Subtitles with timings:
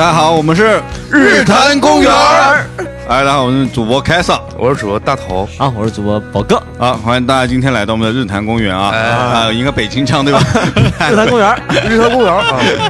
[0.00, 0.80] 大家好，我们是
[1.10, 2.64] 日坛公园儿。
[3.06, 8.88] 哎，大家好，我是主播凯撒我是主播大头，啊，我是主播宝哥，啊，欢迎大家今天来到我们的日坛公园啊。
[8.96, 10.40] 啊，应该北京腔对吧？
[11.10, 11.54] 日坛公园，
[11.86, 12.44] 日坛公园啊，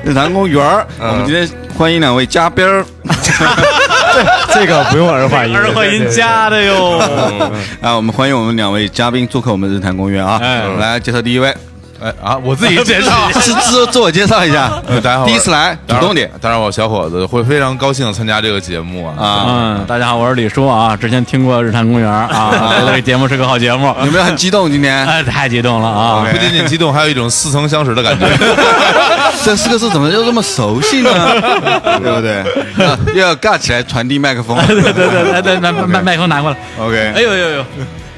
[0.05, 2.87] 日坛公园儿，我们今天欢迎两位嘉宾儿。
[4.55, 6.97] 这个不用儿化音，儿化音加的哟。
[7.83, 10.39] 啊，我们欢迎我们两位嘉宾做客我们日坛公园啊。
[10.41, 10.63] 哎。
[10.79, 11.53] 来介绍第一位，
[12.03, 19.15] 哎啊，我自己介绍， 自自自我介绍一下，呃大家好，第一次来，主动点当然，我小伙子会非常高兴参加这个节目啊。
[19.19, 19.45] 啊。
[19.49, 24.71] 嗯，大家好，我是李叔啊，之前听过《日坛公园》啊， 这个节目是个好节目，有没有很激动？
[24.71, 26.27] 今天 哎，太激动了啊！
[26.33, 28.27] 不仅仅激动，还有一种似曾相识的感觉。
[29.45, 31.11] 这四个字怎么就这么熟悉呢？
[32.01, 32.39] 对不对？
[32.87, 34.57] 啊又要尬起来传递麦克风。
[34.67, 36.57] 对对对，来，对，麦麦麦克风拿过来。
[36.79, 37.65] OK，哎呦呦呦，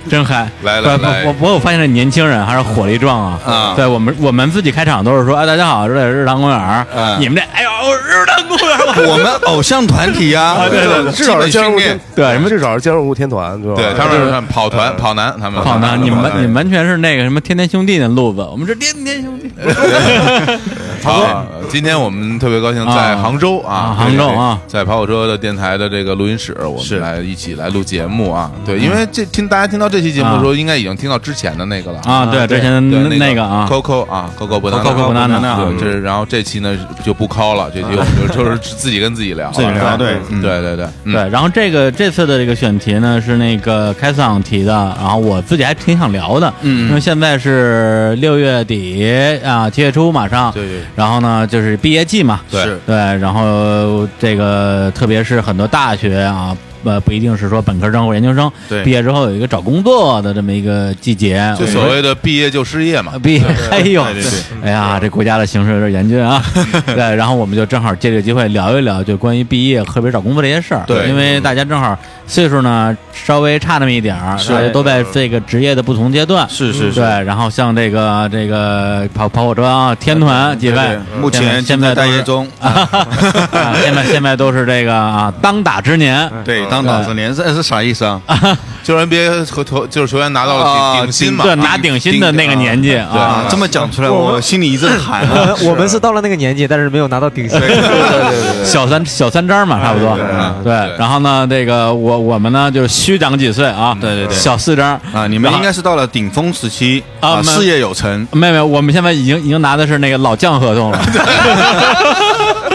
[0.09, 0.49] 真嗨！
[0.63, 3.41] 来来来我我我发现这年轻人还是火力壮啊！
[3.47, 7.21] 啊对我们我们自己开场都是说，哎，大家好，这里是日坛公园嗯。
[7.21, 12.01] 你们这，哎呦，日坛公园，我们偶像团体呀，对对至少是基本训练。
[12.15, 13.61] 对什么至少是江入天团？
[13.63, 19.51] 对，他们是跑团、跑男，他们跑男，你们你们完全是那个什么天天兄弟的路子，我们是天天兄弟。
[21.03, 28.51] 好，今天我们特别高兴在杭州啊啊，杭州啊，在跑火车的电台的这个录音室，我们来一起来录节目啊。
[28.65, 32.81] 对，因为这听大家听到这期节目的时候，应该已经听到之前的那个了啊，对，之前的
[33.17, 40.17] 那个啊，，Coco 啊，Coco 不 Coco Banana 对，这然后这期呢就不敲了，这期我们就 就是自己跟自己聊，自己聊对。
[40.31, 41.13] 嗯对对对嗯。
[41.13, 46.89] 对，然后这个这次的这个选题呢是那个开桑提的，然后我自己还挺想聊的，嗯。
[46.89, 49.05] 因为现在是六月底
[49.45, 56.57] 啊，七月初马上，对对然后呢就是毕业季嘛，对对，然后这个特别是很多大学啊。
[56.85, 66.43] 呃，不一定是说本科生或研究生，对毕业之后有一个找工作的这么一个季节，就所谓的毕业就失业嘛呃， 毕业，哎呦对对对，哎呀，这国家的形势有点严峻啊。
[66.87, 70.85] 对，然后我们就正好借这个机会聊一聊，就关于毕业，特别找工作这些事儿。
[70.87, 76.49] 对因为大家正好岁数呢稍微差那么一点儿，大家都在这个职业的不同阶段。
[76.49, 82.49] 是是是对，然后像这个这个跑跑火车啊，天团几位对，目前现在都是待业中。
[82.61, 82.89] 啊，
[83.83, 86.31] 现在现在都是这个啊当打之年。
[86.45, 88.21] 对，当导师年是是啥意思啊？
[88.83, 95.55] 就是 NBA 和球就是球员拿到了啊顶顶薪嘛，对，拿顶薪的那个年纪啊，这么讲出来，我心里一阵寒啊。
[95.63, 97.59] 我们是到了那个年纪，但是没有拿到顶薪。
[97.61, 100.19] 对对对对 小三小三张嘛，差不多。
[100.65, 108.27] 对，然后呢，这个我我们呢就是虚长几岁啊，对对对小四张啊，你们应该是到了顶峰时期啊，事业有成。
[108.33, 110.99] 没有没有，我们现在已经已经拿的是那个老将合同了，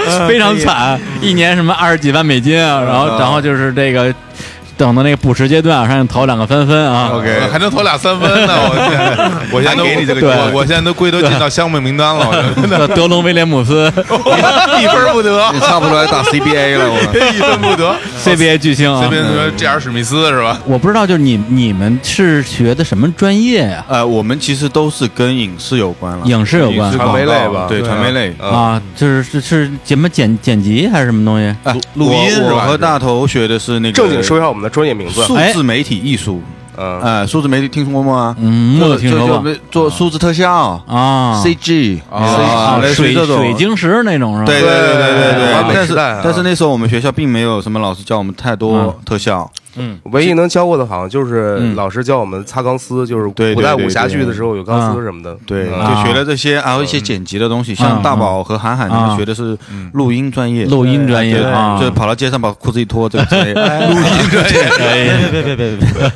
[0.28, 4.13] 非常惨，一年什么二十几万美金啊，然后然后就是这个
[4.78, 7.10] 等到那个补时阶段，上投两个三分啊。
[7.14, 8.54] OK 呃还能投俩三分呢！
[8.70, 13.92] 我天，我现在都给你这个机会我我现在都归都进到项目名单了，真的德隆威廉姆斯
[14.80, 16.98] 一分不得你，差不多要打 CBA 了，我。
[17.34, 17.96] 一分不得。
[18.24, 19.10] CBA 巨星啊这！
[19.10, 19.80] 边说 J.R.
[19.80, 20.60] 史密斯是吧？
[20.66, 23.84] 我不知道，就是你你们是学的什么专业呀？
[23.88, 28.34] 呃，我们其实都是跟影视有关了，影视有关传媒类吧对，传媒类。
[28.40, 31.48] 啊，就是是是什么剪剪辑还是什么东西？
[31.64, 36.41] 啊录音是吧我我和大头学的是那个正经说一下我们的专业名字，数字媒体艺术。
[36.79, 38.35] 嗯，哎，数字媒体听说过吗？
[38.39, 41.41] 嗯，没有听说过做数字特效啊。
[41.44, 44.45] ，CG 啊啊，类似于水这种水晶石那种是吧？
[44.45, 49.50] 对对对对对对但是但是那时候我们学校并没有什么老师教我们太多嗯特效，
[50.12, 51.76] 唯一能教过的好像就是嗯。
[51.76, 59.56] 老师教我们擦钢丝，就是古代武侠剧的时候有钢丝什么的，对，嗯就学了这些，还有一些剪辑的东西，像大宝和韩寒他啊们学的是
[59.94, 61.36] 录音专业，录音专业
[61.80, 64.64] 就是跑到街上把裤子一脱，这个录音专业。
[64.80, 65.30] 哎。
[65.32, 66.09] 别别别别别别！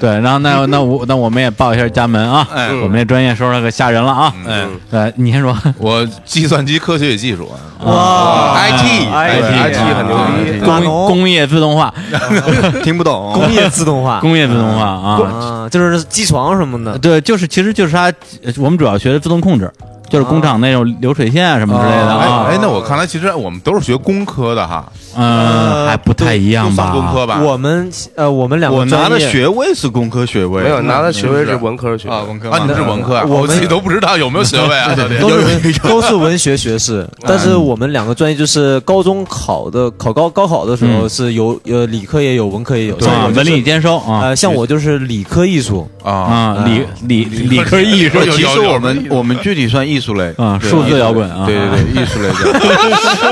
[0.00, 2.68] 对，然后那那我那我们也报一下家门啊，哎。
[2.74, 10.84] 我们这专业说说可吓人了啊，哎对，你先说， 我计算机科学与技术啊，哇，IT IT IT 很牛逼。
[10.84, 11.93] 工工业自动化，
[12.82, 14.20] 听不懂，工业自动化。
[14.22, 16.98] 工业自动化啊，啊，就是机床什么的。
[16.98, 18.04] 对，就是其实就是它，
[18.44, 19.70] 呃我们主要学的自动控制，
[20.14, 24.84] 就是工厂那种流水线啊什么之类的哎啊，哎，那我看来其实我们都是学工科的哈，
[25.16, 26.92] 嗯，还不太一样吧？
[26.92, 27.40] 工科吧？
[27.42, 41.08] 我们呃，我们两个我拿的学位是工科学位，没有拿的学位是是文科学啊，文科啊，你是文科啊，我自己都不知道有没有学位啊， 都是文都是文学学士， 但是我们两个专业就是高中考的考高高考的时候嗯。
[41.08, 44.20] 是有呃理科也有文科也有，对文理兼收啊。
[44.22, 52.34] 呃像我就是理科艺术，啊，啊，理理理科艺术其实我们我们具体算艺术类啊，数字摇滚啊，对对对，艺术类的。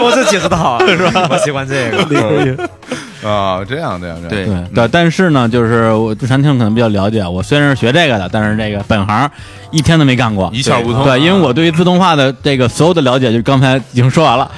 [0.01, 1.29] 我这解释的好，是吧？
[1.31, 2.69] 我喜欢这个。
[3.29, 4.55] 啊，这样这样这样，对对。
[4.75, 9.31] 对，但是呢，就是我对餐厅可能比较了解，我虽然是学这个的，但是这个本行
[9.71, 11.05] 一天都没干过，一窍不通。
[11.05, 14.51] 对，因为我对于自动化的这个所有的了解，就刚才已经说完了，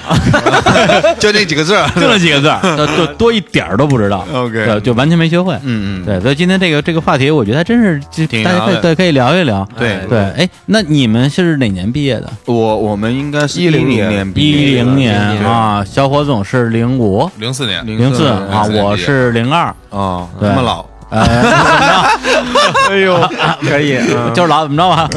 [1.19, 1.75] 就那几个字。
[1.95, 2.51] 就那几个字
[2.97, 4.25] 就多一点儿都不知道。
[4.33, 5.53] OK 对，就完全没学会。
[5.63, 7.99] 嗯嗯，对，所以今天这个这个话题，我觉得还真是
[8.43, 9.67] 大家可以对可以聊一聊。
[9.77, 9.99] 对。
[10.09, 12.29] 对，哎，那你们是哪年毕业的？
[12.45, 14.33] 我我们应该是10零年。
[14.35, 17.29] 一零年啊，小伙总是零五。
[17.37, 18.23] 零四年，零四
[18.55, 20.49] 啊，我是零二，哦，对。
[20.49, 20.85] 那么老，呃，
[21.15, 23.29] 哎呦，
[23.61, 24.33] 可以，嗯。
[24.33, 25.09] 就是老怎么着吧？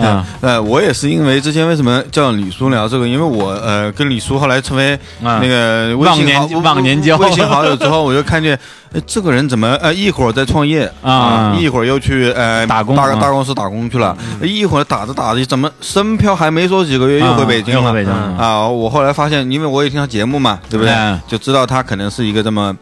[0.00, 0.24] 啊。
[0.40, 7.16] 呃，我也是因为之前为什么叫李叔聊这个，因为我呃跟李叔后来成为啊那个微忘年忘年交。
[7.16, 8.58] 微信好友之后， 我就看见，
[8.92, 11.56] 哎，这个人怎么呃一会儿在创业啊。
[11.58, 17.92] 一会儿又去呃打工大大公司打工去了，一会儿打着打着怎么深漂还没说几个月又回北京了。
[18.38, 18.66] 啊！
[18.66, 20.92] 我后来发现，因为我也听他节目嘛，对不对？
[20.92, 21.20] 哎？
[21.28, 22.74] 就知道他可能是一个这么。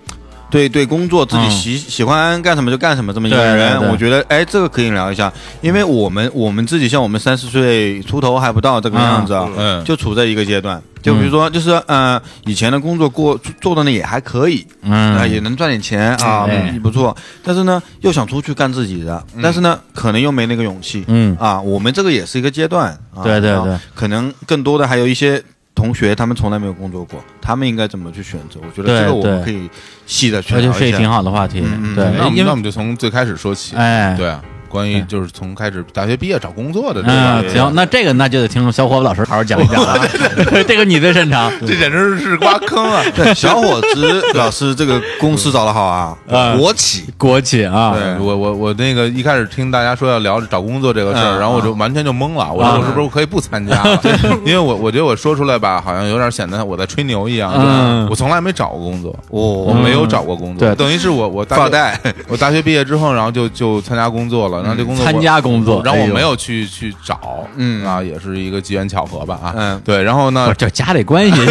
[0.51, 10.83] 对对，工作自己嗯喜、喜欢干什么就干什么这么一个对对人，对我觉得哎，这个可以聊一下，因为我们我们自己像我们三十岁出头还不到这个样子啊，嗯，就处在一个阶段。
[11.03, 16.47] 就比如说，就是呃，以前的工作过做的呢也还可以，啊、嗯，也能赚点钱啊，
[16.83, 17.17] 不错。
[17.43, 21.03] 但是呢，又想出去干自己的，但是呢，可能又没那个勇气。
[21.07, 22.95] 嗯啊，我们这个也是一个阶段。
[23.25, 25.43] 对对对可能更多的还有一些
[25.75, 28.61] 同学，他们从来没有工作过，他们应该怎么去选择？
[28.63, 29.69] 我觉得这个我们可以
[30.07, 30.79] 细的去这聊一下。
[30.79, 31.95] 这是一挺好的话题嗯嗯。
[31.95, 39.99] 对那我，们那我们就从最开始说起，哎，对啊，关于就是从开始大学毕业找工作的这嗯，个，行，那这个那就得听小伙子老师好好讲一讲了，
[40.67, 41.51] 这个你最擅长。
[41.61, 43.03] 这简直是挖坑啊！
[43.15, 47.05] 对小伙子 老师这个公司找的好啊，啊国企。
[47.19, 54.01] 国企啊，对我我我那个一开始听大家说要聊找工作这个事儿，嗯然后我就完全就懵了，我说啊我是不是可以不参加了？
[54.47, 57.53] 因为我我觉得我说出来吧，好像有点显得我在吹牛一样。
[57.57, 67.19] 嗯我从来没找过工作，哦，我没有找过工作，对等于是我我大学发带，我大学毕业之后，然后就就参加工作了，然后这工作参加工作，然后我没有去去找，
[67.57, 71.33] 嗯啊，也是一个机缘巧合吧啊，嗯对，然后呢这家里关系，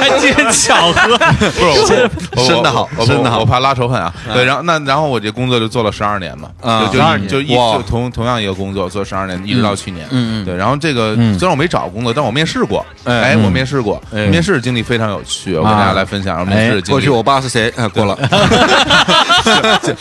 [0.00, 4.12] 还机缘巧合，不是我我生得好我我生得好我怕拉仇恨啊。
[4.32, 7.54] 对，然后那然后我这工作就做了十二年嘛，啊就就12一就一
[7.88, 10.06] 同同样一个工作做十二年，一直到去年。
[10.10, 16.92] 嗯嗯对，然后这个嗯虽然我没找工作，但我面试过，哎我面试过，哎面试经历非常有趣，我跟啊大家来分享面试的经历。
[16.92, 17.72] 过去我爸是谁？
[17.76, 18.16] 呃，过了。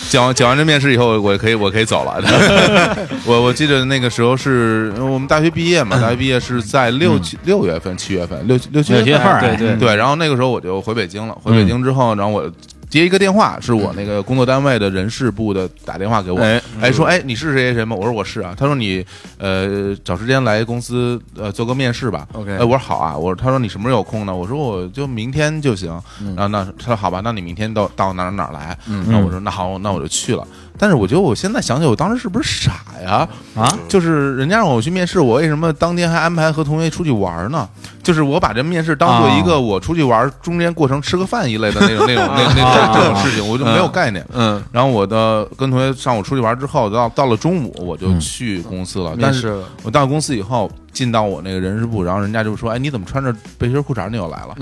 [0.10, 2.22] 讲讲完这面试以后，我可以我可以走了。
[3.26, 11.36] 我我记得那个时候是我们大学毕业嘛，大学毕业是在六七六月份、七月份、六六七月份对对对，然后那个时候我就回北京了。
[11.42, 12.50] 回北京之后，然后我
[12.90, 17.96] 接一个电话，是我那个工作单位的人事部的打电话给我，哎哎说哎你是谁谁谁吗？
[17.96, 18.54] 我说我是啊。
[18.56, 19.04] 他说你
[19.40, 22.28] 呃找时间来公司呃做个面试吧。
[22.34, 23.18] OK 哎我说好啊。
[23.18, 24.36] 我说他说你什么时候有空呢？
[24.36, 25.92] 我说我就明天就行。
[26.22, 28.78] 嗯然后那他说好吧，那你明天到到哪儿哪儿来？
[29.10, 30.46] 然后我说那好，那我就去了。
[30.78, 32.74] 但是我觉得我现在想起，我当时是不是傻
[33.04, 33.28] 呀？
[33.56, 37.68] 啊，就是人家让我去面试，我为什么当天还安排和同学出去玩呢？
[38.02, 44.26] 就是我把这面试当做一个我出去玩中间过程吃个饭一类的那种 那种那那啊这这种事情，我就没有概念。
[44.34, 49.16] 嗯，然后我的跟同学上午出去玩之后，到到了中午我就去公司了。
[49.22, 54.56] 但是我到公司以后，进到我那个人事部，然后人家就说：“哎，你怎么穿着背心裤衩你又来了？”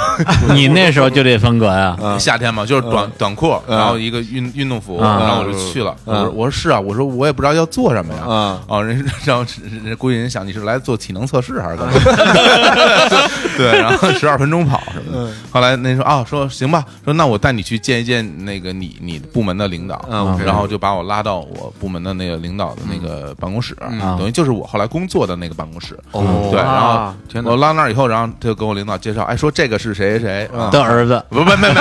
[0.54, 1.96] 你那时候就这风格呀？
[2.00, 5.94] 嗯夏天嘛，就是短短裤，嗯然后一个运运动服，嗯然后我就去了。
[6.04, 8.22] 我嗯说我说是啊，我说我也不知道要做什么呀。
[8.22, 9.44] 啊，哦，人然后
[9.84, 11.92] 人估计人想你是来做体能测试还是干嘛？
[13.56, 15.32] 对，然后 十二分钟跑什么的。
[15.50, 20.00] 后来那说啊，说行吧，说那我带你去见一见那个你你部门的领导。
[20.10, 25.98] 嗯然后就把我拉到我部门的那个领导的那个办公室，嗯等于就是我后来工作的那个办公室。
[26.12, 31.80] 哦对，然后我拉那儿以后，然后他就跟我领导介绍，哎，说这个是谁谁谁啊的儿子不不没没，没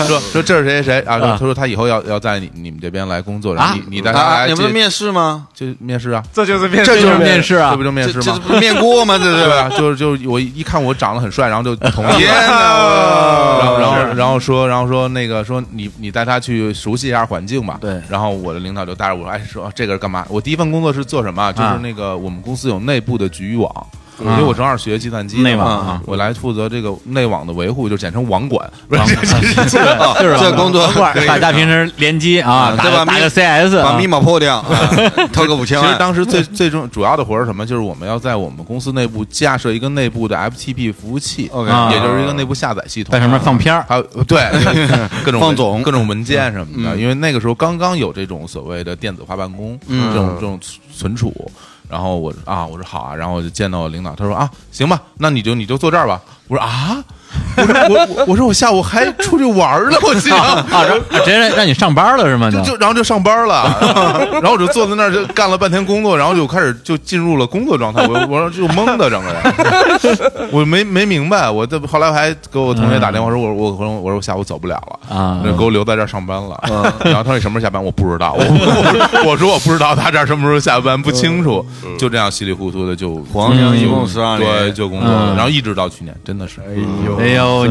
[0.06, 1.16] 说说这是谁谁谁啊？
[1.16, 5.46] 啊他说他以后要要在你你们这边来工作，然后啊你你带他啊，来接你们是面试吗？
[5.54, 8.22] 就面试啊，这就是面这就是面试啊这不就面试吗？
[8.24, 9.16] 这这不是面锅吗？
[9.22, 9.44] 这是。
[9.44, 12.32] 对啊，就是就是我一看我长得很帅，然后就同意了。
[13.60, 17.78] 然后，然后，然后说，然后说那个说你你带他去熟悉一下环境吧。
[17.80, 20.26] 对然后我的领导就带着我说，哎，说这个是干嘛？
[20.28, 21.52] 我第一份工作是做什么啊？
[21.52, 23.86] 就是啊那个我们公司有内部的局域网，
[24.20, 26.02] 因为我正好学计算机嘛内网啊。
[26.04, 28.68] 我来负责这个内网的维护，就简称网管。
[28.88, 29.02] 不是
[29.68, 30.88] 就是这工作
[31.26, 33.84] 大家平时联机啊，啊对吧打个打个 CS，啊。
[33.84, 34.90] 把密码破掉，啊
[35.32, 35.86] 偷个五千万。
[35.86, 37.64] 其实当时最最重主要的活儿是什么？
[37.64, 41.90] 就是我们要在我们公司内部架设一个内部的 FTP 服务器 OK 啊。
[41.92, 44.40] 也就是一个内部下载系统，在上面放片儿，还有对
[45.24, 45.82] 各种放总。
[45.82, 46.98] 各种文件什么的，嗯。
[47.00, 50.12] 因为那个时候刚刚有这种所谓的电子化办公，嗯。
[50.12, 50.58] 这种这种
[50.92, 51.32] 存储。
[51.88, 56.20] 然后我啊，我说好啊，然后我就见到我领导，他说啊，行吧，那你就你就坐这儿吧。
[56.48, 57.02] 我说啊，
[57.56, 60.38] 我说我我我说我下午还出去玩儿呢，我心想。
[60.38, 62.50] 啊，然后直接让让你上班了是吗？
[62.50, 63.64] 就就然后就上班了，
[64.40, 75.40] 然后我就坐在那儿就干了半天工作，然后就开始就进入了工作状态，我我说就懵的整个人， 我没没明白，我这后来我还给我同学打电话说，我我我说我说我下午走不了了啊。
[75.58, 76.60] 给我留在这儿上班了，
[77.04, 77.82] 然后他说你什么时候下班？
[77.82, 81.64] 我不知道，我我我说我不知道他这儿什么时候下班，不清楚，
[81.98, 86.74] 就这样稀里糊涂的就黄粱一梦十二年对，就工作了，然后一直到去年，真的是，哎
[87.06, 87.16] 呦，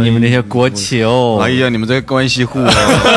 [0.04, 2.74] 你们这些国企哦，哎呀，你们这些关系户啊，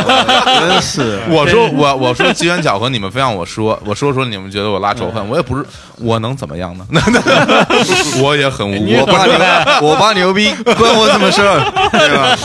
[0.60, 1.18] 真是。
[1.28, 5.64] 我说我我说机缘巧合，你们非让我说，我说说你们觉得我拉仇恨，我也不是，
[5.96, 6.86] 我能怎么样呢？
[8.22, 9.34] 我也很无我爸牛，
[9.82, 11.60] 我爸牛逼，关我什么事儿？
[11.92, 12.36] 对吧？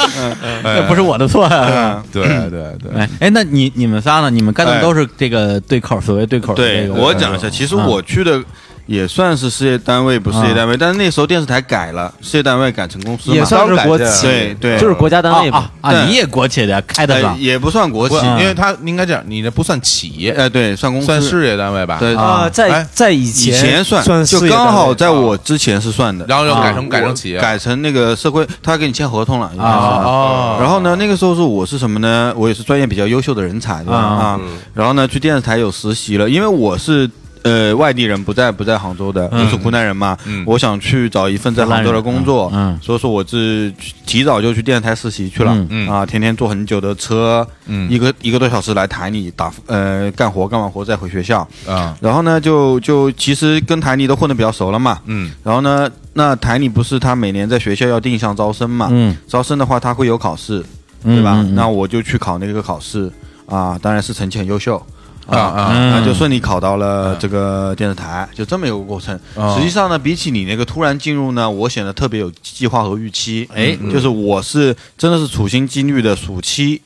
[0.63, 1.67] 这不是我的错啊。
[1.69, 4.29] 嗯，对对对，哎哎，那你你们仨呢？
[4.29, 6.93] 你们干的都是这个对口，所谓对口的对这个。
[6.95, 8.41] 我讲一下，其实我去的
[8.85, 15.57] 也算是事业单位，不是事业单位，但是那时候电视台改了，事业单位改成公司嘛，也算是国企，对对，就是国家单位嘛。
[15.57, 15.71] 啊。
[15.81, 16.05] 啊，对。
[16.05, 17.33] 你也国企的，开得上。
[17.33, 21.97] 呃也不算国企因为他应该这样，你这不算企业，呃，对，算公司，算事业单位吧？
[21.99, 27.39] 对，啊，在哎在以以前前算，就刚好在我之前是算的，然后又改成啊改成企业。
[27.39, 29.71] 改成那个社会，他给你签合同了应该是。
[29.71, 32.33] 哦然后呢，那个时候是我是什么呢？
[32.35, 33.97] 我也是专业比较优秀的人才，对吧？
[33.97, 34.25] 啊。
[34.25, 34.39] 啊，
[34.73, 37.09] 然后呢，去电视台有实习了，因为我是。
[37.45, 40.43] 呃，外地人不在不在杭州的，我是湖南人嘛，嗯。
[40.47, 42.73] 我想去找一份在杭州的工作，嗯。
[42.73, 42.79] 嗯。
[42.81, 43.71] 所以说我是
[44.03, 45.67] 提早就去电视台实习去了，嗯。
[45.69, 47.87] 嗯啊，天天坐很久的车，嗯。
[47.87, 51.95] 一个一个多小时来台里打呃干活，干完活再回学校，啊。
[52.01, 54.99] 然后呢，就就其实跟台里都混得比较熟了嘛。
[55.05, 55.31] 嗯。
[55.43, 58.87] 然后呢，那台里不是他每年在学校要定向招生嘛？
[58.89, 60.65] 嗯，招生的话他会有考试，
[61.03, 61.45] 嗯对吧？
[61.53, 63.11] 那我就去考那个考试。
[63.45, 64.81] 啊，当然是成绩很优秀。
[65.27, 65.91] 啊啊嗯。
[65.91, 69.19] 那就顺利考到了这个电视台，就这么一个过程。
[69.35, 69.55] 哦。
[69.57, 73.47] 实际上呢，比起你那个突然进入呢，我显得特别有计划和预期。
[73.53, 76.81] 哎就是我是真的是处心积虑的暑期，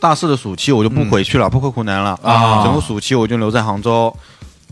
[0.00, 2.64] 大四的暑期我就不回去了，不回湖南了啊。
[2.64, 4.14] 整个暑期我就留在杭州，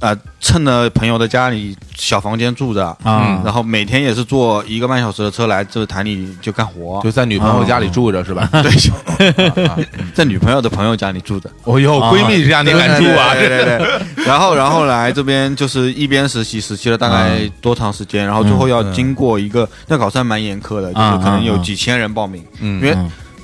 [0.00, 8.48] 啊、趁着朋友的家里小房间住着，啊然后每天也是坐一个半小时的车来这个台里就干活，就在女朋友家里住着是吧？
[8.50, 11.50] 对，在女朋友的朋友家里住着。
[11.64, 13.34] 哦哟，闺蜜家你敢住啊？
[13.34, 14.24] 对对对对。
[14.24, 22.96] 然后然后来这边就是一边实习，实习了大概多长时间，然后最后要经过一个那考试还蛮严苛的，就是可能有几千人报名，嗯因为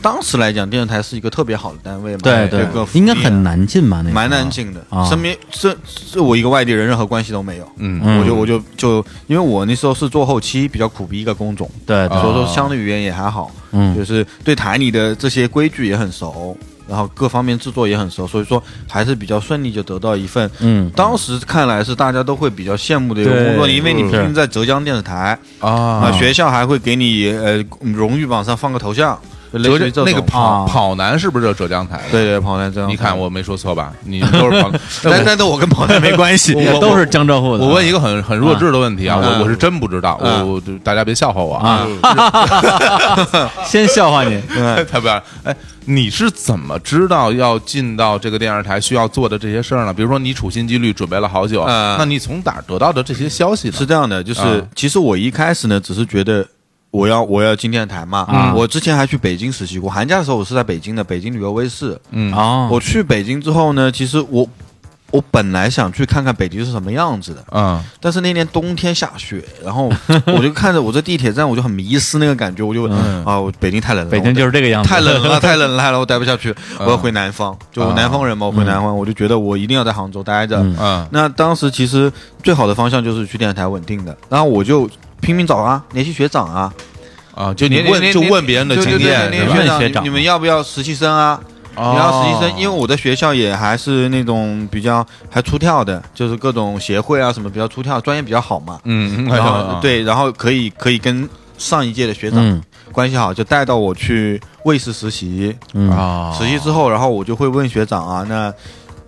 [0.06, 4.02] 当时来讲电视台是一个特别好的单位嘛，对对应该很难进吧？
[4.04, 4.14] 那个。
[4.14, 5.76] 蛮难进的啊，身边这
[6.12, 7.68] 这我一个外地人任何关系都没有。
[7.78, 8.00] 嗯。
[8.04, 12.20] 嗯我就我就就，因为我那时候是做后期，比较苦逼一个工种，对对。
[12.20, 13.96] 所以说相对语言也还好，嗯。
[13.96, 20.88] 就是对台里的这些规矩也很熟，然后各方面制作也很熟，所以说还是比较顺利就得到一份，嗯。
[20.94, 25.68] 当时看来是大家都会比较羡慕的一个工作，因为你嗯毕竟在浙江电视台啊。
[25.68, 29.18] 啊，学校还会给你呃荣誉榜上放个头像，
[29.52, 32.10] 浙江那个跑啊跑男是不是就浙江台的？
[32.10, 33.92] 对对跑男这样，你看我没说错吧？
[34.04, 34.70] 你都是跑，
[35.04, 37.64] 但但是我跟跑男没关系，我都是江浙沪的。
[37.64, 41.86] 我问一个很很弱智的问题啊，啊我我是真不知道，我嗯我就大家别笑话我啊，
[43.64, 44.40] 先笑话你，
[44.90, 49.92] 太不要哎，你是怎么知道要进到这个电视台需要做的这些事儿呢？
[49.94, 53.74] 比如说你处心积虑准备了好久，嗯那你从哪儿得到的这些消息呢？
[53.76, 56.46] 是这样的，就是、啊其实我一开始呢，只是觉得
[56.96, 58.26] 我要我要进电视台嘛。
[58.32, 61.98] 嗯我之前还去北京实习过，寒假的时候我是在北京的北京旅游卫视。
[62.10, 62.32] 嗯。
[62.32, 64.48] 哦，我去北京之后呢，其实我
[65.12, 67.82] 我本来想去看看北京是什么样子的，嗯。
[68.00, 69.92] 但是那年冬天下雪，然后
[70.26, 73.24] 我就看着我在地铁站，我就很迷失那个感觉，我就、嗯。
[73.24, 77.56] 啊，我北京太冷了，北京就是这个样子，太冷了，太冷了，太冷了，我待不下去，我要回南方。
[77.70, 80.58] 就南方人嘛，我回南方，我就觉得我一定要在杭州待着。
[80.58, 80.76] 嗯。
[80.78, 82.10] 嗯那当时其实
[82.42, 84.88] 最好的方向就是去电视台稳定的，然后我就
[85.26, 86.73] 拼命找啊，联系学长啊，
[87.35, 89.54] 啊，就你问就问别人的经验对对对是吧？
[89.56, 91.40] 联系学长，问学长你你们要不要实习生啊？
[91.76, 98.78] 你要实习生，因为我的学校也还是那种比较还出跳的，就是各种协会啊什么比较出跳，专业比较好嘛。
[98.85, 99.28] 嗯，
[99.83, 101.28] 对，然后可以可以跟
[101.59, 105.54] 上一届的学长嗯关系好，就带到我去卫视实习。
[105.75, 108.50] 嗯啊，实习之后，然后我就会问学长啊，那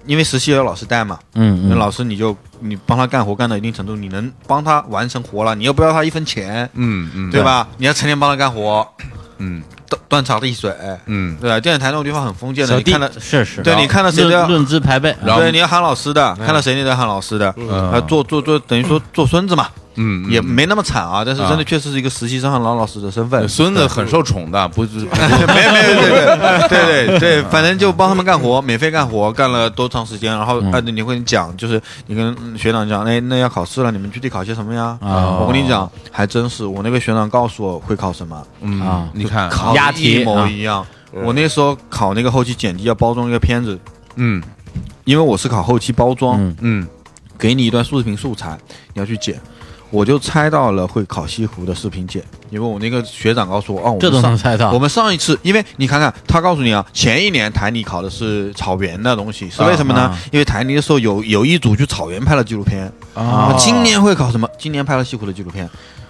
[0.09, 7.43] 因为实习也有老师带嘛，嗯嗯，那老师你就你帮他干活干到一定程度，你能帮他完成活了，你又不要他一分钱，嗯嗯对？
[7.43, 7.69] 吧？
[7.77, 8.89] 你要成天帮他干活，
[9.37, 10.73] 嗯断断茶递水，
[11.07, 11.37] 嗯。
[11.41, 11.61] 对吧？
[11.61, 17.91] 电视台那种地方很封建的，你看到，是是，对你看到谁都要论论资排辈，对，你要喊老师的，看到谁你都要喊老师的，嗯。
[17.93, 19.69] 啊，做做做，等于说做孙子嘛。
[20.01, 20.31] 嗯，嗯。
[20.31, 21.57] 也没那么惨啊，但是真啊。
[21.57, 23.49] 的确实是一个实习生和老老师的身份。
[23.49, 25.83] 孙子很受宠的，不是 没没
[26.69, 34.97] 对对对对对，反正就帮他们干活，免费干活，干了多长时间，然后嗯哎，你会讲，就是你跟学长讲，哎，那要考试了，你们具体考些什么呀？
[35.03, 40.85] 啊我跟你讲，还真是，我那个学长告诉我会考什么，嗯啊你看，考押题一模一样。
[41.13, 43.79] 我那时候考那个后期剪辑要包装一个片子，
[44.17, 44.43] 嗯
[45.05, 46.89] 因为我是考后期包装，嗯嗯
[47.39, 48.59] 给你一段视频素材，
[48.93, 49.41] 你要去剪。
[49.91, 60.03] 我就猜到了会考西湖的视频剪，因为我那个学长告诉我，哦，我这都能猜到我们上一次，因为你看看，他告诉你啊，前一年台里考的是草原的东西，是为什么呢？
[60.03, 62.93] 啊因为台里的时候有有一组去草原拍了纪录片。
[63.15, 64.47] 啊今年会考什么？
[64.59, 65.67] 今年拍了西湖的纪录片。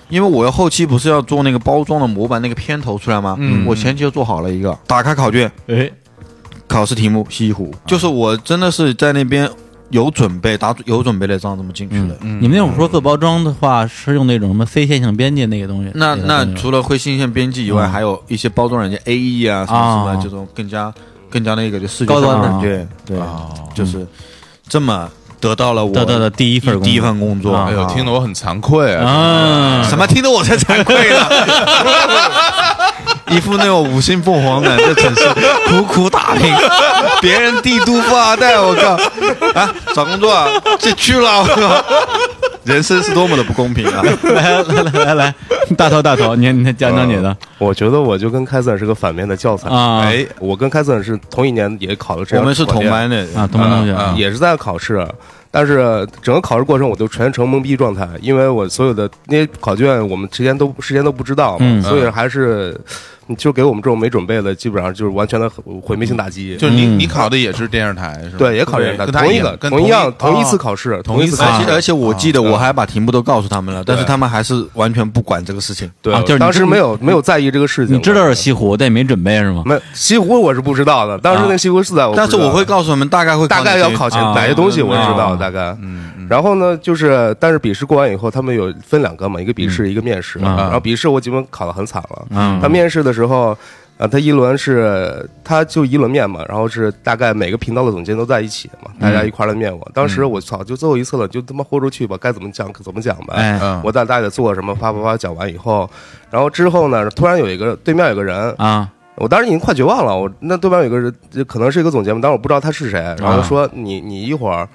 [0.08, 3.36] 因为我要后期不是要做那个包装的模板那个片头出来吗？
[3.38, 3.64] 嗯。
[3.66, 5.90] 我前期就做好了一个，打开考卷，哎，
[6.66, 9.48] 考试题目西湖，就是我真的是在那边
[9.90, 12.16] 有准备，打有准备的仗这么进去的。
[12.20, 15.90] 嗯你们那种说做包装的话，是用那种什么非线性编辑那个东西？
[15.94, 20.92] 那那除了会新线编辑以外，嗯还有一些包装软件 A E 啊什么什么啊这种更加
[21.30, 22.44] 更加那个就视觉高端的。
[22.44, 23.50] 上感觉，对，哦。
[23.74, 24.06] 就是
[24.68, 25.08] 这么
[25.40, 27.54] 得到了我得到的第一份工作第一份工作。
[27.54, 29.04] 啊哎呦，听得我很惭愧啊！
[29.06, 31.26] 啊，什么听得我才惭愧呢？
[33.30, 35.28] 一副那种五星凤凰男在城市
[35.66, 36.52] 苦苦打拼，
[37.20, 38.92] 别 人帝都富二代，我靠
[39.60, 39.74] 啊！
[39.94, 41.84] 找工作啊，这去了，我靠！
[42.64, 44.02] 人生是多么的不公平啊！
[44.34, 45.34] 来来来来来，
[45.76, 49.68] 大头大头，你你讲讲你的我觉得我就跟开森是个反面的教材。
[49.70, 55.06] 啊哎，我跟开森是同一年也考了这样我们是同班的啊，同班同学啊也是在考试，
[55.50, 62.78] 但是整个考试过程我都全程懵逼状态，因为我所有的那些考卷我们之前都事先都不知道嘛，嗯所以还是
[63.36, 65.50] 就给我们这种没准备的，基本上就是完全的
[65.82, 66.56] 毁灭性打击。
[66.56, 68.36] 就是你嗯你考的也是电视台是吧？
[68.38, 75.90] 对，也考电视台，跟他同一个，样同一样，同一次哦考试，同一次考试且而且我记得我还把题目都告诉他们了，但是他们还是完全不管这个事情。
[76.00, 77.96] 对啊就是当时没有没有在意这个事情。
[77.96, 79.62] 你知道是西湖，但也没准备是吗？
[79.66, 85.76] 没西湖我是不知道的，当时那西湖是在但是我会告诉他们大概会大概要考前啊哪些东西，我知道啊大概。
[85.80, 90.38] 嗯嗯然后呢，就是但是笔试过完以后，他们有分两个嘛，一个笔试，一个面试。
[90.40, 92.26] 啊然后笔试我基本考得很惨了。
[92.30, 93.56] 嗯他面试的时候，
[93.96, 99.90] 啊，他一轮是他就一轮面嘛，然后是大概每个频道的总监都在一起嘛，大家一块儿来面我。
[99.94, 103.80] 当时我操，就最后一次了，就他妈豁出去吧，该怎么讲怎么讲呗。
[103.82, 105.88] 我在大概做什么，啪啪啪讲完以后，
[106.30, 111.12] 然后之后呢，突然有一个对面有个人，啊我当时已经快绝望了，我那对面有个人，
[111.48, 114.68] 可能是一个总监嘛，但是我不知道他是谁，然后说你你一会儿，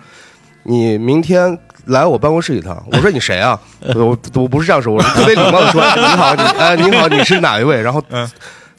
[0.63, 2.81] 你明天来我办公室一趟。
[2.91, 3.59] 我说 你谁啊？
[3.95, 7.81] 我我不是这样说，我是特别礼貌的说 你好，你哎你好，你是哪一位？
[7.81, 8.01] 然后。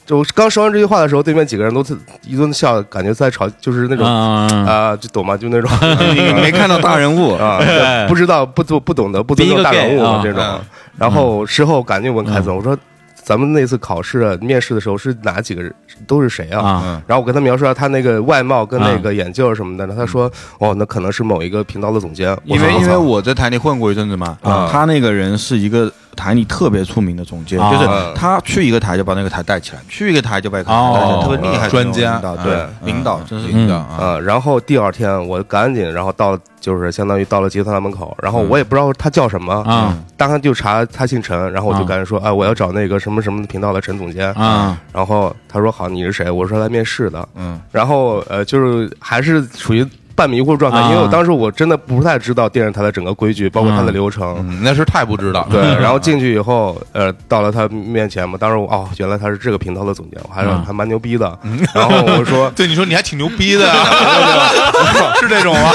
[0.05, 5.35] 就刚说完这句话的时候，对面几个人都特一顿笑，感觉在吵，就是那种啊啊、就懂吗？
[5.35, 5.67] 就那种
[6.13, 10.61] 你没看到大人物啊，对不知道不不不懂得不尊重大人物这种嗯。
[10.95, 12.77] 然后事后赶紧问凯总，我说
[13.25, 15.73] 咱们那次考试面试的时候是哪几个人
[16.05, 17.01] 都是谁啊？
[17.07, 22.37] 然后我跟他描述下他那个外貌跟那个眼镜什么的，他说哦，那可能是某一个频道的总监。
[22.43, 24.69] 因为我说因为我在台里混过一阵子嘛，啊。
[24.71, 27.71] 他那个人是一个台里特别出名的总监，啊。
[27.71, 31.21] 就是他去一个台就把那个台带起来，去一个台就把一个台带起来，哦。
[31.23, 46.31] 特别厉害专家领导，对嗯领导真是领导啊，呃，然后第二天我赶紧，然后到就是相当于到了集团大门口，然后我也不知道他叫什么，啊当时就查他姓陈，然后我就啊赶紧说，哎，我要找那个什么什么频道的陈总监，啊然后他说好，你是谁？
[46.31, 47.59] 我说来面试的，嗯。
[47.71, 54.37] 然后呃，就是还是属于半迷糊状态，啊因为我当时我真的不太知道电视台的整个规矩，包括它的流程。
[54.39, 55.45] 嗯，那是太不知道。
[55.51, 61.37] 对， 然后进去以后，呃，到了他面前嘛，当时我哦，原来他是这个频道的总监，我还是嗯还蛮牛逼的。
[61.73, 63.65] 然后我说， 对，你说你还挺牛逼的，
[65.19, 65.71] 是这种吗？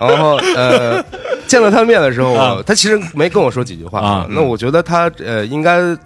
[0.00, 1.02] 然后呃，
[1.46, 4.26] 见了他面的时候，他其实没跟我说几句话啊。
[4.30, 5.96] 那我觉得他呃应该。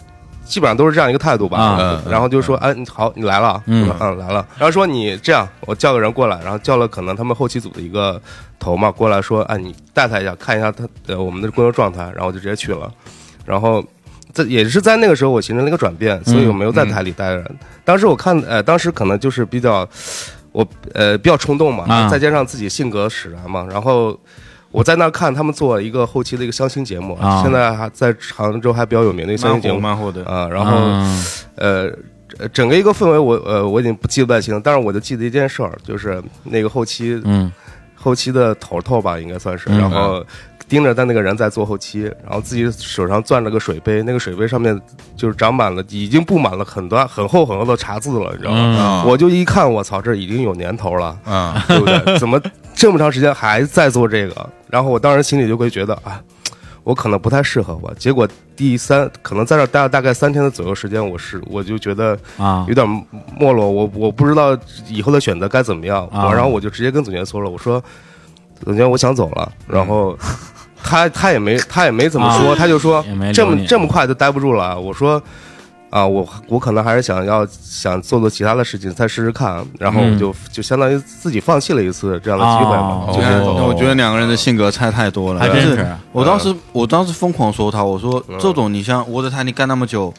[0.45, 3.89] 基本上都是这样一个态度吧，然后就说，哎，你好，你来了，嗯。
[4.01, 8.21] 嗯来了，然后说你这样，我叫个人过来，然后叫了可能他们后期组的一个
[8.59, 12.93] 头嘛过来说，哎，你带他一下，看一下他呃我们的工作状态，然后我就直接去了，
[13.45, 13.83] 然后
[14.33, 17.51] 这也是在那个时候我形成了一个转变，所以我没有在台里待着。
[17.85, 19.89] 当时我看呃，当时可能就是比较
[20.51, 22.09] 我呃比较冲动嘛，啊。
[22.09, 24.19] 再加上自己性格使然嘛，然后。
[24.73, 30.25] 我在那儿看他们做一个后期的一个相亲节目，啊现在还在杭州还比较有名的一个相亲节目蛮火的。
[30.25, 31.25] 啊、然后、嗯
[31.57, 31.93] 呃，
[32.39, 37.53] 呃整个一个氛围我呃我已经不记不太清，但是我就记得一件事儿，就是那个后期嗯。
[37.95, 39.79] 后期的头头吧，应该算是，嗯。
[39.79, 40.27] 然后
[40.73, 44.81] 盯着他那个人在做后期，然后自己手上攥着个水杯，那个水杯上面
[45.15, 49.03] 就是长满了，已经布满了很多很厚很厚的茶渍了，你知道吗？
[49.05, 52.01] 嗯我就一看，我操，这已经有年头了，嗯对不对？
[52.19, 52.41] 怎么
[52.75, 54.51] 这么长时间还在做这个？
[54.71, 56.19] 然后我当时心里就会觉得啊。
[56.85, 57.95] 我可能不太适合我。
[57.95, 62.85] 结果第三，可能在这待了大概三天的左右时间，我是我就觉得啊有点
[63.39, 64.59] 没落，我我不知道
[64.89, 67.81] 以后的选择该怎么样，啊我然后我就直接跟总监说了，我说
[68.65, 70.19] 总监我想走了，然后
[70.83, 75.23] 他他也没他也没怎么说，啊他就说这么这么快就待不住了，我说。
[75.93, 90.11] 啊，我我可能还是想要想做做其他的事情，再试试看，然后我就、就相当于自己放弃了一次这样的机会嘛，哦就我觉得哦我觉得两个人的性格差太多了，还是我当时我当时疯狂说他，我说嗯周总，你像我在台你干那么久，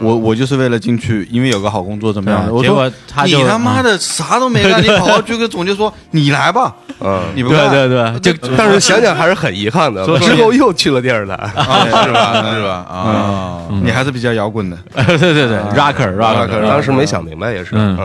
[0.00, 2.46] 我我就是为了进去，因为有个好工作怎么样？
[2.46, 2.52] 的？
[2.52, 12.52] 我结说果他你他妈的啥都没干，你跑到去跟总监说你来吧，嗯，你不干对对，就但是想想还是很遗憾的，之后又去了电视台， 啊是吧？
[12.54, 12.70] 是吧？
[12.88, 17.98] 啊，你还是比较摇滚的， 对对对，rocker rocker，当时没想明白也是，嗯。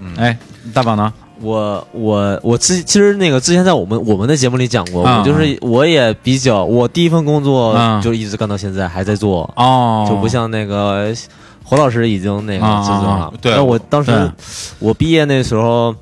[0.00, 0.14] 嗯。
[0.16, 0.36] 哎，
[0.74, 1.12] 大宝呢？
[1.40, 8.00] 我我我之其实那个之前在我们我们的节目里讲过，啊我就是我也比较，我第一份工作啊。
[8.02, 11.14] 就一直干到现在还在做，哦，就不像那个
[11.64, 13.10] 侯老师已经那个啊辞职了。
[13.10, 13.32] 啊。
[13.40, 13.52] 对。
[13.54, 14.10] 但我当时
[14.78, 15.94] 我毕业那时候，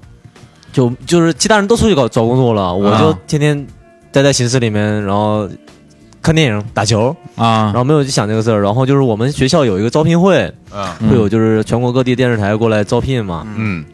[0.72, 3.66] 就就是其他人都出去搞找工作了，我就啊天天
[4.12, 5.48] 待在寝室里面，然后
[6.22, 7.66] 看电影、打球，啊。
[7.66, 8.62] 然，后没有去想这个事儿。
[8.62, 10.52] 然后就是我们学校有一个招聘会，
[11.08, 13.46] 会有就是全国各地电视台过来招聘嘛。
[13.56, 13.84] 嗯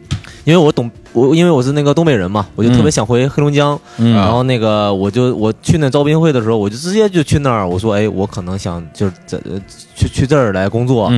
[0.45, 3.79] 因为我懂我，因为我是那个东北人嘛，我就特别嗯想回黑龙江。
[3.97, 9.59] 嗯然后那个我就我去那招聘会的时候，我就直接就去那儿，我说哎，我可能想就是这呃
[9.95, 11.09] 去去这儿来工作。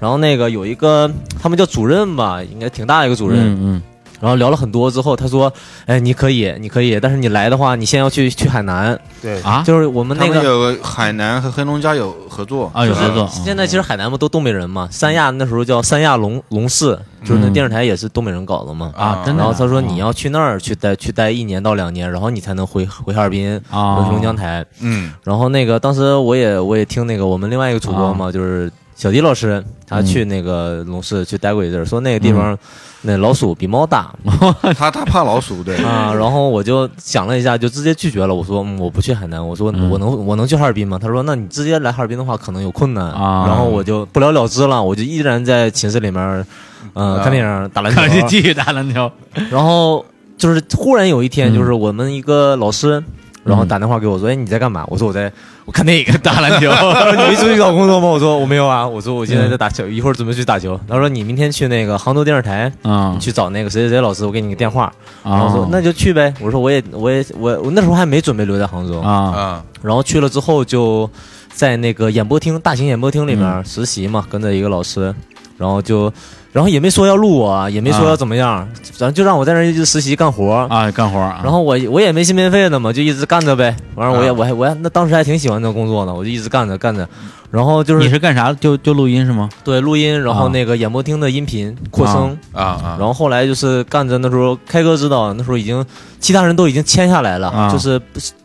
[0.00, 3.38] 然后那个有一个他们叫主任吧，应该挺大一个主任。
[3.60, 3.82] 嗯
[4.20, 5.52] 然后聊了很多之后，他说，
[5.86, 10.34] 哎，你可以，你可以，但是你来的话，你先要去去海南，对嗯，啊就是我们那个。
[10.34, 18.92] 们有海南和黑龙江有合作啊有合作，现在其实海南不都东北人嘛，三亚那时候叫三亚龙龙市，就是那嗯电视台也是东北人搞的嘛。
[18.96, 19.42] 啊，真的。
[19.42, 24.64] 然后他说你要去那儿去待去待一年到两年，然后你才能回回哈尔滨啊回黑龙江台。
[24.80, 32.54] 嗯然后那个当时我也我也听那个我们另外一个主播嘛，就是小迪老师，他去那个龙市去待过一阵儿，说那个地方
[33.00, 34.14] 那老鼠比猫大。
[34.76, 35.74] 他他怕老鼠，对。
[35.82, 36.12] 啊。
[36.12, 38.34] 然后我就想了一下，就直接拒绝了。
[38.34, 39.88] 我说、嗯、我不去海南，我说嗯。
[39.88, 40.98] 我能我能去哈尔滨吗？
[41.00, 43.06] 他说那你直接来哈尔滨的话可能有困难。
[43.06, 43.46] 啊。
[43.46, 46.46] 然后我就不了了之了，我就依然在寝室里面，
[46.92, 47.22] 呃，啊。
[47.22, 48.28] 看电影、打篮球。
[48.28, 49.10] 继续打篮球，
[49.50, 50.04] 然后
[50.36, 51.54] 就是忽然有一天，嗯。
[51.54, 53.02] 就是我们一个老师，
[53.44, 55.32] 然后打电话给我说：“哎，你在干嘛？”我说：“我在
[55.70, 56.68] 我看那个。”打篮球。
[56.68, 58.82] 他说：“你没出去找工作吗？”我说：“我没有啊。
[58.90, 71.08] ”我说：“我现在在打球，一会儿准备去打球。”他说：“你明天去那个杭州电视台，啊你去找那个谁谁谁老师，我给你个电话。”然后说：“那就去呗。”我说：“我也我也我我那时候还没准备留在杭州。”啊啊然后去了之后就
[71.52, 75.14] 在那个演播厅大型演播厅里嗯面实习嘛，跟着一个老师，
[75.56, 76.12] 然后就
[76.52, 80.66] 然后也没说要录我，也没说要怎么样，反正就让我在那儿一直实习干活。
[80.68, 81.40] 啊，干活啊。
[81.44, 83.76] 然后我我也没心没肺的嘛，就一直干着呗。
[83.94, 87.08] 完了我也啊我还我还那当时还挺喜欢这工作呢，我就一直干着干着。
[87.52, 88.52] 然后就是你是干啥？
[88.54, 89.48] 就就录音是吗？
[89.64, 92.36] 对录音，然后啊那个演播厅的音频扩声。
[92.52, 95.84] 啊啊然后后来就是干着那时候开哥知道，那时候已经
[96.18, 98.00] 其他人都已经签下来了，啊就是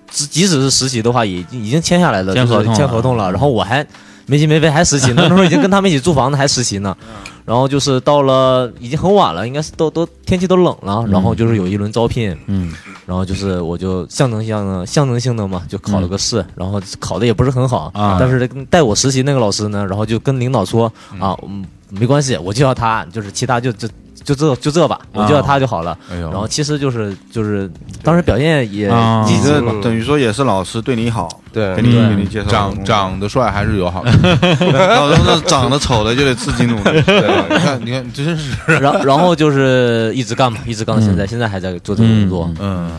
[0.10, 3.32] 即即使是实习的话，也已经已经签下来了，就是签合同了签合同了。
[3.32, 3.86] 然后我还
[4.28, 6.96] 没心没肺还实习呢， 那时候已经跟他们一起租房子还实习呢。
[7.46, 12.74] 然后就是到了已经很晚了，应该是都都天气都冷了，然后就是有一轮招聘，嗯。
[13.06, 23.88] 然后就是我就象征性的象征性的嘛，就考了个试，然后考的也不是很好啊但是带我实习那个老师呢，然后就跟领导说啊，嗯，没关系，我就要他，就是其他就就
[24.26, 25.98] 就这就这吧，我就要他就好了。
[26.12, 26.30] 哎呦。
[26.32, 27.72] 然后其实就是就是
[28.04, 29.24] 当时表现也啊。
[29.26, 31.76] 你这等于说也是老师对你好，对。
[31.76, 34.04] 给你对给你介绍长长得帅还是有好。
[34.04, 34.12] 处。
[34.74, 37.02] 然后那长得丑的就得自己努力。
[37.06, 42.52] 对，你看，你看，真是，然后然后就是一直干嘛，一直干到现在，现在还在做这个工作。
[42.60, 42.90] 嗯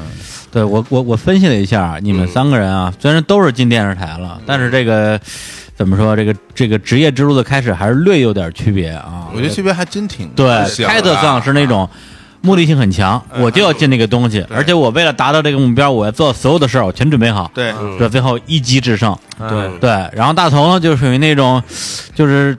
[0.53, 5.21] 对我我我分析了一下，你们三个人啊，虽然都是进电视台了，但是这个
[5.77, 9.29] 怎么说，这个这个职业之路的开始还是略有点区别啊。
[9.33, 10.47] 我觉得区别还真挺对
[10.85, 11.89] 开特上是那种。
[12.43, 19.19] 目的性很强，我就要进那个东西，而且我为了达到这个目标，我要做所有的事儿，我全准备好，对，嗯这最后一击制胜。
[19.37, 21.61] 对对，然后大头呢，就属于那种，
[22.15, 22.57] 就是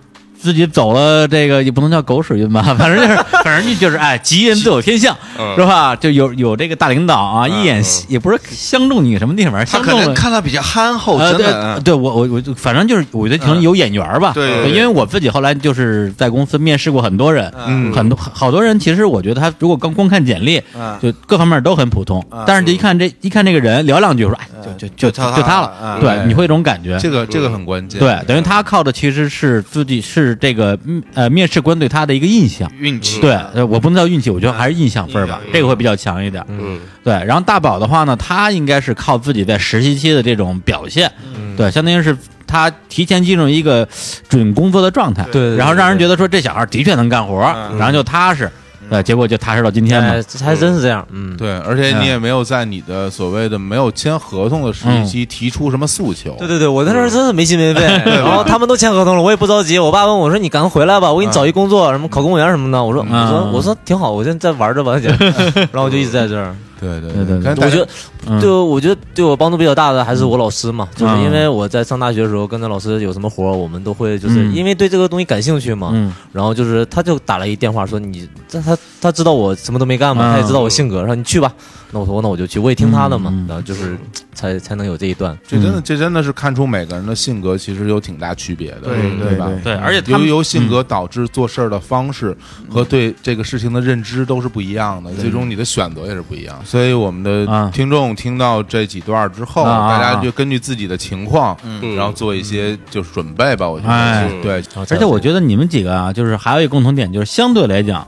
[0.48, 5.94] 自己走了这个也不能叫狗屎运吧， 反正就是， 反正就是哎，吉人自有天相，嗯是吧？
[5.94, 10.14] 就有有这个大领导啊，一眼也不是相中你什么地方，他可能相中了。
[10.14, 11.76] 看他比较憨厚，呃，对真的。
[11.76, 14.32] 嗯对，我我我就反正就是，我觉得挺有眼缘儿吧。
[14.34, 26.98] 对对对因为我自己后来就是在公司面试过很多人，嗯很多好多人，其实我觉得他如果光光看简历，嗯就各方面都很普通，但是这一看这一看这个人，聊两句说，哎，就就就就他就他了了，嗯对，你会有这种感觉。
[27.00, 28.00] 这个这个很关键。
[28.00, 32.71] 对，等于他靠的其实是自己是这个嗯呃面试官对他的一个印象。
[32.80, 33.19] 运气。
[33.19, 36.43] 对，呃我不能叫运气，我觉得还是印象分儿吧，这个会比较强一点。
[36.47, 36.80] 嗯。
[37.04, 41.12] 对，然后大宝的话呢，他应该是靠自己在实习期的这种表现，
[41.56, 43.88] 对，相当于是他提前进入一个
[44.28, 47.78] 准工作的状态，对然后让人觉得说这小孩的确能干活，嗯。
[47.78, 48.52] 然后就踏实，
[48.89, 56.36] 对，结果就踏实到今天嘛哎，，还真是这样，嗯，对，而且你也没有在你的所谓的没有签合同的实习期提出什么诉求。
[56.38, 59.78] 对对对，我那时候真是没心没肺，然后他们都签合同了，我也不着急。
[59.80, 65.08] 我爸问我说：“你赶快回来吧，我给你找一工作，什么考公务员什么的。”我说：“我说我说挺好，我现在在玩着吧，姐。”
[65.71, 66.56] 然后我就一直在这儿。
[66.80, 67.56] 对对对。
[67.56, 67.88] 对我觉得
[68.28, 68.40] 嗯。
[68.40, 71.24] 对，我觉得对我帮助比较大的还是我老师嘛，就是嗯。
[71.24, 74.56] 因为我在上大学的时候跟着老师有什么活儿，我们都会就是嗯。
[74.56, 76.13] 因为对这个东西感兴趣嘛，嗯。
[76.32, 81.54] 然后就是他就打了一电话说你这他他知道我什么都没干嘛，嗯他也知道我性格，说你去吧。
[81.91, 83.97] 那我说那我就去，我也听他的嘛然后就是
[84.34, 85.38] 才才能有这一段。
[85.47, 89.50] 这真的这真的是看出每个人的性格其实有挺大区别的，对对吧？
[89.63, 92.36] 对，而且他由们由性格导致做事儿的方式
[92.69, 96.60] 和对这个事情的认知都是不一样的，最终你的选择也是不一样。
[96.65, 97.71] 所以我们的啊。
[97.73, 101.95] 听众听到这几段之后，大家就根据自己的情况，嗯。
[101.95, 103.67] 然后做一些就是准备吧。
[103.67, 104.28] 我觉哎。
[104.28, 108.06] 得，对，而且我觉得你们几个啊，就是还有一个共同点，就是相对来讲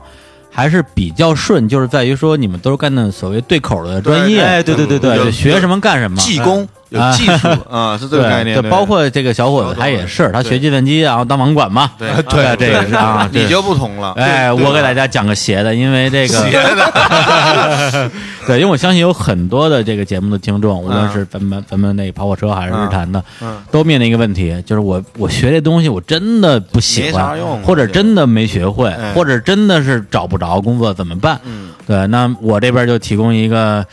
[0.50, 4.98] 还是比较顺，就是在于说你们都是干的所谓对口的专业，哎，对对对。
[4.98, 8.60] 对，学什么干什么，技工有啊技术 啊，是这个概念。
[8.60, 14.12] 对，包括这个小伙子他也是，他学计算机，然后当网管嘛，对对，这个是啊，这你就不同了。
[14.16, 18.10] 哎，我给大家讲个邪的，因为这个邪的，
[18.46, 31.40] 对，因为我相信有很多的这个节目的听众，无论是咱们咱们那个跑火车还是日坛的，嗯都面临一个问题，就是我我学这东西我真的不喜没啥欢或者真的没学会哎，或者真的是找不着工作怎么办？
[31.44, 33.86] 嗯对，那我这边就提供一个。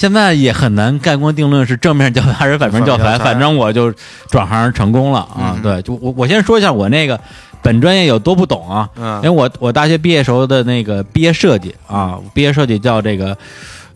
[0.00, 3.92] 现在也很难盖棺定论是正面教材还是反面教材，反正我就
[4.30, 5.54] 转行成功了啊！
[5.54, 5.62] 嗯。
[5.62, 7.20] 对，就我我先说一下我那个
[7.60, 9.16] 本专业有多不懂啊，嗯。
[9.16, 13.36] 因为我我大学毕业时候的那个毕业设计啊，毕业设计叫这个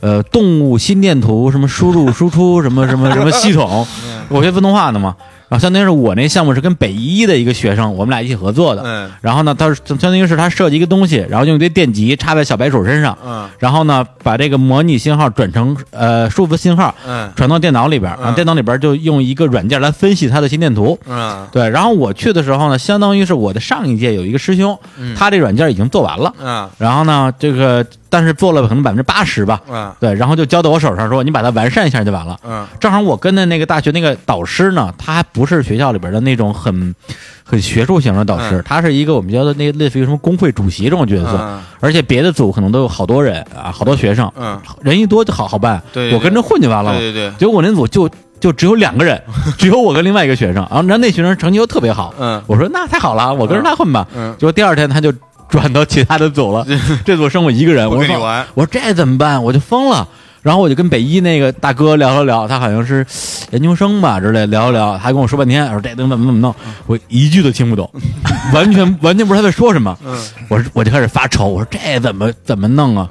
[0.01, 3.87] 呃动物心电图什么输入输出什么什么什么系统，
[4.29, 5.17] 我学自动化的嘛，
[5.49, 9.11] 然后相当于是我那项目是跟北医的一个学生，我们俩一起合作的，嗯。
[9.21, 13.49] 然后呢，他是相当于是他设计一个东西，然后用一堆电极插在小白鼠身上，嗯。
[13.59, 16.95] 然后呢把这个模拟信号转成呃数字信号。
[17.07, 17.31] 嗯。
[17.37, 18.35] 传到电脑里边，然后嗯。
[18.35, 21.47] 电脑里边就用一个软件来分析他的心电图，嗯。
[21.53, 25.15] 对，然后我去的时候呢，相当于是我的上一届有一个师兄，嗯。
[25.15, 26.69] 他这软件已经做完了，嗯。
[26.79, 32.39] 然后呢，这个但是做了可能百分之八十吧，嗯对，然后就交到我手上说，你把它完善一下就完了。
[32.45, 32.65] 嗯。
[32.79, 36.95] 正好我跟的那个大学那个导师呢，他还不是学校里边的那种很
[37.43, 38.63] 很学术型的导师，嗯。
[38.65, 41.61] 他是一个我们叫的那类似于什么工会主席这种角色，嗯。
[41.81, 46.97] 而且别的组可能都有好多人啊，好多学生，嗯，人一多就好好办，对对我跟着混就完了。
[46.97, 49.21] 对对对，结果我那组就就只有两个人，
[49.59, 52.41] 只有我跟另外一个学生，然后然后那学生成绩又特别好，嗯。
[52.47, 54.07] 我说那太好了，我跟着他混吧。
[54.15, 54.33] 嗯。
[54.39, 55.13] 结果第二天他就
[55.55, 56.67] 转到其他的组了，
[57.07, 59.41] 这组剩我一个人，我说跟你玩我说这怎么办？
[59.45, 60.09] 我就疯了。
[60.43, 63.07] 然后我就跟北一那个大哥聊了聊，他好像是
[63.53, 66.55] 研究生吧之类，聊了聊，他跟我说半天，我说这东西怎么怎么弄，
[66.87, 67.89] 我一句都听不懂，
[68.53, 69.97] 完全完全不知道他在说什么。
[70.05, 70.15] 嗯
[70.49, 73.09] 我说我就开始发愁，我说这怎么怎么弄啊？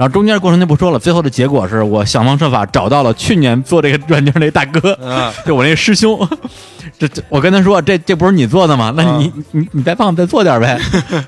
[0.00, 6.18] 嗯然后中间过程就不说了，最后的结果是我想方设法找到了去年做这个软件那大哥，嗯 就我那师兄。
[6.98, 8.92] 这这，我跟他说，这这不是你做的吗？
[8.96, 10.78] 那你你你再帮我再做点呗。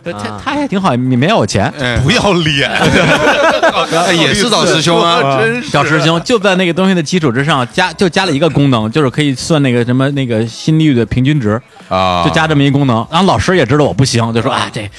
[0.02, 1.70] 这 他他还挺好，你没要我钱。
[1.78, 13.06] 哎不要脸，哎也是找师兄啊，真是小师兄就在那个东西的基础之上加就加了一个功能，就是可以算那个什么那个心率的平均值，啊，就加这么一功能。
[13.10, 14.90] 然后老师也知道我不行，就说啊这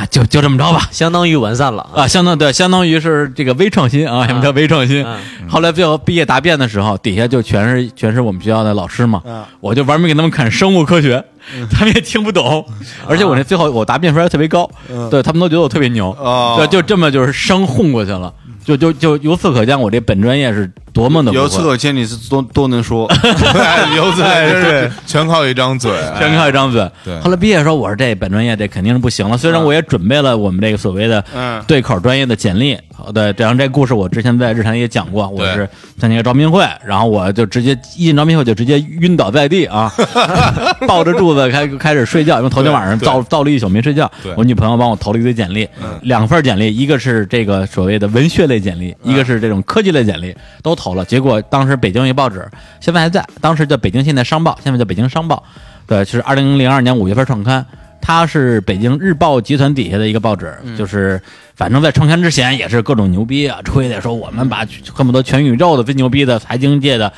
[0.00, 0.88] 啊就就这么着吧。
[0.90, 5.04] 相当于完善了啊，相当对，相当于是这个微创新啊，什么叫微创新？
[5.04, 5.18] 嗯。
[5.48, 11.22] 后来最后毕业答辩的时候，底下就全是全是我们学校的老师嘛，嗯我就玩命给他们看生物科学，
[11.70, 12.64] 他们也听不懂，
[13.06, 14.68] 而且我那最后我答辩分还特别高，
[15.10, 16.54] 对他们都觉得我特别牛，哦。
[16.56, 18.32] 对，就这么就是生混过去了，
[18.64, 21.42] 就就就由此可见我这本专业是多么的不会。
[21.42, 23.06] 由此可见你是多多能说，
[23.58, 26.86] 哎由此真是全靠一张嘴，哎全靠一张嘴。
[27.04, 27.18] 对。
[27.20, 29.38] 后来毕业的时候，我说这本专业这肯定是不行了。
[29.38, 31.62] 虽然我也准备了我们这个所谓的嗯。
[31.66, 39.92] 对口专业的简历，好对，然后这故事我之前在日常也讲过，我是参加一个招聘会，然后我就直接一进招聘会就直接晕倒在地啊，
[40.86, 44.10] 抱着柱子开开始睡觉，因为头天晚上对造造了一宿没睡觉。
[44.36, 45.68] 我女朋友帮我投了一堆简历，
[46.02, 51.04] 两份简历，一个是这个所谓的文学类简历，一个是这种科技类简历，都投了。
[51.04, 52.46] 结果当时北京一报纸
[52.80, 55.42] 现在还在，当时叫北京现代商报，现在叫北京商报。
[55.86, 57.64] 对，是二零零二年五月份创刊。
[58.00, 60.76] 它是北京日报集团底下的一个报纸，嗯。
[60.76, 61.20] 就是
[61.54, 67.12] 反正在创刊之前也是各种牛逼啊，吹的说我们把恨不得全宇宙的最牛逼的财经界的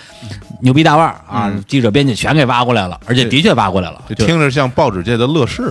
[0.61, 5.71] 牛逼大腕儿啊，记者编辑全给挖过来了，而且的确挖过来了，听着像报纸界的乐视，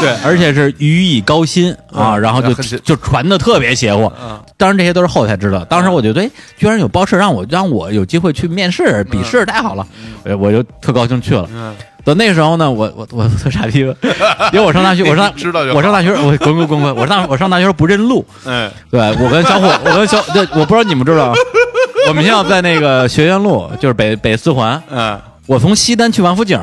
[0.00, 4.10] 对，而且是予以高薪啊，然后就就就传的特别邪乎。
[4.56, 9.86] 当然这些都是后才知道，当时我觉得，哎，居然有报社让我让我有机会去面试、笔试，太好了，
[10.24, 11.48] 我我就特高兴去了。
[12.08, 21.34] 到那时候呢，我我我特傻逼，因为我上大学，我上 知道就我上大学，我滚滚滚滚，我上我上大学不认路，嗯，对我跟小伙，我跟小对，我不知道你们知道，
[22.08, 26.58] 我们学校在那个学院路，就是北北四环，嗯，我从西单去王府井，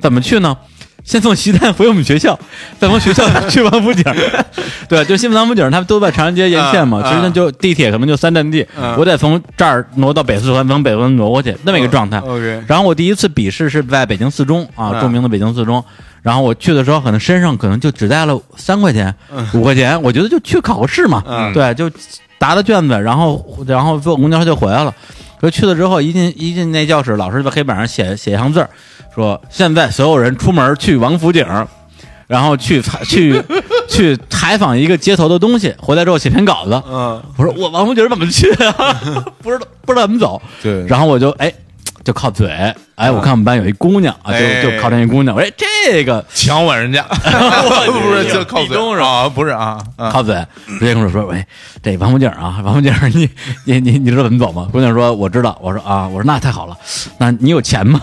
[0.00, 0.56] 怎么去呢？
[1.04, 2.38] 先从西单回我们学校，
[2.78, 4.04] 再从学校去王府井。
[4.88, 12.22] 对，就新王府井，他们都在长安街沿线嘛，啊其实那就地铁可能就三站地，嗯我得从这儿挪到北四环，从北四环挪过去，那么一个状态。
[12.66, 15.82] 然后我第一次笔试是在北京四中啊，嗯著名的北京四中。
[16.22, 19.12] 然后我去的时候，可能身上可能就只带了三块钱、
[19.54, 21.90] 五块钱，我觉得就去考个试嘛，嗯对，就
[22.38, 24.94] 答的卷子，然后然后坐公交车就回来了。
[25.40, 28.70] 可去了之后，一进一进那教室，老师在黑板上写写一行字儿，
[29.14, 31.46] 说现在所有人出门去王府井，
[32.26, 33.42] 然后去采去
[33.88, 36.82] 去采访一个街头的东西，回来之后写篇稿子。
[36.86, 39.02] 嗯，我说我王府井怎么去啊？
[39.42, 40.40] 不知道不知道怎么走。
[40.62, 41.52] 对然后我就哎。
[42.04, 42.48] 就靠嘴，
[42.96, 47.02] 哎，我看我们班有一姑娘啊，就哎就靠这一姑娘，我说哎，这个强吻人家，
[47.92, 49.28] 不是 就靠嘴是吧啊？
[49.28, 50.34] 不是啊，啊靠嘴，
[50.78, 51.44] 直接跟我说：“喂，
[51.82, 53.28] 这王府井啊， 王府井，你
[53.64, 56.76] 你你你知道怎么走吗？”姑娘说：“我知道。”我说：“啊，我说那太好了，
[57.18, 58.00] 那你有钱吗？”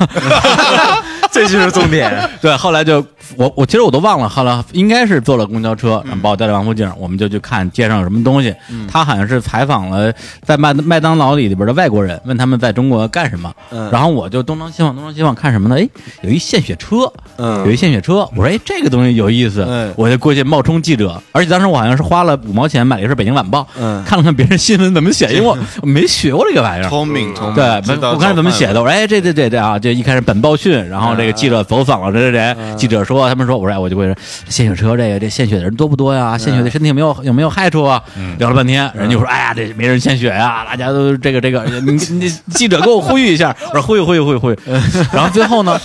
[1.31, 2.29] 这就是重点。
[2.41, 8.53] 对，后来就我我其实我都忘了，后来应该是坐了公交车，然后把我带到王府井，我们就去看街上有什么东西。
[8.91, 10.11] 他好像是采访了
[10.43, 13.53] 在麦麦当劳里里边的外国人，问他们在中国干什么，
[13.91, 15.75] 然后我就东张西望，东张西望看什么呢？
[15.79, 15.87] 哎，
[16.21, 27.65] 有一献血车，嗯有一献血车，我说哎这个东西有意思，嗯我就过去冒充记者，而且当时我好像是花了五毛钱买了一份《北京晚报》，嗯看了看别人新闻怎么写， 因为我我没学过这个玩意儿，聪明聪明，对，
[28.11, 34.15] 我看怎么写的，我说哎，这这这这啊，这一开始本报讯，然后这个记者走访了谁谁谁，记者说，他们说，我说哎，我就会说
[34.47, 36.37] 献血车这个这献血的人多不多呀？
[36.37, 38.01] 献血对身体有没有有没有害处啊？
[38.37, 44.57] 聊了半天，人就说，哎呀，这没人献血呀，大家都这个这个，你你记者给我呼吁一下，我说呼吁呼吁呼吁呼吁，
[45.11, 45.79] 然后最后呢？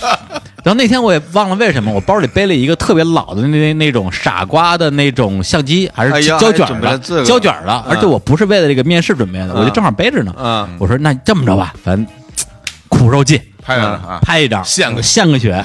[0.63, 10.33] 然后那天我也忘了为什么，我包里背了一个特别老的那那那种傻瓜的那种相机，还是胶卷的这个胶卷的，而且我不是为了这个面试准备的，我就正好背着呢。
[10.39, 12.03] 嗯我说那这么着吧，咱
[12.89, 15.63] 苦肉计，拍了啊，拍一张，献个献个血，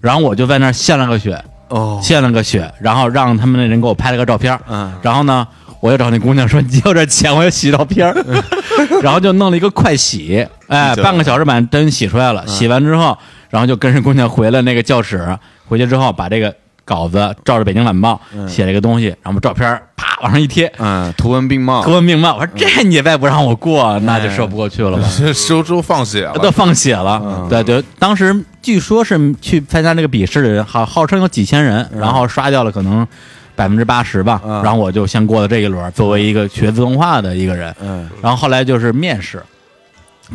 [0.00, 4.92] 然后我就在那儿献了个血，哦，献了个血，然后让他们那人给我拍了个照片，嗯。
[5.02, 5.46] 然后呢，
[5.80, 8.42] 我又找那姑娘说你有点钱，我要洗照片嗯，
[9.02, 13.16] 然后就弄了一个快洗，哎，半个小时把灯洗出来了，洗完之后，
[13.50, 16.54] 然后就跟着姑娘回了那个教室，回去之后把这个
[16.90, 20.70] 稿子照着《北京晚报》写了一个东西，然后把照片啪往上一贴。
[20.78, 25.08] 嗯，图文并茂图，文并茂，我说这你再不让我过，那就说不过去了吧？
[25.32, 27.46] 收收放血了，都放血了。
[27.48, 33.06] 对对，当时据说是去参加那个笔试的人，号号称有几千人，然后刷掉了可能
[33.54, 34.42] 百分之八十吧。
[34.44, 37.72] 嗯然后我就先过了这一轮，作为一个学自动化的一个人。
[37.80, 39.40] 嗯然后后来就是面试。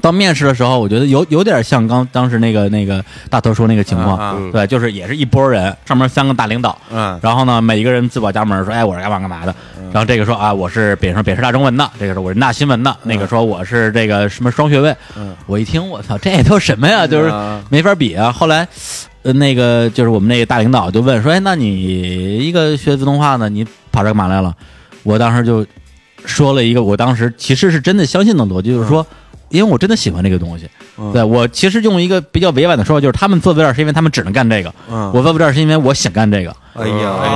[0.01, 9.55] 到面试的时候，我觉得有有点像刚当时那个那个大头说那个情况，嗯对，就是也是一波人，上面三个大领导，嗯然后呢，每一个人自报家门说，哎，我是干嘛干嘛的。
[9.93, 14.93] 然后这个说啊，我是北上北师大中文的，这个说我是大新闻的，那个说我是这个什么双学位。
[15.45, 17.07] 我一听，我操，这都什么呀？
[17.07, 18.31] 就是嗯没法比啊。
[18.31, 18.67] 后来，
[19.23, 24.53] 呃，那个就是我们那个大领导就问说，哎，那你一个学自动化的，你跑这干嘛来了？
[25.03, 25.65] 我当时就
[26.25, 29.05] 说了一个，我当时其实是真的相信的逻辑，就是说。
[29.49, 31.11] 因为我真的喜欢这个东西，嗯。
[31.13, 35.11] 对我其实用一个比较委婉的说法，就是他们坐在这儿是因为他们只能干这个，嗯。
[35.13, 37.13] 我坐在这儿是因为我想干这个，哎呀。
[37.21, 37.29] 哎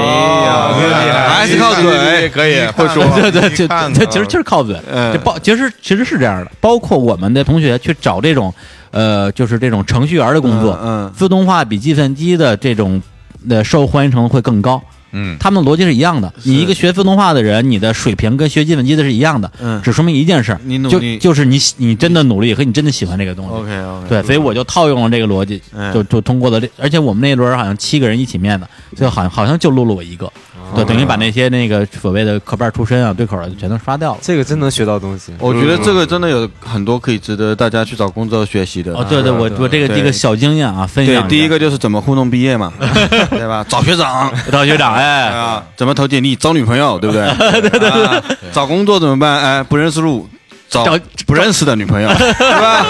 [0.46, 4.80] 呀厉害还是靠嘴，可以会说，对对，就其实就是靠嘴。
[4.92, 8.54] 嗯这包其实其实是这样的，包括我们的同学去找这种
[8.92, 13.02] 呃，就是这种程序员的工作，嗯自动化比计算机的这种
[13.48, 14.82] 的受欢迎程度会更高。
[15.12, 16.32] 嗯，他们的逻辑是一样的。
[16.44, 23.52] 你一个学自动化的人，你的水平跟学计算机的是一样的，嗯只说明一件事儿，就你努力就是你你真的努力和你真的喜欢这个东西。
[23.52, 28.68] ，OK OK，对，所以我就套用了这个逻辑，嗯就就通过了这，而且我们那一轮好像七个人一起面的，
[28.98, 30.32] 所以好像好像就录了我一个，哦
[30.76, 34.20] 对，等于把那些那个所谓的科班出身啊、对口的全都刷掉了。
[34.22, 35.32] 这个真能学到东西。
[35.40, 38.94] 我觉得这个真的有很多可以值得大家去找工作学习的。
[38.94, 42.72] 哦，对对，我我这个对这个小经验啊，分享对，第一个就是怎么糊弄毕业嘛，
[43.32, 43.66] 对吧？
[43.68, 47.26] 找学长找学长，哎，啊，怎么投简历找女朋友，对不对？
[47.62, 49.42] 对对对，找工作怎么办？
[49.42, 50.28] 哎，不认识路，
[50.70, 52.86] 找找不认识的女朋友， 对吧？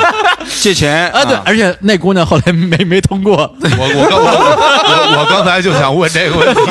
[0.59, 6.61] 借钱啊，对，而且那姑娘后来没没通过，我我刚我我我刚才就想问这个问题，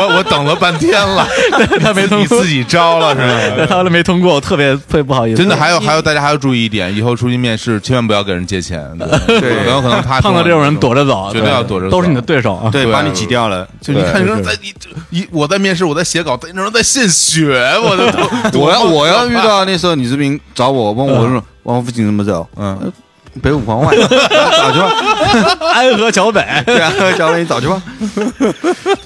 [0.00, 1.26] 我我等了半天了，
[1.80, 3.20] 她没通过你自，己招了是
[3.56, 3.66] 吧？
[3.68, 5.36] 她后来没通过，我特别特别不好意思。
[5.36, 8.84] 真的，还有还有，大家还要注意一点，以后出去面试千万不要给人借钱，
[9.26, 12.68] 对，很有可能他碰到这种人躲着走，绝对要躲着走都是你的对手啊。
[12.70, 13.66] 对，把你挤掉了。
[13.80, 18.12] 就你看，你说在你一我在面试，我在写稿，在那人在献血，我的
[18.58, 22.44] 我要我要遇到那时候李志斌找我问我说王府井怎么走？
[22.56, 22.92] 嗯，
[23.38, 24.90] 北五环外，早去吧。
[25.74, 27.80] 安河桥北，对安河桥北你早去吧。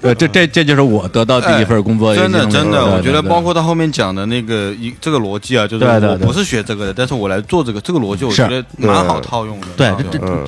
[0.00, 9.66] 对，这这这就是我得到第一份工作真的真的，我觉得包括他后面讲的那个一这个逻辑啊，就是对对对我不是学这个的，但是我来做这个，这个逻辑我觉得蛮好套用的。
[9.76, 9.90] 对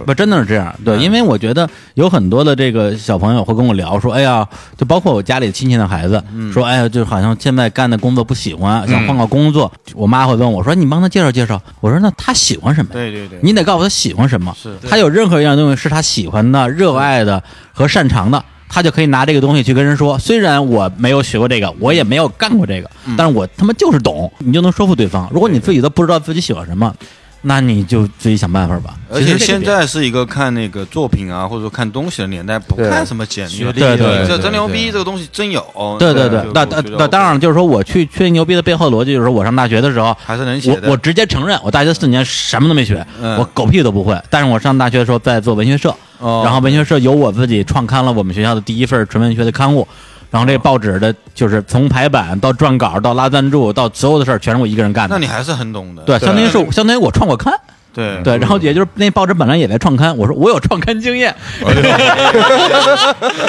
[0.05, 0.74] 不真的是这样。
[0.85, 6.22] 对，嗯因为我觉得有很多的这个小朋友会跟我聊说，哎呀，就包括我家里亲戚的孩子，
[6.53, 9.70] 说，哎呀，就好像现在干的工作不喜欢，想换个工作。
[9.95, 11.61] 我妈会问我说，你帮他介绍介绍。
[11.80, 12.89] 我说，那他喜欢什么？
[12.93, 14.57] 对对对，你得告诉他喜欢什么。
[14.61, 20.18] 是他有任何一样东西是他喜欢的、热爱的和擅长的，他就可以拿这个东西去跟人说。
[20.18, 25.29] 虽然我没有学过这个，我也没有干过这个，但是我他妈就是懂，你就能说服对方。
[25.33, 26.95] 如果你自己都不知道自己喜欢什么，
[27.47, 28.95] 那你就自己想办法吧。
[29.11, 35.62] 而且现在是一个看那个作品啊，或者说看东西的年代，不看什么简历，对对对这真牛逼，这个东西真有。
[35.99, 40.88] 对对对，那那那当然了，就是说我去吹牛逼的背后逻辑，就是说我上大学的时候，还是能写的。
[40.88, 44.20] 我我直接承认，我大学四年什么都没学，嗯我狗屁都不会。
[44.30, 49.86] 但是我上大学的时候在做文学社，哦然后文学社由我自己创刊了我们学校的第一份纯文学的刊物，
[50.35, 55.14] 然后这个报纸的就是从排版到撰稿到拉赞助到所有的事儿全是我一个人干的。
[55.14, 56.03] 那你还是很懂的。
[56.03, 57.55] 对，相当于是我相当于我创过刊，
[57.95, 61.34] 对对，然后也就是那报纸本来也在创刊，我说我有创刊经验，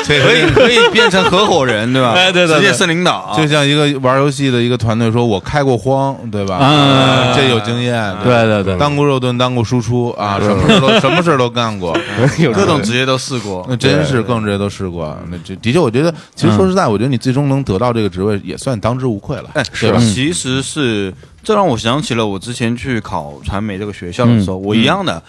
[0.05, 2.13] 这可以可以变成合伙人，对吧？
[2.15, 6.59] 哎对对对直接是领导，就像一个玩游戏的一个团队说，我开过荒，对吧？
[6.61, 11.97] 嗯这有经验，对对对当过肉盾，当过输出啊，什么事都什么事都干过，
[12.53, 13.65] 各种职业都试过。
[13.67, 15.17] 那真是各种职业都试过。
[15.29, 19.45] 那这的确，我觉得，其实说实在，我觉得你最终能得到这个职位，也算当之无愧了。
[19.53, 19.99] 哎，对吧？
[19.99, 21.13] 其实是
[21.45, 25.21] 这让我想起了我之前去考传媒这个学校的时候，我一样的。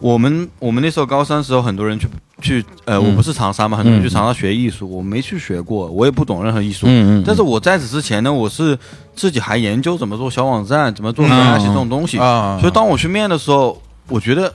[0.00, 2.06] 我们我们那时候高三时候，很多人去
[2.42, 6.86] 去呃，我不是长沙嘛，很多人去长沙学艺术，我没去学过，我也不懂任何艺术。
[7.24, 8.78] 但是我在此之前呢，我是
[9.14, 12.18] 自己还研究怎么做小网站，怎么做分析这种东西。
[12.18, 14.52] 啊，所以当我去面的时候，我觉得，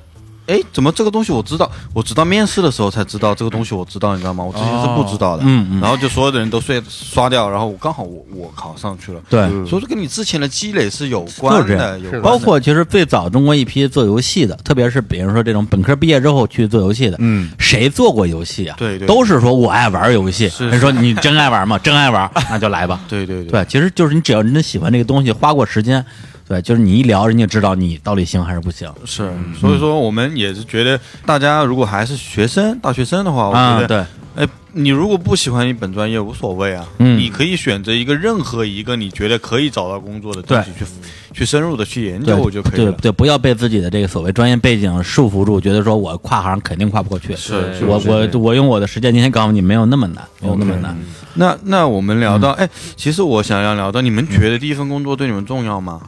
[0.50, 1.70] 哎，怎么这个东西我知道？
[1.94, 4.44] 我直到面试的时候才知道这个东西我知道，你知道吗？
[4.44, 5.44] 我之前是不知道的。
[5.46, 9.22] 嗯嗯然后就所有的人都睡刷掉，然后我刚好我我考上去了。
[9.30, 9.40] 对。
[9.42, 18.76] 嗯所以说跟你之前的积累是有关的，有关的包括其实最早中国一批做游戏的，特别是比如说这种本科毕业之后去做游戏的，嗯，谁做过游戏啊？
[18.80, 20.50] 对对都是说我爱玩游戏。
[20.50, 21.78] 是人说你真爱玩吗？
[21.80, 23.00] 真爱玩， 那就来吧。
[23.08, 26.04] 对对对对，其实就是你只要真的喜欢这个东西，花过时间，
[26.50, 28.92] 对，就是你一聊，人家知道你到底行还是不行。
[29.06, 29.32] 是，
[29.62, 33.88] 所以说我们也是觉得，大家如果还是学生、大学生的话，我啊，觉得，
[34.36, 40.86] 对，哎，你如果不喜欢你本专业无所谓啊，嗯你可以选择一个任何一个你觉得可以找到工作的东西去
[41.32, 42.92] 去深入的去研对究就可以了。
[42.94, 47.36] 对对，不要被自己的这个所谓专业背景束缚住，觉得说我跨行肯定跨不过去。
[47.36, 50.98] 是是我我我用我的实践今天告诉你，没有那么难，没有那么难。
[51.36, 56.02] 那那我们聊嗯到，哎，其实我想要聊到，你们觉得第一份工作对你们重要吗？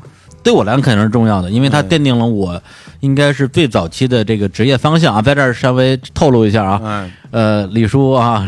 [0.44, 2.62] 对我来讲肯定是重要的，因为它嗯奠定了我
[3.02, 5.22] 应该是最早期的这个职业方向啊。
[5.22, 8.48] 在这儿稍微透露一下啊，哎，呃，李叔啊，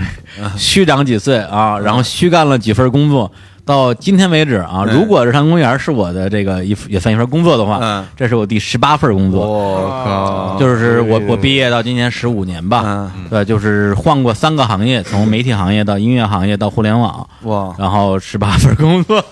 [0.58, 3.32] 虚长几岁啊，然后虚干了几份工作。
[3.66, 4.94] 到今天为止啊，嗯。
[4.94, 8.06] 如果日坛公园是我的这个一也算一份工作的话，嗯。
[8.16, 19.24] 这是我第十八份工作，我靠，就是我我毕业到今年十五年吧，嗯，对，就是换过三个行业，从媒体行业到音乐行业到互联网，哇，然后十八份工作，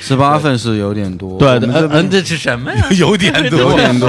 [0.00, 1.38] 十八份是有点多。
[1.38, 1.58] 对
[1.90, 2.86] 嗯，这是什么呀？
[2.98, 4.08] 有点多，有点多。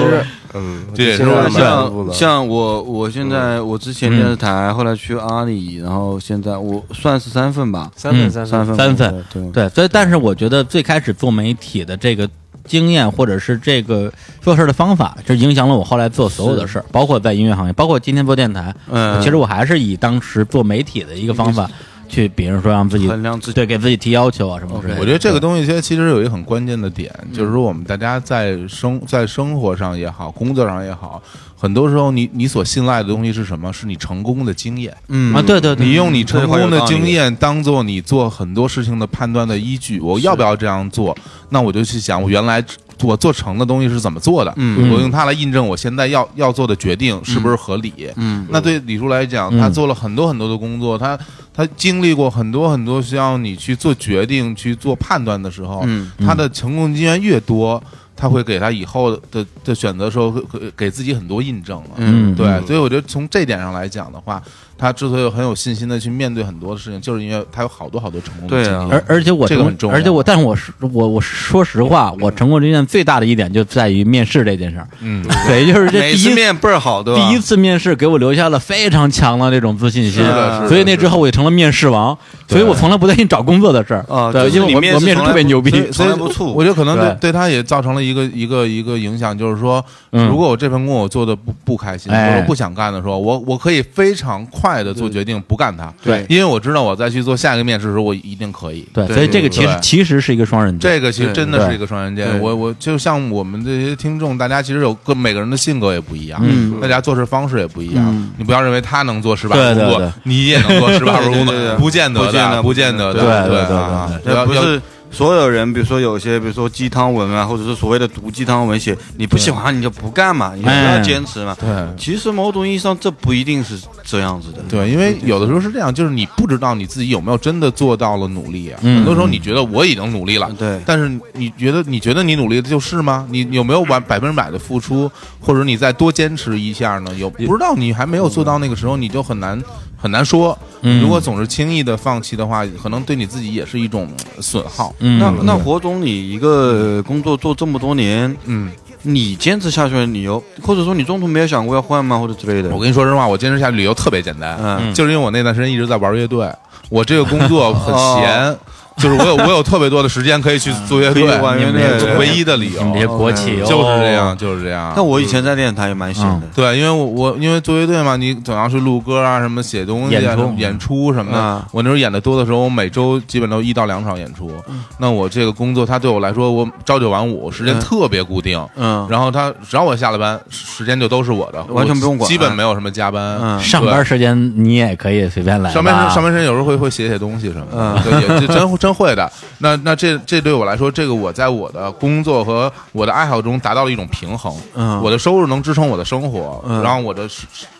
[0.53, 2.13] 嗯，这也是现在我蛮丰富的。
[2.13, 12.29] 像像我，我现在我之前电视台，后来去阿里，然后现在我算是三份吧，三份三三份三份，对对，所以但是我觉得最开始做媒体的这个
[12.65, 18.73] 经验，或者是这个做事的方法，就影响了我后来做所有的事儿，包括在音乐行业，包括今天做电台。
[18.89, 21.69] 嗯，其实我还是以当时做媒体的一个方法
[22.09, 24.99] 去，比如说让自己衡量自己对给自己提要求啊什么之类的。
[24.99, 31.21] 我觉得这个东西其实其实有一个很关键的点，就是说我们大家在生在生活上也好，工作上也好，
[31.55, 33.71] 很多时候你你所信赖的东西是什么？
[33.71, 34.95] 是你成功的经验。
[35.07, 39.99] 嗯啊，对对对，你用你成功的经验当做你做很多事情的判断的依据。
[39.99, 41.15] 我要不要这样做？
[41.49, 42.63] 那我就去想，我原来
[43.07, 44.53] 我做成的东西是怎么做的？
[44.57, 44.91] 嗯。
[44.91, 47.93] 我用它来印证我现在要要做的决定是不是合理？
[48.15, 48.45] 嗯。
[48.49, 49.59] 那对李叔来讲，嗯。
[49.59, 51.17] 他做了很多很多的工作，他
[51.53, 56.11] 他经历过很多很多需要你去做决定、去做判断的时候，嗯。
[56.19, 57.81] 他的成功经验越多，
[58.19, 61.91] 他会给他以后的的选择的时候，会会给自己很多印证了。
[61.95, 64.43] 嗯对，所以我觉得从这点上来讲的话，
[64.77, 68.91] 他之所以很有信心的去面对很多的事情，就是因为他有好多好多成功的经历。
[68.91, 69.95] 而而且我这个很重要。
[69.97, 74.87] 而且我，但是我是我我说实话，我成功经验最大的一点就在于面试这件事儿。
[74.99, 77.21] 嗯，对，就是这第一次面倍儿好，对吧？
[77.29, 82.17] 第一次面试给我留下了非常强的这种自信心，是的是的所以那之后我也成了面试王，
[82.49, 84.03] 所以我从来不担心找工作的事儿。
[84.03, 87.29] 对，啊对因为我面试我面试特别牛逼所，以不怵我觉得可能对对。
[87.29, 90.27] 对他也造成了一个一个一个影响，就是说，嗯。
[90.27, 92.29] 如果我这份工作我做的不不开心，哎。
[92.31, 96.25] 或者不想干的时候，我我可以非常快的做决定不干它，对。
[96.29, 98.87] 因为我知道我再去做下一个面试的时候，我一定可以。
[98.93, 102.39] 对，所以这个其实其实是一个双刃剑，这个其实真的是一个双刃剑。
[102.39, 106.79] 我我就像我们这些听众，大家其实有个每个人的性格也不一样，嗯。
[106.79, 108.05] 大家做事方式也不一样。
[108.07, 108.29] 嗯。
[108.37, 114.81] 你不要认为他能做十把对对对份工作，你也能做十八份工作不见得的，不见得不见得的，对对对对不是
[115.11, 121.55] 所有人，比如说有些，比如说鸡汤文啊，或者是所谓的毒鸡汤文写，你不喜欢你就不干嘛，你就不要哎坚持嘛。
[121.59, 121.67] 对。
[121.97, 124.61] 其实某种意义上，这不一定是这样子的。
[124.69, 128.79] 对，因为有的时候是这样，就是你不知道你自己有没有真的做到了努力啊。
[128.83, 133.25] 嗯很多时候你觉得我已经努力了，对但是你觉得你觉得你努力的就是吗？
[133.29, 137.11] 你有没有完百分之百的付出，或者你再多坚持一下呢？
[137.15, 139.61] 有不知道你还没有做到那个时候，你就很难
[139.99, 140.57] 很难说。
[140.81, 144.95] 嗯如果总是轻易的放弃的话，可能对你自己也是一种呃损耗。
[144.99, 148.71] 嗯，那那火总，你一个工作做这么多年，嗯，
[149.01, 152.69] 你坚持下去的理由，或者说你中途没有想过要换吗，或者之类的？
[152.69, 156.49] 我跟你说实话，我坚持下去理由特别简单，嗯就是因为我那段时间一直在玩乐队，
[156.89, 158.57] 我这个工作很闲。
[158.99, 162.83] 就是我有我有特别多的时间可以去做乐队可以玩，乐队这唯一的理由。
[162.83, 164.93] 你们这国企就是这样，哦就是这样。
[164.95, 171.13] 那我以前在电台也蛮闲的，对，因为我我因为做乐队嘛，你总要去录歌啊，什么写东西啊，演出什么演出。
[171.13, 171.37] 什么的。
[171.37, 174.51] 啊我那时候演的多的时候，我每周基本都一到两场演出。
[174.97, 178.59] 那我这个工作，它对我来说，我朝九晚五，时间嗯特别固定。
[178.75, 182.29] 嗯，然后他只要我下了班，时间就都是我的，完全不用管。
[182.29, 183.39] 基本没有什么加班。
[183.41, 183.59] 嗯。
[183.61, 187.65] 上班时间你也可以随便来，上班上班时间有时候会会写写东西什么
[188.03, 189.31] 的，也真真真会的。
[189.59, 194.51] 那那这这对我来说，这个我在我的工作和我的爱好中达到了一种平衡。
[194.73, 197.29] 嗯我的收入能支撑我的生活，嗯然后我的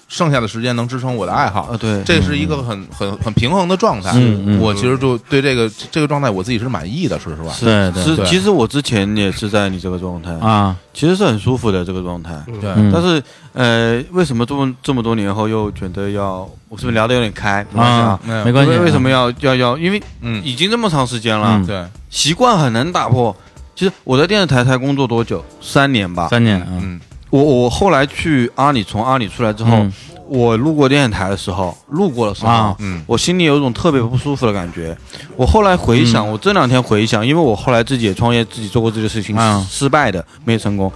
[0.09, 1.77] 剩剩下的时间能支撑我的爱好啊。
[1.77, 4.11] 对这是一个很很很平衡的状态。
[4.15, 7.53] 嗯嗯我其实就对这个这个状态我自己是满意的，说实话。
[7.59, 12.33] 对对对是其实我之前也是在你这个状态，啊，其实是很舒服的这个状态。
[12.59, 16.47] 对，嗯但是呃，为什么这么这么多年后又觉得要？
[16.67, 17.65] 我是不是聊的有点开？
[17.71, 18.19] 没关系啊。
[18.27, 19.77] 嗯没关系，为为什么要要要？
[19.77, 23.35] 因为嗯，已经这么长时间了嗯，对，习惯很难打破。
[23.75, 25.43] 其实我在电视台才工作多久？
[25.61, 26.27] 三年吧。
[26.27, 26.59] 三年？
[26.69, 29.93] 嗯嗯我我后来去阿里，从阿里出来之后，嗯
[30.31, 34.95] 我路过电视台的时候，路过的时候，啊嗯我心里有一种特别不舒服的感觉。
[35.35, 40.91] 我后来回想，嗯我这两天回想，因为我后来自己也创业，自己做过这个事情，啊失败的，没成功。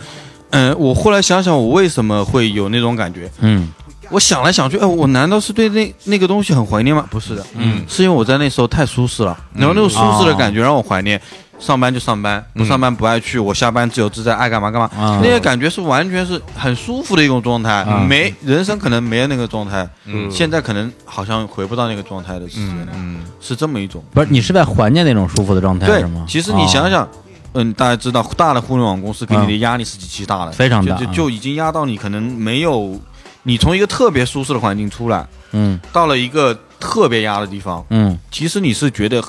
[0.52, 3.28] 嗯，我后来想想，我为什么会有那种感觉？
[3.40, 3.72] 嗯
[4.12, 7.08] 我想来想去，哎，我难道是对那那个东西很怀念吗？
[7.10, 11.20] 不是的，嗯是因为我在那时候太舒适了，然后那种舒适的感觉让我怀念。
[11.66, 14.90] 上班就上班，不上班不爱去，我下班自由自在，爱干嘛干嘛。
[15.02, 15.22] 啊。
[15.24, 18.06] 那个感觉是完全是很舒服的一种状态，啊。
[18.06, 20.30] 没人生可能没有那个状态，嗯。
[20.30, 22.86] 现在可能好像回不到那个状态的时间。
[22.86, 22.92] 了，
[23.40, 24.04] 是这么一种。
[24.12, 27.08] 不是你是在怀念那种舒服的状态对是吗？，其实你想想，
[27.54, 33.00] 嗯，大家知道大的互联网公司给你的嗯压力是极其大的，非常大就就已经压到你可能没有，
[33.44, 35.80] 你从一个特别舒适的环境出来，嗯。
[35.94, 38.20] 到了一个特别压的地方，嗯。
[38.30, 39.24] 其实你是觉得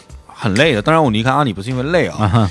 [0.45, 0.83] 很累的。
[0.83, 2.51] 当然，我离开阿里不是因为累啊，啊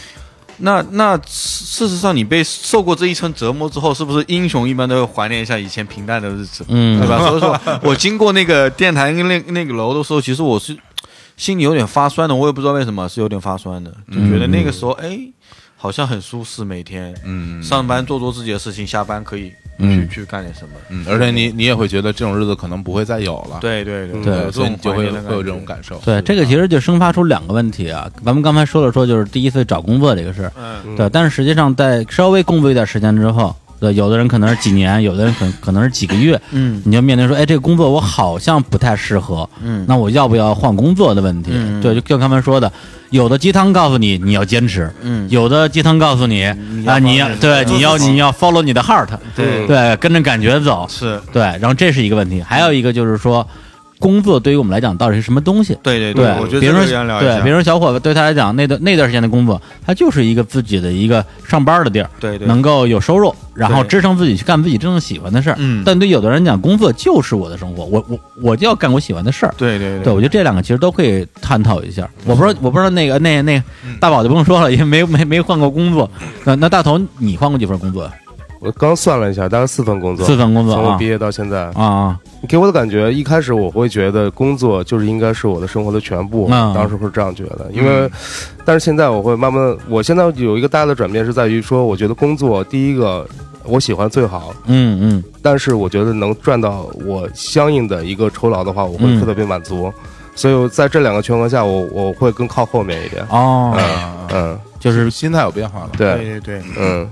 [0.57, 7.19] 那那事实上，你被受过这一层折磨之后，是不是英雄一般都会怀念一下以前平淡的日子，嗯对吧？
[7.19, 10.75] 所以说我经过那个电台跟那那个楼的时候，其实我是
[11.37, 15.19] 心里有点发酸的，我也不知道为什么是有点发酸的，就觉得那个时候哎，
[15.84, 20.75] 好像很舒适，每天嗯上班做做自己的事情，下班可以去嗯去干点什么。
[20.88, 23.57] 嗯，而且你你也会觉得这种日子可能不会再有了。
[23.59, 25.97] 对对对所以你就会会有这种感受。
[26.05, 28.09] 对，这个其实就生发出两个问题啊。
[28.23, 33.53] 咱们刚才说了说，就是第一次找工作这个事儿，嗯对，但是实际上在稍微工作一段时间之后，
[33.84, 36.81] 对，有的人可能是几年，有的人可可能是几个月，嗯。
[36.86, 39.84] 你就面临说，哎，这个工作我好像不太适合，嗯。
[39.89, 41.51] 那我要不要换工作的问题？
[41.53, 41.81] 嗯。
[41.81, 42.71] 对，就就刚才说的，
[43.09, 45.27] 有的鸡汤告诉你你要坚持，嗯。
[45.29, 46.45] 有的鸡汤告诉你
[46.86, 49.67] 啊，你要对你要你要 follow 你的 heart，对。
[49.67, 51.19] 对，跟着感觉走，是。
[51.34, 53.45] 对，然后这是一个问题，还有一个就是说，
[53.99, 55.77] 工作对于我们来讲到底是什么东西。
[55.81, 65.55] 对对对，我觉得比如说对，下比如说小伙子对他来讲，那段那段时间的工作，他就是一个自己的一个上班的地儿，对对能够有收入，然后支撑自己去干自己真正喜欢的事儿。
[65.59, 69.53] 嗯但对有的人讲，工作就是我的生活，我我我就要干我喜欢的事儿。
[69.57, 72.09] 对对对，我觉得这两个其实都可以探讨一下。
[72.25, 73.63] 我不知道，我不知道那个那那个
[73.99, 76.09] 大宝就不用说了，因为没没没换过工作。
[76.43, 78.11] 那那大头，你换过几份工作？
[78.64, 88.09] 我刚算了一下，大概四份工作，四份工作啊从我毕业到现在，啊啊给我的感觉，一开始我会觉得工作就是应该是我的生活的全部，嗯当时会这样觉得，因为，
[88.64, 93.28] 但是现在我会慢慢，我现在有一个大的转变是在于说，我觉得工作第一个
[93.66, 95.24] 我喜欢最好，嗯嗯。
[95.41, 99.91] 但是我觉得能赚到我相应的一个酬劳的话，我会嗯特别满足，
[100.36, 105.89] 所以在这两个权衡下，我我会更靠后面一点，哦，啊嗯，就是心态有变化了。
[105.97, 107.09] 对，对对，嗯，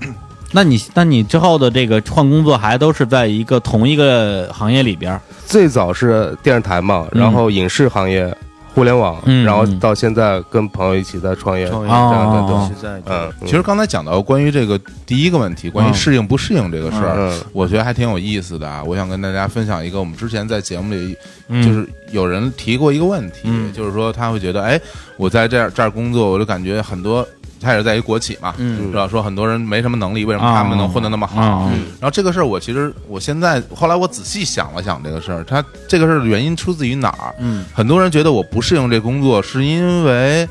[0.52, 5.20] 那你那你之后的这个换工作还都是在一个同一个行业里边儿？
[5.46, 7.20] 最早是电视台嘛，嗯。
[7.20, 8.34] 然后影视行业。
[8.74, 11.90] 互联网，嗯然后到现在跟朋友一起在创业，创业。
[11.90, 12.70] 这样的哦。
[12.70, 17.38] 对实在嗯，其实刚才讲到关于这个第一个问题，关于嗯适应不适应这个事儿，嗯。
[17.52, 18.82] 我觉得还挺有意思的啊。
[18.82, 21.14] 我想跟大家分享一个，我们之前在节目里
[21.48, 21.62] 嗯。
[21.62, 23.70] 就是有人提过一个问题，嗯。
[23.74, 24.80] 就是说他会觉得，哎，
[25.18, 27.28] 我在这儿这儿工作，我就感觉很多，
[27.62, 29.06] 他也是在一国企嘛，嗯是吧？
[29.08, 31.40] 说很多人没什么能力，为什么他们能混得那么好？
[31.40, 37.34] 啊然后这个事儿，我其实我现在后来我仔细想了想这个事儿，他这个事儿的原因出自于哪儿？
[37.38, 40.48] 嗯很多人觉得我不适应这工作，是因为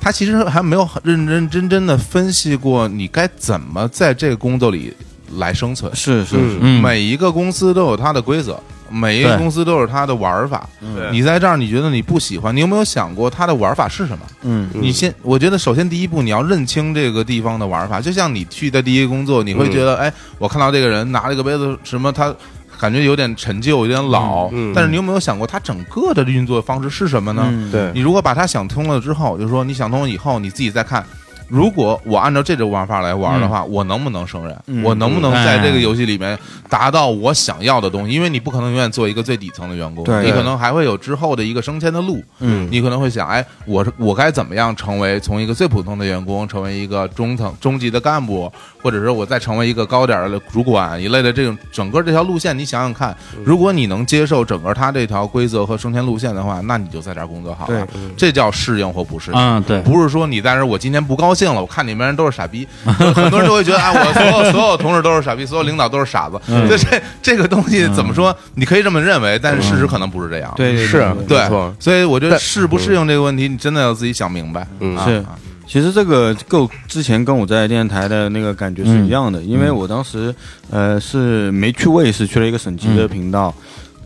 [0.00, 4.92] 他其实还没有很认认真真的分析过你该怎么在这个工作里
[5.38, 5.90] 来生存。
[5.96, 8.60] 是是是嗯每一个公司都有它的规则，
[8.90, 10.68] 每一个公司都有它的玩法。
[11.10, 14.24] 你在这儿，你觉得你不喜欢，你有没有想过它的玩法是什么？
[14.42, 18.00] 嗯嗯你先，我觉得首先第一步你要认清这个地方的玩法。
[18.00, 22.34] 就像你去的第一个工作，你会觉得，哎，我看到这个人拿了一个杯子，什么他。
[22.76, 27.44] 感觉有点陈旧，有点老，嗯嗯但是你有没有想过，它整个的运作方式是什么呢？
[27.46, 31.02] 嗯对你如果把它想通了之后，就是说你想通了以后，你自己再看，
[31.48, 34.56] 如果我按照这种玩法来玩的话，我能不能胜任？
[34.66, 36.38] 嗯我能不能嗯在这个游戏里面
[36.68, 38.14] 达到我想要的东西？
[38.14, 42.22] 因为你不可能永远做一个最底层的员工，你可能还会有之后的一个升迁的路。
[42.40, 48.50] 嗯你可能会想，哎，我我该怎么样成为从一个最普通的员工，成为一个中层中级的干部，
[48.84, 57.88] 或者说我再成为一个高点儿的主管一类的这种整个这条路线，你想想看，如果你能接受整个他这条规则和升迁路线的话，那你就在这儿工作好了。
[58.14, 59.38] 这叫适应或不适应。
[59.38, 66.38] 嗯，对，不是说你在这儿，我今天不高兴了，我看你们人都是傻逼， 很多人都会觉得，哎，我所有所有同事都是傻逼，所有领导都是傻子。
[66.48, 68.36] 嗯这这这个东西怎么说？
[68.54, 70.52] 你可以这么认为，但是事实可能不是这样。
[70.56, 71.48] 对对是对
[71.80, 74.66] 所以我觉得适不适应这个问题，你真的要自己想明白。
[75.06, 80.34] 是啊其实这个跟之前跟我在电视台的那个感觉是一样的，因为我当时
[80.70, 83.52] 呃是没去卫视，去了一个省级的频道，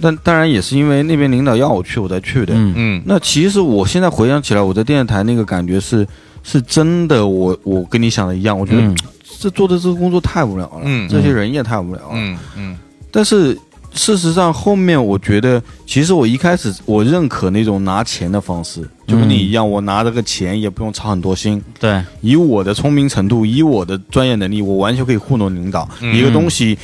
[0.01, 2.55] 但当然也是因为那边领导要我去，我才去的。
[2.55, 2.73] 嗯。
[2.77, 3.03] 嗯。
[3.05, 6.07] 那其实我现在回想起来，我在电视台那个感觉是
[6.43, 8.97] 是真的我，我跟你想的一样，我觉得嗯。
[9.41, 11.09] 这做的这个工作太无聊了，嗯。
[11.09, 12.11] 这些人也太无聊了。
[12.15, 12.79] 嗯嗯。
[13.11, 13.59] 但是
[13.95, 25.89] 事实上，后面我觉得，其实我一开始我认可那种拿钱的方式，就跟你一样，我拿这个钱也不用操很多心，对，以我的聪明程度，以我的专业能力，我完全可以糊弄领导。
[26.01, 26.79] 嗯一个东西，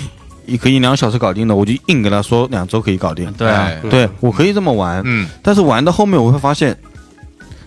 [0.46, 3.32] 一可以两小时搞定的，我就硬跟他说两周可以搞定。
[3.34, 3.48] 对
[3.88, 6.76] 对我可以这么玩，嗯但是玩到后面我会发现，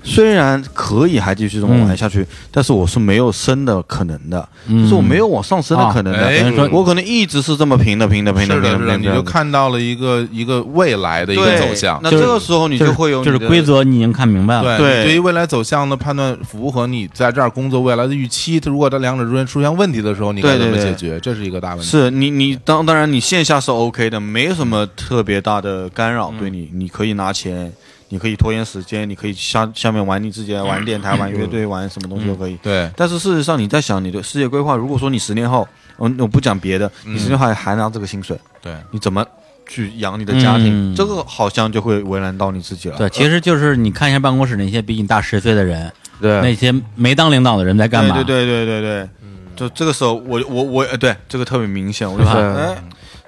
[0.08, 6.70] 虽然可以还继续这么玩下去，但是我是没有升的可能的，嗯就是我没有往上升的可能的。
[6.72, 9.10] 我可能一直是这么平的、平的、平的、平的、是的，平的。
[9.10, 12.00] 你就看到了一个一个未来的一个走向。
[12.02, 21.20] 那这个时候你就会有就是规则你已经看明白了，对对于未来走向的判断符合你在这儿工作未来的预期，如果这两者之间出现问题的时候，你该怎么对对对解决？
[21.20, 21.86] 这是一个大问题。
[21.86, 27.72] 是你你当当然你线下是 OK 的，没什么特别大的干扰对你，你可以拿钱，
[28.10, 32.58] 你可以拖延时间，你可以下下面玩你自己的玩电台、玩乐队、玩什么东西都可以。
[32.64, 39.26] 对，但是事实上你在想你的事业规划，如果说你十年后，我我不讲别的，你十年后还还拿这个薪水，对，你怎么
[39.68, 40.94] 去养你的家庭？
[40.94, 40.96] 嗯。
[40.96, 42.98] 这个好像就会为难到你自己了。
[42.98, 45.92] 对，其实就是你看一下办公室那些比你大十岁的人，
[46.22, 46.40] 对。
[46.42, 48.16] 那些没当领导的人在干嘛？
[48.16, 49.10] 对对对对对对，
[49.56, 52.78] 就这个时候我我我呃对这个特别明显，我就说哎，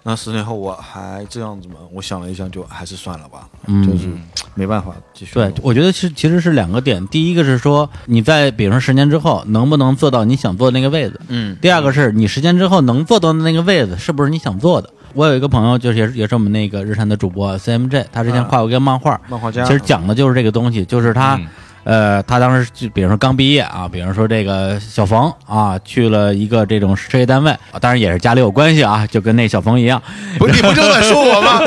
[0.09, 1.75] 那十年后我还这样子吗？
[1.93, 4.09] 我想了一想，就还是算了吧，嗯就是
[4.55, 5.35] 没办法继续。
[5.35, 14.89] 对，我觉得其实其实是两个点，第一个是说你在比如说十年之后能不能做到你想做的那个位子，嗯第二个是你十年之后能做到的那个位子是不是你想做的。
[15.13, 21.47] 我有一个朋友，就是也是也是我们那个日产的主播 CMJ，他之前画过一个漫画，漫画家其实讲的就是这个东西，就是他、嗯
[21.83, 30.01] 呃，他当时就比如说刚毕业啊，比如说这个小冯啊，去了一个这种事业单位，啊当然也是家里有关系啊，就跟那小冯一样，
[30.37, 31.59] 不是你不正在说我吗？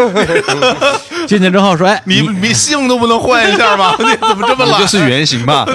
[1.27, 3.95] 进去之后说，哎，你你姓都不能换一下吗？
[3.99, 4.81] 你怎么这么懒？
[4.81, 5.67] 你就是原型吧？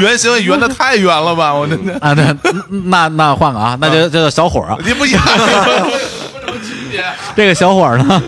[0.00, 1.54] 原 型圆的太圆了吧？
[1.54, 2.34] 我真的，啊，那
[2.84, 4.78] 那那换个啊，那就叫小伙儿啊。
[4.84, 5.20] 你不演，
[7.36, 8.22] 这个小伙儿呢，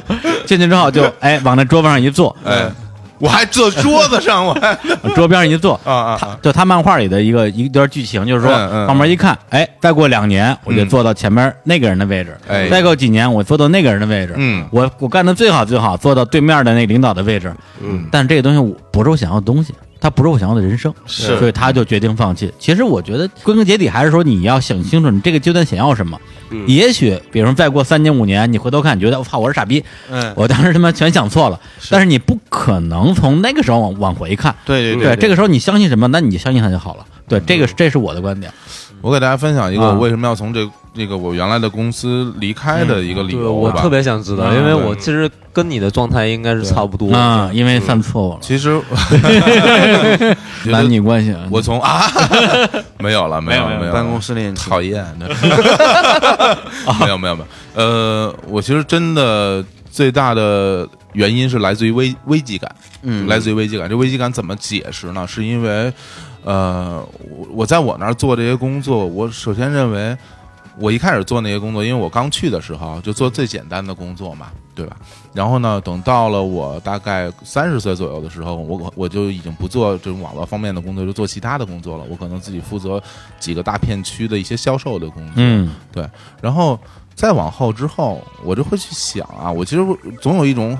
[0.45, 2.71] 进去之后就哎往那桌子上一坐，哎，
[3.21, 4.77] 我还坐桌子上，我还
[5.15, 8.51] 桌边上一坐，啊啊他就他漫画里的一个一段剧情，就是说
[8.87, 12.69] 旁边一看，哎，再过两年我就坐到前面那个人的位置，哎。
[12.69, 14.65] 再过几年我坐到那个人的位置，嗯。
[14.71, 17.53] 我我干的最好最好，坐到对面的那领导的位置，
[17.83, 19.75] 嗯，但是这个东西我不是我想要的东西。
[20.01, 22.53] 它不是我想要的人生，是所以他就决定放弃。
[22.59, 26.19] 其实我觉得归根结底还是说你要想清楚你这个阶段想要什么。
[26.51, 31.61] 嗯也许，比如说再过三年五年，你回头看，你觉得我操，我是傻逼，嗯，我当时他妈全想错了。
[31.91, 37.05] 但是你不可能从那个时候往往回看，对对对，这个时候你相信什么，那你就相信他就好了。
[37.29, 38.51] 对，这个是这是我的观点。
[39.03, 40.67] 我给大家分享一个啊我为什么要从这
[40.99, 43.61] 这个我原来的公司离开的一个理对，由吧。
[43.61, 47.15] 我特别想知道，嗯因为我其实跟你的状态应该是差不多。
[47.15, 48.79] 啊，因为犯错误了，其实
[50.67, 51.35] 男女关系。
[51.51, 52.03] 我从啊
[52.99, 55.29] 没有了，没有没有没有办公室恋情讨厌 的，
[57.01, 63.89] 没有没有没有，呃，我其实真的最大的原因是来自于危危机感，嗯来自于危机感。
[63.89, 65.25] 这危机感怎么解释呢？
[65.29, 65.93] 是因为，
[66.45, 70.17] 呃，我我在我那儿做这些工作，我首先认为。
[70.81, 74.97] 我一开始做那些工作，因为我刚去的时候就做最简单的工作嘛，对吧？
[75.33, 82.05] 然后呢，等到了我大概三十岁左右的时候，我我就已经不做这种网络方面的工作，就做其他的工作了。
[82.09, 83.03] 我可能自己负责
[83.41, 86.09] 几个大片区的一些销售的工作，嗯对。
[86.41, 86.79] 然后
[87.15, 89.85] 再往后之后，我就会去想啊，我其实
[90.21, 90.79] 总有一种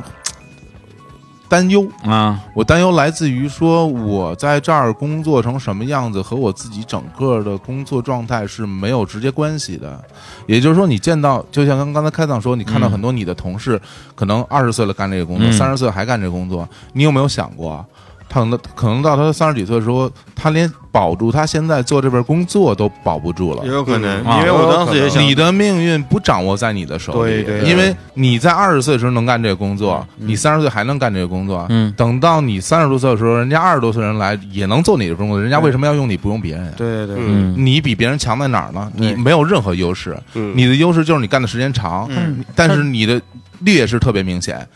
[1.49, 9.99] 担忧，啊，我担忧来自于说我在这儿工作成什么样子和我自己整个的工作状态是没有直接关系的。
[10.47, 13.81] 也就是说，你见到就像刚刚才开档说，你看到很多你的同事
[14.15, 17.85] 可能二十岁了干这个工作，嗯三十岁还干这个工作，你有没有想过？
[18.29, 23.65] 他可能可能到他三十几岁的时候，他连保住他现在做这份工作都保不住了。
[23.65, 23.71] 也。
[23.71, 24.39] 有可能，嗯。
[24.39, 27.69] 因为我当时也想，你的命运不掌握在你的手里，对对。
[27.69, 31.93] 因为你在二十岁的时候能干这个工作，你三十岁还能干这个工作，嗯。
[31.97, 36.73] 等到你三十多岁的时候，人家二十多岁人来也能做你的工作，人家为什么要用你不用别人？
[36.77, 37.17] 对对
[37.57, 38.91] 你比别人强在哪儿呢？
[38.95, 40.53] 你没有任何优势，嗯。
[40.55, 42.45] 你的优势就是你干的时间长，嗯。
[42.55, 43.21] 但是你的
[43.61, 44.67] 劣势特别明显。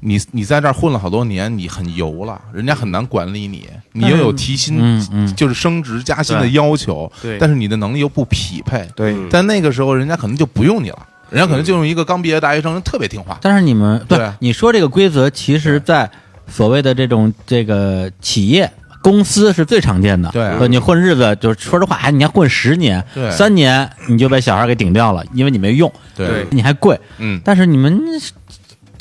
[0.00, 13.38] 你你在这儿混了好多年，你很油了，人家很难管理你，你又有提薪，嗯嗯就是升职加薪的要求，对但是你的能力又不匹配，对嗯在那个时候，人家可能就不用你了，人家可能就用一个刚毕业的大学生，特别听话。
[13.40, 16.10] 但是你们对对你说这个规则，其实，在
[16.46, 18.70] 所谓的这种这个企业。
[19.00, 26.98] 公司是最常见的，对你混日子，就是说实话，哎，你要混十年对、三年，你就被小孩给顶掉了，因为你没用，对，你还贵。
[27.18, 27.96] 嗯，但是你们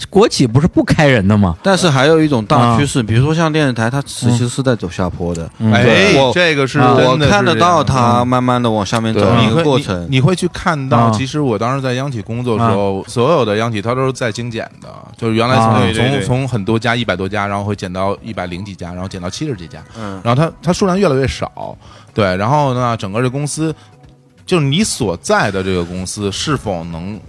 [0.09, 1.57] 国企不是不开人的吗？
[1.61, 5.49] 但是还有一种大趋势，比如说像电视台，它其实是在走下坡的。
[5.59, 5.73] 嗯。
[5.73, 10.07] 哎这个是啊我看得到它慢慢的往下面走，的一个过程。
[10.09, 11.11] 你会去看到，啊。
[11.11, 14.87] 其实我当时在央企工作的时候，所有的央企它都是在精简的，
[15.17, 15.79] 就是原来从、啊。
[15.81, 16.21] 对对对。
[16.21, 21.75] 从从很多家一百多家，然后会减到一百零几家，然后减到七十几家，嗯，然后它它数量越来越少，
[22.13, 23.73] 对，然后呢，整个这公司
[24.45, 27.19] 就是你所在的这个公司是否能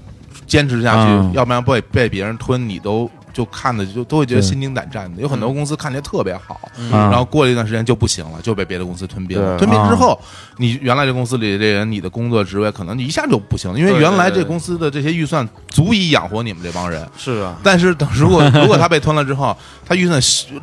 [0.48, 1.32] 坚持下去，嗯。
[1.34, 5.20] 要不然被被别人吞，你都就看的就都会觉得心惊胆战的。
[5.22, 6.60] 有很多公司看起来特别好，
[6.92, 9.58] 啊然后过了一段时间就不行了，就被别的公司吞并了。
[9.58, 10.18] 吞并之后，
[10.56, 17.06] 你原来这公司里的这人，你的工作职位可能你一下就不行了，因为原来这公司的这些预算足以养活你们这帮人。
[17.16, 19.56] 是啊，但是等如果如果他被吞了之后，
[19.86, 20.20] 他预算
[20.52, 20.60] 锐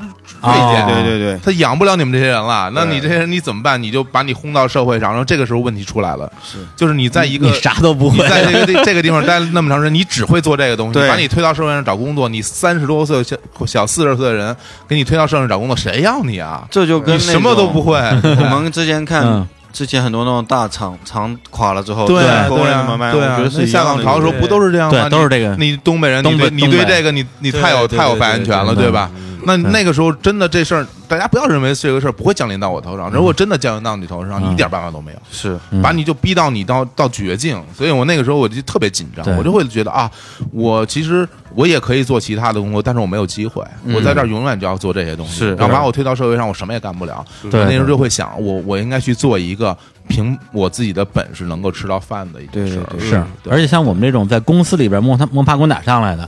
[0.73, 3.81] 减，对对对，他养不了你们这些人了，那你这些人你怎么办？
[3.81, 6.57] 你就把你轰到社会上，然后这个时候问题出来了，是。
[6.75, 11.07] 就是你在一个你啥都不你会，在这个地这个地方待了那么长时间，你只会做这个东西，对。
[11.07, 13.37] 把你推到社会上找工作，你三十多岁小
[13.67, 14.55] 小四十岁的人
[14.87, 16.65] 给你推到社会上找工作，谁要你啊？
[16.71, 17.95] 这就跟你什么都不会。
[18.23, 22.23] 我们之前看嗯之前很多那种大厂厂垮了之后，对对？
[22.23, 24.99] 对啊我觉得，是下岗潮的时候不都是这样吗？
[25.03, 29.11] 对都是这个你你东北人，你东北对你对这个你你太有太有发言权了，对对吧？
[29.45, 33.09] 那那个时候真的这事儿，大家不要认为这个事儿不会降临到我头上。
[33.11, 35.19] 如果真的降临到你头上，你一点办法都没有。
[35.31, 35.57] 是。
[35.71, 35.81] 嗯。
[35.81, 40.09] 把你就逼到你到到绝境，所以我那个时候我就特别紧张，我就会觉得啊，
[40.51, 45.55] 我其实我也可以做其他的工作，但是我没有机会，我在这儿永远就要做这些东西，是。
[45.55, 47.25] 然后把我推到社会上，我什么也干不了。
[47.49, 47.63] 对。
[47.65, 49.77] 那时候就会想，我我应该去做一个
[50.07, 52.83] 凭我自己的本事能够吃到饭的一件事儿。
[52.89, 53.09] 对对对。
[53.09, 56.27] 是，而且像我们这种在公司里边摸他摸爬滚打上来的，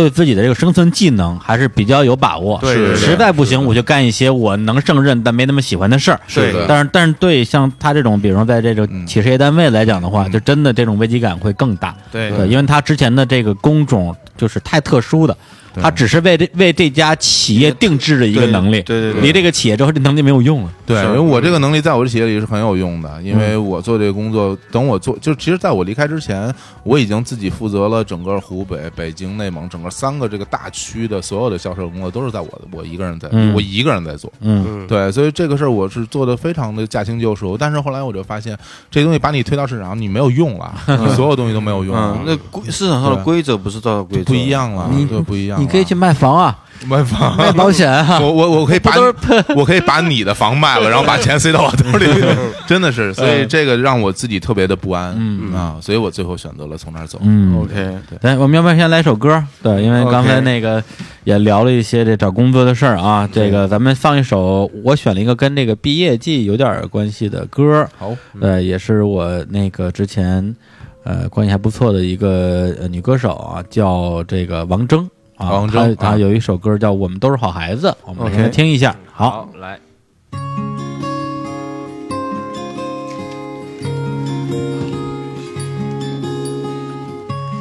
[0.00, 2.58] 对自己的这个生存技能还是比较有把握。
[2.60, 6.20] 对对对实在不行，我就干一些我能胜任但没那么喜欢的事儿。
[6.34, 11.94] 对的但是但是对像他这种，比如说在这种嗯企事业单位来讲的话，就真的这种危机感会更大。
[12.10, 15.36] 对对，因为他之前的这个工种就是太特殊的，
[15.74, 15.82] 对。
[15.82, 20.72] 他只是为这为这家企业定制的一个能力，对对对离这个企业之后，这能力没有用了。
[20.86, 21.06] 对，是。
[21.06, 26.52] 因为我这个能力在我的企业里是很有用的，因为我做这个工作，等我做，就其实在我离开之前，
[26.82, 33.54] 我已经自己负责了整个湖北、北京、内蒙整个三个这个大区的所有的销售工作，都是在我我一个人在，嗯。
[33.54, 34.32] 我一个人在做。
[34.40, 34.64] 嗯。
[34.68, 38.56] 嗯，对，所以这个事儿我是做的非常的驾轻就熟，但是后来我就发现，
[38.90, 42.18] 这东西把你推到市场，你没有用了， 你所有东西都没有用了。
[42.18, 44.24] 嗯，，那规市场上的规则不是照着规则。
[44.24, 45.59] 不一，样了，你对，不一样了。
[45.60, 48.18] 你可以去卖房啊，卖房，卖保险啊。
[48.20, 49.02] 我我我可以把 你
[49.54, 52.06] 我可以把你的房卖了，然后把钱塞到我兜里，
[52.66, 55.52] 真的是，所以这个让我自己特别的不安，嗯。
[55.54, 57.18] 啊，所以我最后选择了从那儿走。
[57.22, 57.60] 嗯。
[57.60, 59.42] OK，来，我们要不要先来首歌？
[59.62, 60.82] 对，因为刚才那个
[61.24, 63.28] 也聊了一些这找工作的事儿啊。
[63.30, 70.56] 这个咱们放一首，我选了一个跟这个毕业季有点关系的歌，好，呃，也是我那个之前
[71.04, 75.06] 呃关系还不错的一个呃女歌手啊，叫这个王铮
[75.40, 75.50] 啊。
[75.50, 78.94] 王铮啊有一首歌叫《我们都是好孩子》，我们先来听一下。
[79.12, 79.80] 好，来，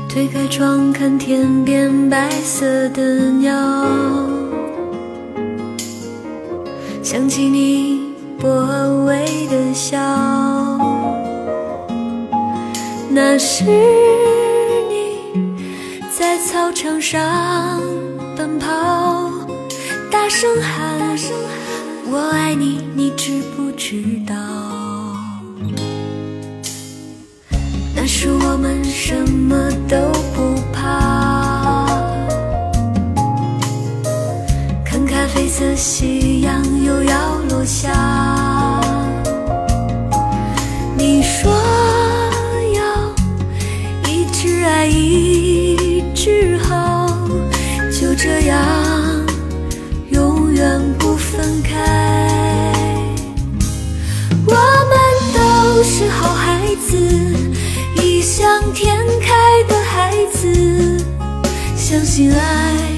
[0.08, 3.02] 推开窗看天边白色的
[3.32, 3.56] 鸟，
[7.02, 8.02] 想起你
[8.40, 8.50] 薄
[9.06, 9.98] 微的笑，
[13.10, 13.72] 那是你
[16.20, 17.80] 在操场上
[18.36, 18.68] 奔跑，
[20.12, 21.18] 大声喊
[22.12, 24.36] “我爱你”，你知不知道？
[27.96, 29.96] 那时我们什么都
[30.36, 31.86] 不怕，
[34.84, 38.39] 看咖啡色夕阳又要落下。
[62.10, 62.89] 醒来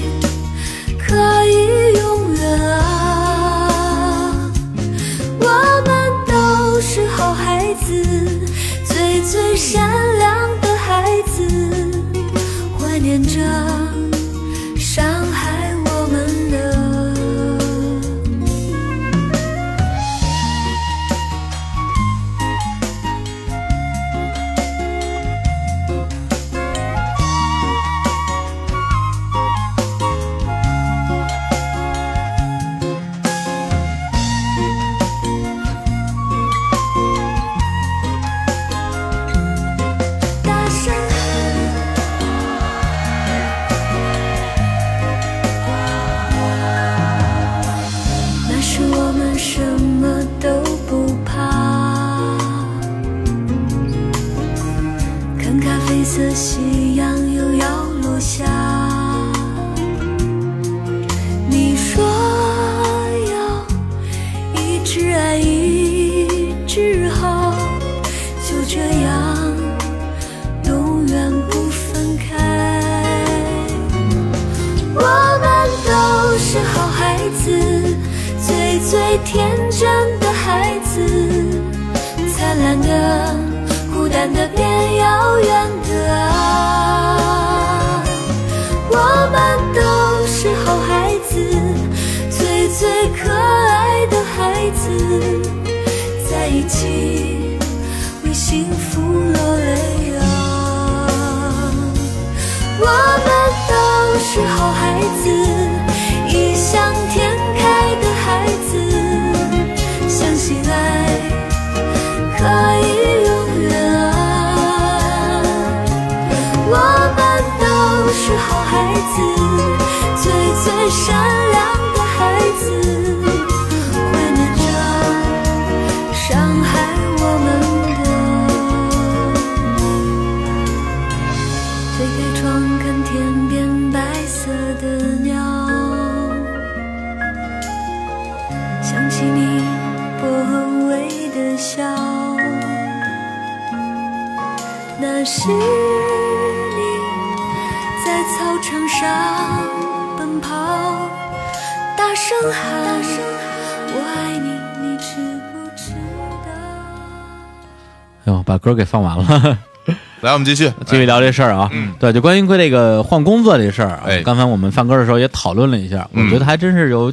[158.72, 159.58] 歌给放完了，
[160.22, 161.68] 来，我们继续，继续聊这事儿啊。
[161.72, 167.12] 嗯对，就关于这个换工作这事儿啊，哎刚才我们放歌的时候也讨论了一下，嗯我觉得还真是有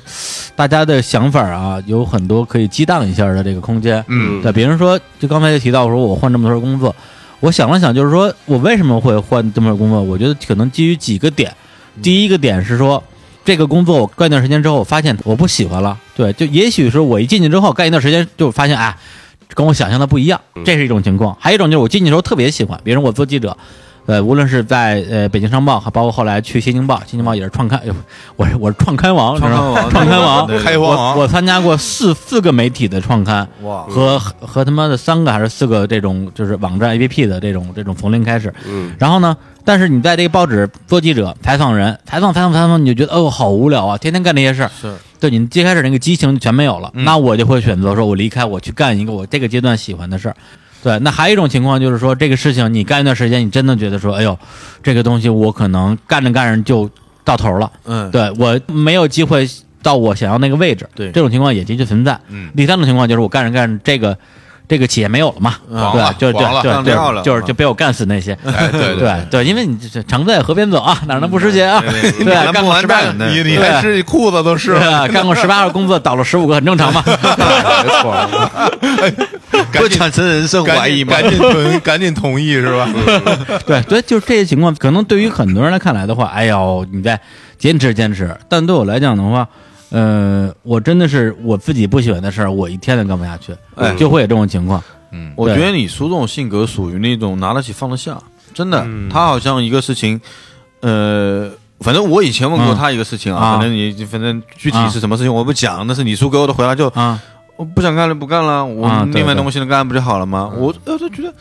[0.55, 4.03] 大家的想法啊，有很多可以激荡一下的这个空间。
[4.07, 6.95] 嗯对，比如说，就刚才就提到说，我换这么多份工作，
[7.39, 10.01] 我想了想，就是说我为什么会换这么多工作？
[10.01, 11.51] 我觉得可能基于几个点。
[12.03, 13.03] 第一个点是说，
[13.43, 15.97] 这个工作我干一段时间之后，我发现我不喜欢了。
[16.15, 18.95] 对，就也许是我一进去之后干一段时间，就发现哎，
[19.53, 21.37] 跟我想象的不一样，这是一种情况。
[21.39, 23.57] 还有一种就是我进去的时候特别喜欢，比如说我做记者。
[24.05, 27.81] 呃，无论是在呃北京商报，还包括后来去新京报，新京报也是创刊，
[28.35, 31.15] 我是我是创刊王，创刊王创刊王， 对开荒王。
[31.15, 44.93] 我我参加过四四个媒体的创刊，哇，和和他妈的三个还是四个这种就是网站 APP 的这种这种从零开始，嗯，然后呢，但是你在这个报纸做记者采访人，采访采访采访，你就觉得哦好无聊啊，天天干这些事儿，是。
[45.19, 47.03] 对你最开始那个激情全没有了，嗯。
[47.03, 50.35] 那我就会选择说我离开，我去干一个我这个阶段喜欢的事儿。
[50.81, 54.37] 对，那还有一种情况就是说，这个事情你干一段时间，你真的觉得说，哎呦，
[54.81, 56.89] 这个东西我可能干着干着就
[57.23, 59.47] 到头了，嗯，对我没有机会
[59.83, 61.11] 到我想要那个位置，对。
[61.11, 62.19] 这种情况也的确存在。
[62.29, 62.49] 嗯。
[62.55, 64.17] 第三种情况就是我干着干着，这个
[64.69, 68.37] 这个企业没有了嘛，对，就黄了对对干掉了对，就是就被我干死那些。
[68.45, 71.81] 哎，对对对，因为你这常在河边走啊，哪能不湿鞋啊？
[71.81, 77.03] 对干过十八你你还是裤子都湿了， 啊，干过十八个工作，倒了十五个，很正常嘛。
[77.83, 78.13] 没错，
[79.71, 81.13] 赶紧会产生人身怀疑吗？
[81.19, 82.87] 赶紧同赶紧同意是吧？
[83.65, 87.19] 对对，就是这些情况，可能对于很多人来看来的话，哎呦，你在
[87.57, 89.47] 坚持坚持，但对我来讲的话，
[89.89, 93.93] 呃，我真的是我自己不喜欢的事儿，我一天都干不下去，哎。
[93.95, 94.83] 就会有这种情况。
[95.11, 95.33] 嗯。
[95.35, 98.17] 我觉得你叔这种性格属于那种拿得起放得下，
[98.53, 98.83] 真的。
[98.85, 99.09] 嗯。
[99.09, 100.21] 他好像一个事情，
[100.81, 107.19] 呃，反正我以前问过嗯他一个事情啊啊，反正你反正具体是什么事情我不讲，但是你叔给我的回答就啊，
[107.55, 110.51] 我不想干了，不干了，我另外东西能干不就好了吗？
[110.55, 111.33] 我呃就觉得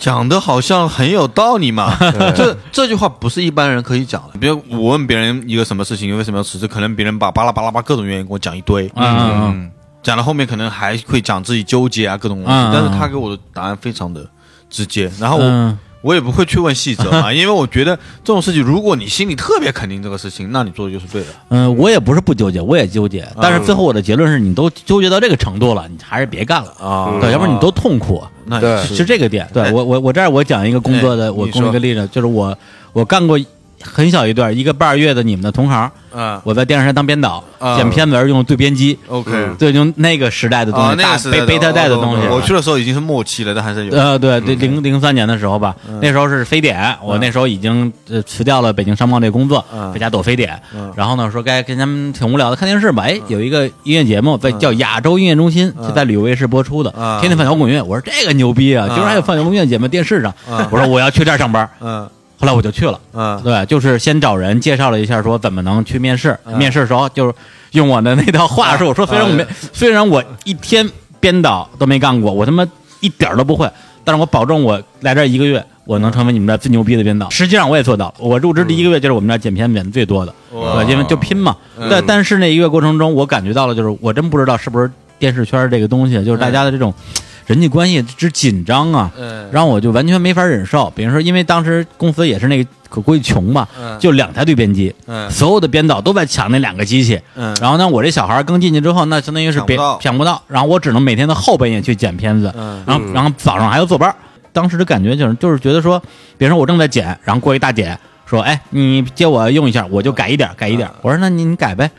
[0.00, 1.94] 讲的好像很有道理嘛。
[2.34, 4.38] 这这句话不是一般人可以讲的。
[4.40, 9.70] 比如我问别人一个什么事情为什么要辞职，可能别人把巴拉巴拉巴各种原因给我讲一堆，嗯嗯嗯，嗯
[10.02, 12.72] 讲到后面可能还会讲自己纠结啊各种东西，嗯嗯。
[12.72, 14.26] 但是他给我的答案非常的
[14.70, 17.94] 直接，然后我、嗯我也不会去问细则嘛， 因为我觉得
[18.24, 21.28] 这种事情，如果你心里特别肯定这个事情，那你做的就是对的。
[21.48, 28.22] 嗯，我也不是不纠结，我也纠结，但是最后我的结论是你都纠结到这个程度了，你还是别干了啊对，要不然你都痛苦。
[28.48, 29.48] 对那也是是这个点。
[29.52, 32.56] 对我我我这儿我讲一个工作的，我哎你说供一个例子，就是我
[32.92, 33.38] 我干过
[33.82, 37.76] 很小一段一个半月的你们的同行，嗯我在电视台当编导，啊。
[37.76, 42.26] 剪片子儿用对编机，，OK，对，用那个时代的东啊，西，大那个是贝贝塔带的东西。
[42.28, 43.96] 我去的时候已经是末期了，但还是有。
[43.96, 49.92] 呃，对对，零零三年的时候吧，那时候是非典，我那时候已经呃辞掉了北京商报这工作，嗯。
[49.92, 50.60] 在家躲非典。
[50.74, 50.92] 嗯。
[50.96, 57.20] 然后呢，说该跟他们挺无聊的看电视吧，哎，有一个音乐节目在叫亚洲音乐中心，是在旅游卫视播出的，嗯。
[57.20, 57.82] 天天放摇滚乐。
[57.82, 58.94] 我说这个牛逼啊，嗯。
[58.94, 60.34] 居然还有放摇滚乐节目电视上。
[60.48, 60.66] 嗯。
[60.70, 62.08] 我说我要去这儿上班，嗯
[62.40, 62.98] 后来我就去了。
[63.12, 66.36] 嗯对，就是先找人介绍了一下，说怎么能去面试。
[66.46, 67.34] 嗯面试的时候就是
[67.72, 70.88] 用我的那套话术，我说虽然我没，虽然我一天
[71.20, 72.66] 编导都没干过，我他妈
[73.00, 73.70] 一点儿都不会，
[74.02, 77.28] 但是我保证我来这儿一个月，我能成为你们这儿最牛逼的编导。
[77.28, 80.34] 实际上我也做到了，我入职第一个月就是我们这儿剪片剪的最多的，
[80.88, 81.54] 因为就拼嘛。
[81.78, 86.92] 嗯但但是那一个月过程中，我感觉到了，就是我真不知道是不是电视圈这个东西，就是大家的这种
[87.50, 90.88] 人际关系之紧张啊，嗯让我就完全没法忍受。
[90.94, 97.20] 比如说，因为当时公司也是那个可估计穷吧，嗯就两台对编机，嗯所有的编导都在抢那两个机器。
[97.34, 104.14] 嗯然后呢，我这小孩儿刚进去之后，那相当于是别抢不到然后我只能每天的后半夜去剪片子，嗯然后然后早上还要坐班。
[104.52, 106.00] 当时的感觉就是就是觉得说，
[106.38, 111.90] 比如说我正在剪，然后过一大姐说：“哎，你借我用一下，我就改一点，改一点。”我说：“那你你改呗。”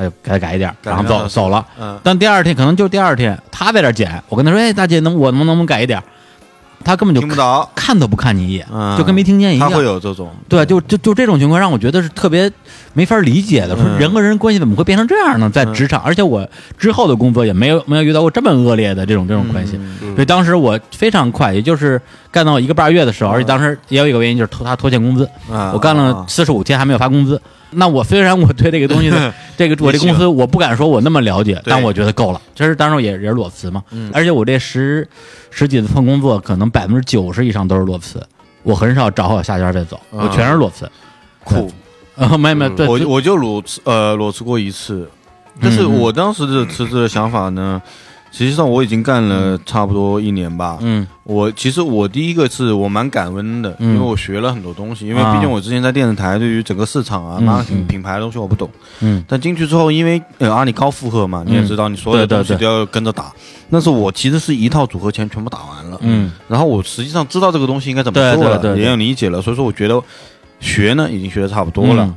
[0.00, 1.64] 他就给他改一点，然后走走了。
[1.78, 6.02] 嗯但第二天可能就第二天，他在这儿剪，我跟他说：“哎，大姐，能我能不能不能改一点？”
[6.82, 9.76] 他根本就听不到，看都不看你一眼，嗯就跟没听见一他样。
[9.76, 12.50] 会有这种对，就就就这种情况让我觉得是特别
[12.94, 13.76] 没法理解的。
[13.76, 15.50] 说嗯人和人关系怎么会变成这样呢？
[15.50, 16.48] 在职场，而且我
[16.78, 19.76] 之后的工作也没有没有遇到过这么恶劣的这种这种关系。
[19.76, 27.40] 嗯所以当时我非常快，也就是干到一个半月的时候，而且当时也有一个原因就是拖他拖欠工资，啊我干了四十五天还没有发工资。
[27.72, 32.40] 那我虽然我对这个东西的 这个我这公司我不敢说我那么了解，但我觉得够了。
[32.54, 34.10] 其实当时也也是裸辞嘛，嗯。
[34.12, 35.08] 而且我这十
[35.50, 38.20] 十几份工作，可能百分之九十以上都是裸辞，
[38.64, 40.90] 我很少找好下家再走，我全是裸辞。
[41.44, 41.70] 酷。
[42.16, 45.08] 啊，没有没有，对，我我就裸辞呃裸辞过一次，
[45.58, 47.80] 但是我当时的辞职的想法呢，
[48.30, 50.78] 实际上我已经干了差不多一年吧。
[50.80, 55.06] 嗯我其实我第一个是我蛮感恩的，嗯因为我学了很多东西。
[55.06, 58.68] 因为啊毕竟我之前在电视台，对于整个市场啊、嗯 marketing 嗯品牌的东西我不懂。
[59.00, 63.32] 嗯但进去之后，因为呃阿里高负荷嘛，你也知道，你所有的东西都要跟着打。
[63.70, 70.02] 但是我其实是一套组合拳全部打完了，嗯然后我实际上知道这个东西应该怎么做了，也有理解了，所以说我觉得
[70.58, 72.12] 学呢已经学的差不多了、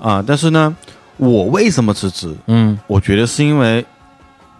[0.00, 0.22] 啊。
[0.24, 0.76] 但是呢，
[1.16, 2.32] 我为什么辞职？
[2.46, 3.84] 嗯我觉得是因为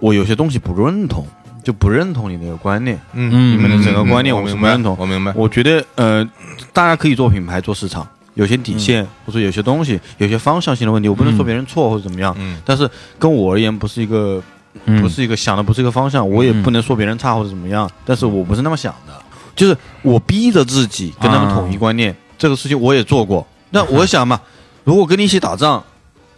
[0.02, 1.24] 我有些东西不认同，
[1.62, 3.00] 就不认同你那个观念。
[3.12, 3.30] 嗯。
[3.32, 3.52] 嗯。
[3.52, 5.32] 你们的整个观念我我明白是不认同我明白。
[5.36, 6.28] 我觉得呃，
[6.72, 12.60] 大家可以做品牌、做市场，有些底线、或者有些东西、有些方向性的问题，我不能说别人错或者怎么样，嗯。
[12.64, 14.42] 但是跟我而言不是一个
[14.86, 19.12] 嗯，不是一个想的不是一个方向，我也不能说别人差或者怎么样，但是我不是那么想的，
[19.54, 23.46] 就是我逼着自己跟他们统一观念，这个事情我也做过。
[23.70, 24.40] 那我想嘛，
[24.82, 25.82] 如果跟你一起打仗，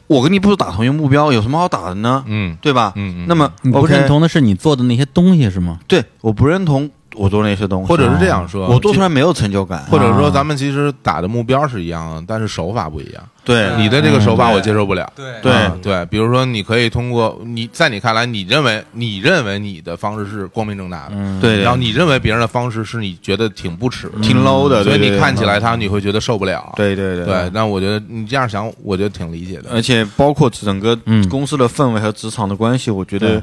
[0.06, 2.24] 我跟你不是打同一个目标，有什么好打的呢？
[2.26, 2.92] 嗯对吧？
[2.96, 5.78] 嗯嗯那么我不认同的是你做的那些东西是吗？
[5.88, 13.22] 对，我不认同我做那些东西，或者是这样说，我做出来没有成就感，或者说啊咱们其实打的目标是一样的，但是手法不一样。
[13.44, 15.12] 对你的这个手法嗯我接受不了。
[15.14, 15.34] 对
[15.82, 26.72] 对比如说你可以通过你在你看来，你认为你认为你的方式是光明正大的，嗯，对，然后你认为别人的方式是你觉得挺不耻，挺 low 的，所以你看起来他你会觉得受不了。
[26.74, 29.68] 对对对对，那我觉得你这样想，我觉得挺理解的。
[29.70, 33.42] 而且包括整个嗯公司的氛围和职场的关系，我觉得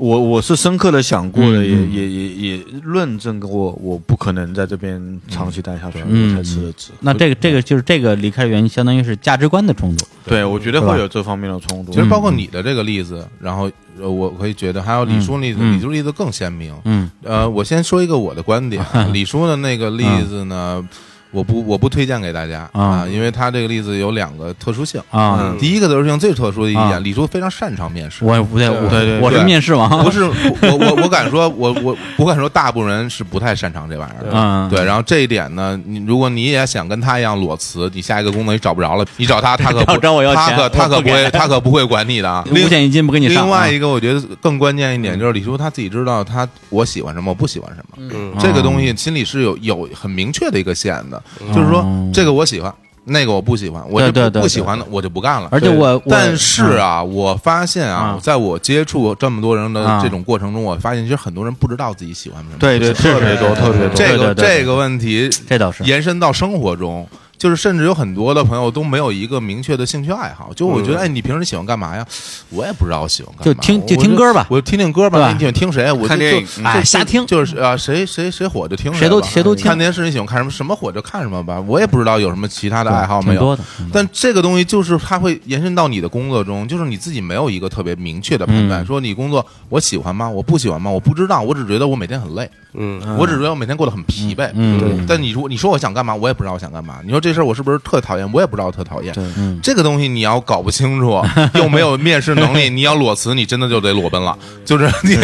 [0.00, 6.90] 我我是深刻的想过的，也也也也论证过，我不可能在这边长期待下去，嗯我才辞的职。
[7.00, 10.06] 那这个这个就是这个离开原因，相当于是价值观的冲突。
[10.24, 11.92] 对，我觉得会有这方面的冲突。
[11.92, 13.70] 其实包括你的这个例子，然后
[14.00, 16.74] 呃我可以觉得还有李叔例子，李叔例子更鲜明。
[16.84, 18.82] 嗯呃，我先说一个我的观点，
[19.12, 20.82] 李叔的那个例子呢，
[21.30, 28.24] 我不我不推荐给大家啊啊，因为他这个例子有两个特殊性啊嗯第一个特殊性最特殊的一啊点，李叔非常擅长面试。
[28.24, 34.30] 我不对，我对对我是面试王，不是我我我敢说，我我我敢说，大部分人是不太擅长这玩意儿的。
[34.34, 42.44] 嗯，对，然后这一点呢，你如果你也想跟他一样裸辞，你下一个工作你找不着了，你找他，他可 不找找我要他可他可不会， 他可不会管你的啊。
[42.50, 43.44] 另五险一金不给你上。
[43.44, 51.19] 另外啊一个，我觉得更关键一点就是李叔他自己知道他我喜欢什么，我不喜欢什么，嗯这个东西心里是有有很明确的一个线的，
[51.54, 52.10] 就是说哦。
[52.12, 55.48] 这个我喜欢，那个我不喜欢，我就不不喜欢的我就不干了。
[55.50, 62.56] 而且我，但是啊，我发现啊啊，在我接触这么多人的啊这种过程中，我发现其实很多人不知道自己喜欢什么。
[62.58, 63.94] 对对，特别多，特别多。
[63.94, 65.84] 这个这个问题这倒是。
[65.84, 67.08] 延伸到生活中，
[67.40, 70.52] 就是甚至有很多的朋友都没有一个明确的兴趣爱好。
[70.54, 72.06] 就我觉得，哎，你平时喜欢干嘛呀？
[72.50, 75.32] 我也不知道我喜欢干嘛，就听就我听歌吧我就听听歌吧吧。
[75.32, 75.90] 你喜欢听谁？
[75.90, 76.14] 我就
[76.62, 80.50] 哎瞎听就是啊，谁谁谁火就听谁都吧谁都听看电视你喜欢看什么？
[80.50, 81.58] 什么火就看什么吧。
[81.62, 83.40] 我也不知道有什么其他的爱好没有。
[83.40, 83.64] 挺多的。
[83.80, 90.28] 嗯但这个东西就是它会延伸到你的工作中，就是你自己没有一个特别明确的判断，嗯说你工作我喜欢吗？
[90.28, 90.90] 我不喜欢吗？
[90.90, 94.50] 我不知道，我只觉得我每天很累，嗯我只觉得我每天过得很疲惫。
[94.54, 96.98] 嗯对嗯但你说你说我想干嘛，我也不知道我想干嘛。
[97.04, 98.30] 你说这事儿我是不是特讨厌？
[98.32, 99.12] 我也不知道特讨厌。
[99.14, 101.22] 对嗯这个东西你要搞不清楚，
[101.54, 105.16] 又没有面试能力， 你要裸辞，你真的就得裸奔了，就是你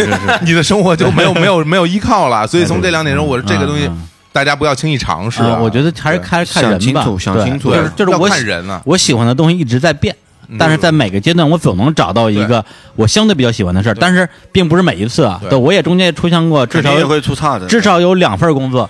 [0.43, 2.47] 你的生活就没有没有没有依靠了。
[2.47, 8.83] 所以从这两点中，我这个东西嗯嗯大家不要轻易尝试我觉得还是对看看人吧，想清楚想对清楚就是就是我喜看人啊。
[8.85, 10.15] 我喜欢的东西一直在变，
[10.49, 12.63] 嗯但是在每个阶段我总能找到一个
[12.97, 18.89] 我相对比较喜欢的事儿，但是并不是每一次啊，我也中间也出现过至少也会出差的，至少有两份工作，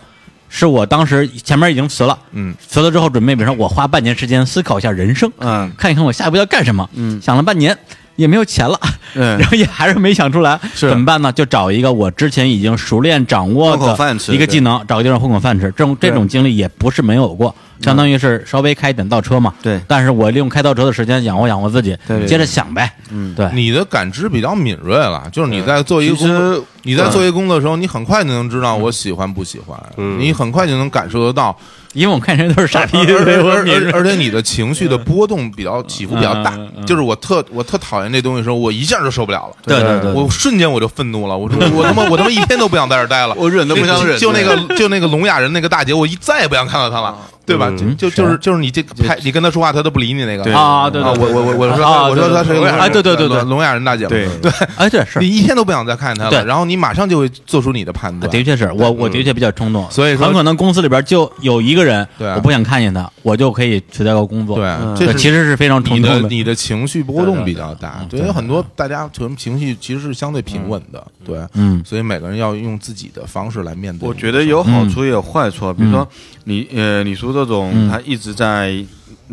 [0.48, 2.54] 是我当时前面已经辞了，嗯。
[2.68, 5.70] 辞了之后准备，比如说我花半年时间思考一下人生，嗯。
[5.76, 7.20] 看一看我下一步要干什么，嗯。
[7.20, 7.76] 想了半年
[8.16, 8.78] 也没有钱了，
[9.14, 9.36] 嗯。
[9.38, 10.88] 然后也还是没想出来，是。
[10.88, 11.32] 怎么办呢？
[11.32, 15.72] 就找一个我之前已经熟练掌握混口饭吃的一个技能，找个地方混口饭吃。
[15.76, 19.54] 这种这种经历也不是没有过，相当于是稍微开一点倒车嘛。
[19.62, 19.80] 对。
[19.86, 22.90] 但是我利用开倒车的时间养活养活自己对对，接着想呗。
[23.10, 23.34] 嗯。
[23.34, 30.18] 对，你的感知比较敏锐了，就是你在做一个其工作，实你在做一个工作的时候，你很快就能知道我喜欢不喜欢，嗯。
[30.18, 31.56] 你很快就能感受得到，
[31.96, 39.56] 因为我看人都是傻逼，而而而且你的情绪的波动比较起伏比较大就是我特我特讨厌这东西的时候，我一下就受不了了。
[39.64, 47.16] 对对对，我瞬间我就愤怒了，我说我他妈我他妈一天都不想在这儿待了，我忍都不想忍就就那个就那个聋哑人那个大姐，我一再也不想看到她了，
[47.46, 47.68] 对吧？
[47.70, 50.42] 嗯就就就是就是你这拍你跟他说话，他都不理你那个。
[50.42, 50.52] 对。
[50.52, 52.78] 啊，对对啊，对，我我我我说啊我说他是对对对。
[52.78, 53.42] 哎，对对对对。
[53.44, 54.28] 聋哑人大姐嘛，对。
[54.42, 55.20] 对，哎，对是。
[55.20, 55.36] 你。
[55.36, 56.38] 一天都不想再看见她对。
[56.40, 64.56] 了，然后你马上就会做出你的判断，的确是我，我的确比较冲动，所以说很可能公司里边就有一个人，对我不想看见他，我就可以辞掉个工作。
[64.56, 66.28] 对嗯，这是其实是非常冲你的动的。
[66.28, 71.82] 你的情绪波动比较大，对有很多大家情绪其实是相对平稳的，对，嗯。
[71.84, 74.08] 所以每个人要用自己的方式来面对。
[74.08, 76.08] 我觉得有好处也有坏处啊，比如说
[76.48, 78.76] 你呃，你说这嗯种他一直在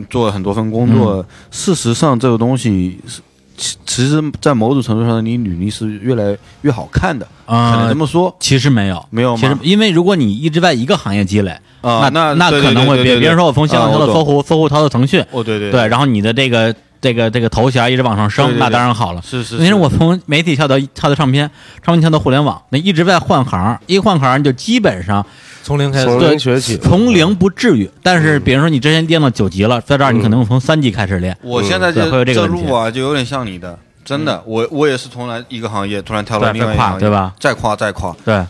[0.09, 3.21] 做了很多份工作，事实上这个东西是
[3.55, 12.09] 其其实，在某种程度上，你履历是越来越好看的，可能啊这，么说其实没有，没有吗其实因为如果你一直在一个行业积累，啊。
[12.11, 19.21] 那那对可能会别别人说我从新浪跳到搜狐，搜狐跳到腾讯，哦，对对对，然后你的这个这个这个头衔一直往上升，对对对那当然好了。
[19.21, 21.47] 是是，那是我从媒体跳到跳到唱片，
[21.83, 25.23] 唱片跳到互联网，那一直在换行，一换行你就基本上
[25.63, 26.05] 从零开始。
[26.05, 37.33] 从对零学起，从零不至于，但是比如说你之前练到九级了，在这儿你可能从三级开始练，我现在就这路啊，就有点像你的，真的，我我也是从来一个行业突然跳到另外一个行业，对吧？
[37.39, 38.45] 再跨再跨，对，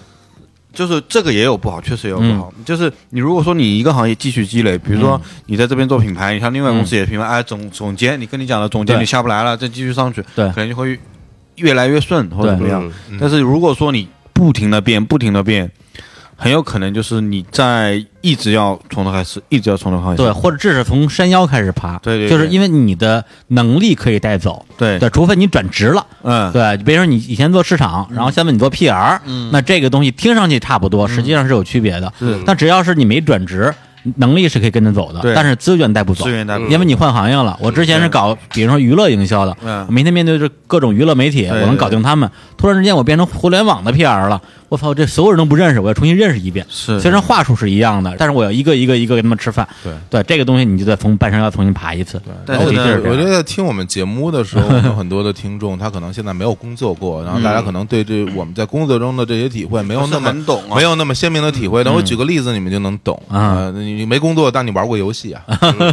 [0.73, 2.51] 就是这个也有不好，确实也有不好。
[2.57, 2.65] 嗯。
[2.65, 10.49] 就是你如果说你一个行业继续积累，比如说你在这边做品牌，你像另外公司也品牌，哎，总总监，你跟你讲了总监你下不来了，再继续上去，对。
[10.49, 10.99] 可能就会
[11.57, 12.91] 越来越顺或者怎么样。
[13.11, 13.17] 嗯。
[13.21, 15.71] 但是如果说你不停的变，不停的变，
[16.43, 20.17] 很有可能就是你在一直要从头开始，一直要从头开始。
[20.17, 22.29] 对，或者至少从山腰开始爬，对对对。
[22.29, 24.99] 就是因为你的能力可以带走，对。
[24.99, 29.49] 对，除非你转职了，嗯，对，比如说你以前做市场，然后现在你做 PR，嗯。
[29.51, 32.11] 那这个东西听上去差不多，实际上是有区别的。
[32.19, 32.39] 是。
[32.45, 33.73] 但只要是你没转职，
[34.17, 35.33] 能力是可以跟着走的，对。
[35.33, 36.25] 但是资源带不走。
[36.25, 36.31] 资。
[36.31, 36.71] 源带不走。
[36.71, 39.85] 因为你换行业了，我之前是搞，比如说娱乐营销的，嗯。
[39.87, 42.29] 我每天面对着各种娱乐媒体，我能搞定他们。
[42.57, 44.41] 突然之间，我变成互联网的 PR 了，
[44.73, 46.65] 我操，这所有人都不认识，我要重新认识一遍。
[46.67, 49.67] 是虽然话术是一样的，但是我要一个一个一个跟他们吃饭。
[49.83, 52.19] 对对，这个东西你就得从半山腰重新爬一次。
[52.43, 61.83] 但是呢我觉得听我们节目的时候，有很多的听众，他可能现在没有工作过，然后大家可能对这我们在工作中的这些体会没有那么懂啊没有那么鲜明的体会。
[61.83, 65.43] 等我举个例子，你们就能懂啊呃你你没工作，但你玩过游戏啊，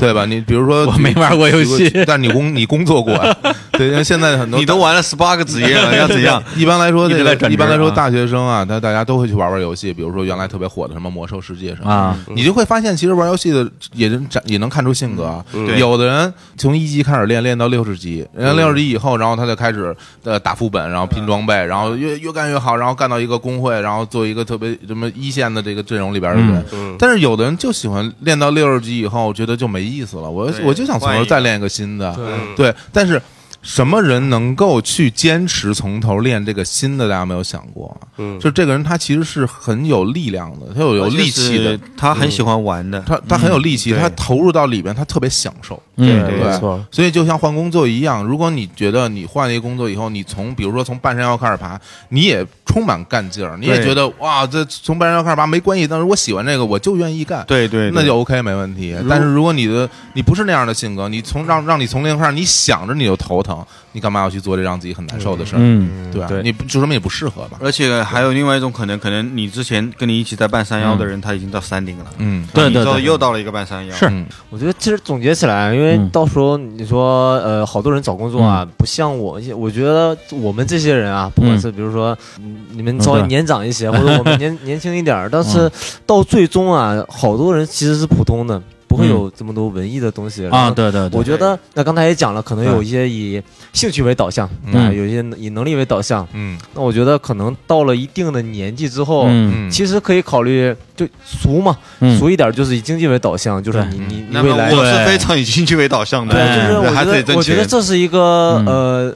[0.01, 0.25] 对吧？
[0.25, 3.37] 你比如说 我没玩过游戏但你工你工作过啊，
[3.81, 6.43] 对，因为现在很多 你都玩了十八个职业了， 要怎样？
[6.57, 7.95] 一般来说，这个一般来说，啊。
[7.95, 15.45] 大学生啊，他大家都会去玩玩游戏，比如说原来特别火的什么《魔兽世界》什么你就会发现，其实玩游戏的也能展也能看出性格
[15.79, 19.95] 有的人从一级开始练，练到六十级，人家六十级以后，然后他就开始
[20.25, 26.65] 呃打副本，然后拼装备，然后越越干越好，然后干到一个工会，然后做一个特别什么一线的这个阵容里边的人。
[26.73, 26.97] 嗯。
[26.99, 32.15] 但是有的人就喜欢练到六十级以后，觉得就没意思了，我我就想从头再练一个新的。
[32.15, 32.27] 对。
[32.57, 33.21] 对，但是
[33.63, 37.09] 什么人能够去坚持从头练这个新的？
[37.09, 37.95] 大家没有想过？
[38.19, 43.01] 嗯就这个人他其实是很有力量的，他有有力气的，，他很喜欢玩的。
[43.07, 45.81] 他他很有力气，嗯他投入到里边，他特别享受。
[45.97, 51.79] 嗯，对，没错，所以就像换工作一样，如果你觉得你换了一个工作以后，你从比如说从半山腰开始爬，
[52.09, 57.45] 你也充满干劲儿，你也觉得哇，这从半山腰开始爬没关系，但是我喜欢这个，我就愿意干。
[57.47, 58.97] 对对，对那就 OK 没问题。
[59.09, 63.50] 但是如果你的你不是那样的性格，你从让让你从零开始，你想着你就头疼，
[63.93, 65.59] 你干嘛要去做这让自己很难受的事儿？
[65.61, 66.27] 嗯，对吧？
[66.29, 67.59] 对你不就说明也不适合吧？
[67.61, 85.71] 而且还有另外一种可能，可能你之前跟你一起在半山腰的人，他已经到山顶了，嗯，对对对又到了一个半山腰，是嗯我觉得其实总结起来，因为嗯到时候你说呃，好多人找工作啊，不像我，我觉得我们这些人啊，不管是比如说嗯你们稍微年长一些，或者我们年 年轻一点儿，但是
[86.07, 88.61] 到最终啊，好多人其实是普通的，
[88.91, 93.41] 不会有这么多文艺的东西然啊，对对对，我觉得那刚才也讲了，可能有一些以
[93.73, 94.75] 兴趣为导向，嗯。
[94.75, 96.27] 啊，有一些以能力为导向。
[96.33, 96.59] 嗯。
[96.75, 99.69] 那我觉得可能到了一定的年纪之后，嗯。
[99.69, 102.19] 嗯，其实可以考虑就俗嘛，嗯。
[102.19, 107.65] 俗一点就是以经济为导向，就是你你你未来我是非常以兴趣为导向的，对，哎就是我还觉得我觉得。
[107.65, 108.67] 这是一个嗯。
[108.67, 109.15] 呃，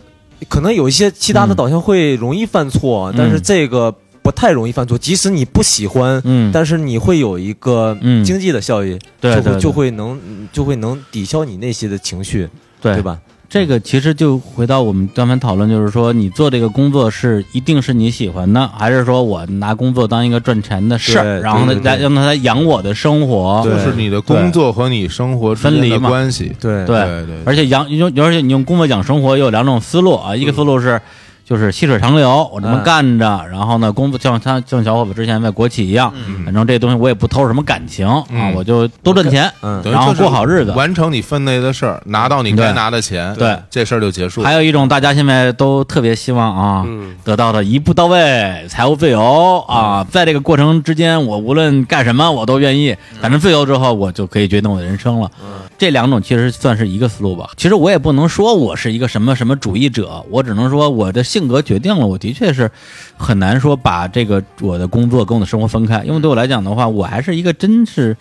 [0.48, 3.92] 可能有一些其他的导向会容易犯错，但是嗯这个
[4.24, 4.96] 不太容易犯错。
[4.96, 8.24] 即使你不喜欢，嗯，但是你会有一个嗯。
[8.24, 9.42] 经济的效益，对对对。
[9.42, 10.20] 就会就会能
[10.50, 12.48] 就会能抵消你那些的情绪，
[12.80, 12.94] 对。
[12.94, 13.18] 对吧？
[13.46, 26.08] 这个其实就回到我们刚才讨论，就是说你做这个工作是一定是你喜欢的，还是说我拿工作当一个赚钱的事儿，然后呢来让它来养我的生活，就是你的工作和你生活分离嘛。
[26.08, 26.50] 关系。
[26.58, 26.96] 对对。
[26.96, 31.00] 对对，而且养用，而且你用工作养生活有两种思路啊，一个思路是。
[31.44, 36.12] 就是细水长流，我这么嗯干着，然后呢，工作像他像小伙子之前在国企一样，
[36.44, 40.72] 反正这东西我也不偷什么感情啊，嗯我就多赚钱，嗯等于然后就过好日子。
[40.72, 44.42] 完成你分内的事儿，拿到你该拿的钱，对这事儿就结束。
[44.42, 55.30] 还有一种大家现在都特别希望啊，嗯得到的一步到位，财务自由啊，在这个过程之间，我无论干什么我都愿意，反正自由之后我就可以决定我的人生了。
[55.78, 57.50] 这两种其实算是一个思路吧。
[57.56, 62.70] 其实我也不能说我是一个什么什么主义者，我只能说我的性格决定了，我的确是
[63.16, 68.16] 很难说把这个我的工作跟我的生活分开，因为对我来讲的话，我还是一个真是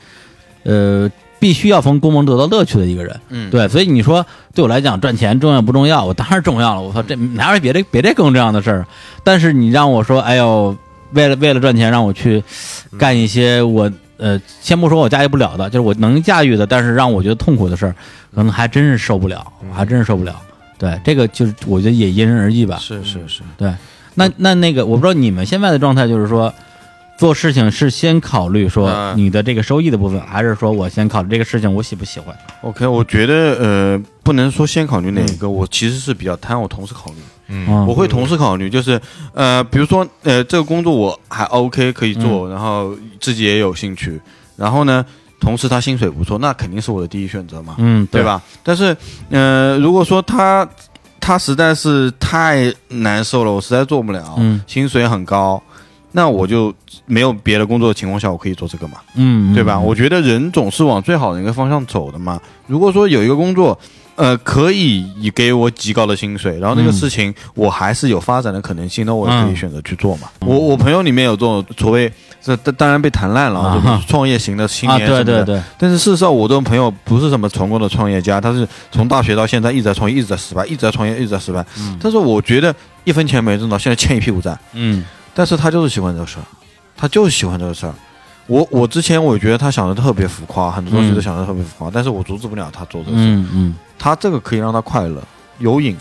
[0.63, 1.11] 呃。
[1.39, 4.25] 必须要从工作中得到乐趣的一个人，嗯，对，所以你说
[4.55, 6.05] 对我来讲赚钱重要不重要？
[6.05, 6.81] 我当然重要了。
[6.81, 8.88] 我操，这哪有别的别的更重要的事儿？
[9.25, 10.73] 但是你让我说，哎呦，
[11.11, 12.41] 为了为了赚钱让我去
[12.97, 17.95] 干一些我呃，先不说我驾驭不了的，就是我能驾驭的，但是让我觉得痛苦的事儿，
[18.34, 20.35] 可能还真是受不了，还真是受不了。
[20.77, 22.77] 对，这个就是我觉得也因人而异吧。
[22.77, 23.73] 是是是，对，
[24.15, 26.53] 那那那个，我不知道你们现在的状态，就是说
[27.18, 37.18] 做事情是先考虑说嗯你的这个收益的部分，还是说我先考虑这个事情我喜不喜欢？OK，我觉得呃，不能说先考虑哪一个，我其实是比较贪，我同时考虑，
[37.49, 38.99] 嗯嗯我会同时考虑，就是
[39.34, 44.19] 呃，比如说呃，这个工作我还 OK 可以做，然后自己也有兴趣，
[44.57, 45.06] 然后呢，
[45.40, 48.23] 同时他薪水不错，那肯定是我的第一选择嘛，嗯，对？
[48.23, 48.41] 吧？
[48.64, 48.95] 但是
[49.30, 50.68] 呃，如果说他
[51.19, 55.61] 他实在是太难受了，我实在做不了，嗯薪水很高，
[56.15, 56.73] 那我就
[57.06, 58.98] 没有别的工作的情况下，我可以做这个嘛。
[59.15, 59.76] 嗯，对吧？
[59.76, 62.40] 嗯我觉得人总是往最好的一个方向走的嘛。
[62.68, 63.77] 如果说有一个工作，
[64.15, 70.30] 呃，可以以给我极高的薪水，然后那个嗯事情我还是有发展的可能性，那我也可以嗯选择去做嘛。
[70.41, 75.44] 我我朋友里面有这种所谓，这当当然被谈烂了啊，啊就是创业型的青啊，年什么的。
[75.44, 81.65] 对对对，但是事实上，我这种朋友不是什么成功的创业家，他是从大学到现在一直在创业，一直在失败，一直在创业，一直在失败。
[81.80, 82.73] 嗯但是我觉得
[83.03, 84.56] 一分钱没挣到，现在欠一屁股债。
[84.73, 85.03] 嗯
[85.34, 86.45] 但是他就是喜欢这个事儿，
[86.95, 87.93] 他就是喜欢这个事儿。
[88.47, 93.23] 我我之前我觉得他想的特别浮夸，很多东西都想的特别浮夸，但是我阻止不了他做这个事。
[93.23, 95.22] 嗯嗯他这个可以让他快乐，
[95.60, 95.95] 有瘾。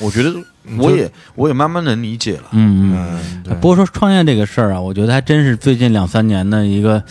[0.00, 0.32] 我觉得
[0.76, 2.44] 我也我也慢慢能理解了。
[2.52, 3.20] 嗯嗯。
[3.46, 7.02] 嗯，不过说创业这个事儿啊，我觉得还真是最近两三年的一个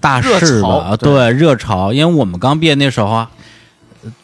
[0.00, 1.92] 大事吧，啊对热潮。
[1.92, 3.30] 因为我们刚毕业那时候啊，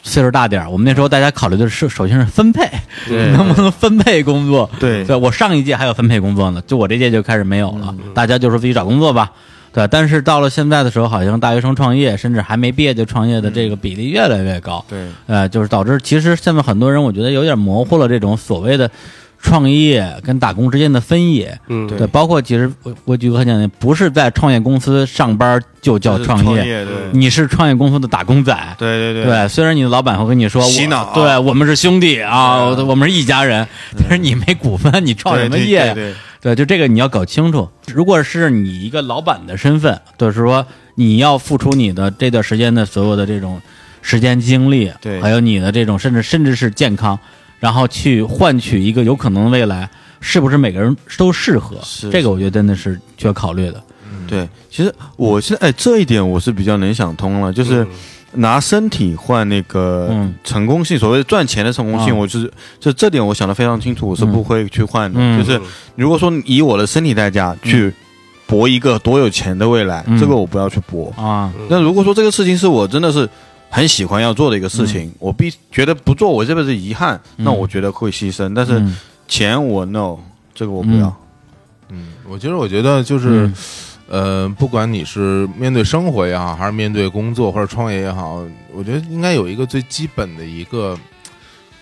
[0.03, 2.67] 岁数大点儿，我们那时候大家考虑的是，首先是分配，
[3.07, 4.69] 对 能不能分配工作？
[4.79, 9.31] 对对我上一届还有分配工作呢，就我这届就开始没有了，大家就说自己找工作吧。
[9.73, 14.83] 对，但是到了现在的时候，好像大学生创业，甚至还没毕业就创业的这个比例越来越高。
[14.89, 18.89] 对，呃，就是导致其实现在很多人，我觉得有点模糊了这种所谓的
[19.41, 21.59] 创业跟打工之间的分野。
[21.67, 28.57] 嗯，对对，包括其实我我举个很简单，不是在创业公司上班就叫就是创业，对你是创业公司的打工仔。
[28.77, 35.93] 对对对，虽然你的老板会跟你说我洗脑对我们是兄弟啊，我我们是一家人，但是你没股份，你创什么业呀？
[35.93, 37.69] 对对对，就这个你要搞清楚。
[37.87, 40.65] 如果是你一个老板的身份，就是说
[40.95, 43.61] 你要付出你的这段时间的所有的这种
[44.01, 47.19] 时间精力，对还有你的这种甚至甚至是健康，
[47.59, 49.89] 然后去换取一个有可能的未来，
[50.19, 51.77] 是不是每个人都适合？
[51.83, 53.81] 是这个我觉得真的是需要考虑的。
[54.27, 57.87] 对，其实我现在哎这一点我是比较能想通了，就是
[58.33, 60.35] 拿身体换那个嗯。
[60.43, 62.17] 成功性，所谓赚钱的成功性，啊。
[62.17, 65.17] 我是就这点我想的非常清楚，我是不会去换的。
[65.17, 65.59] 嗯就是
[65.95, 67.93] 如果说以我的身体代价去
[68.45, 70.19] 搏一个多有钱的未来，嗯。
[70.19, 71.13] 这个我不要去搏。
[71.15, 73.27] 啊，那如果说这个事情是我真的是
[73.77, 78.51] 很喜欢要做的一个事情，我必觉得不做我这辈子遗憾，那我觉得会牺牲。
[78.51, 78.97] 但是嗯
[79.27, 80.17] 钱我 no，
[80.55, 81.15] 这个我不要。
[81.89, 83.53] 嗯，我其实，我觉得就是嗯，
[84.09, 88.43] 呃，不管你是面对生活也好，还是面对工作或者创业也好，
[88.73, 90.97] 我觉得应该有一个最基本的一个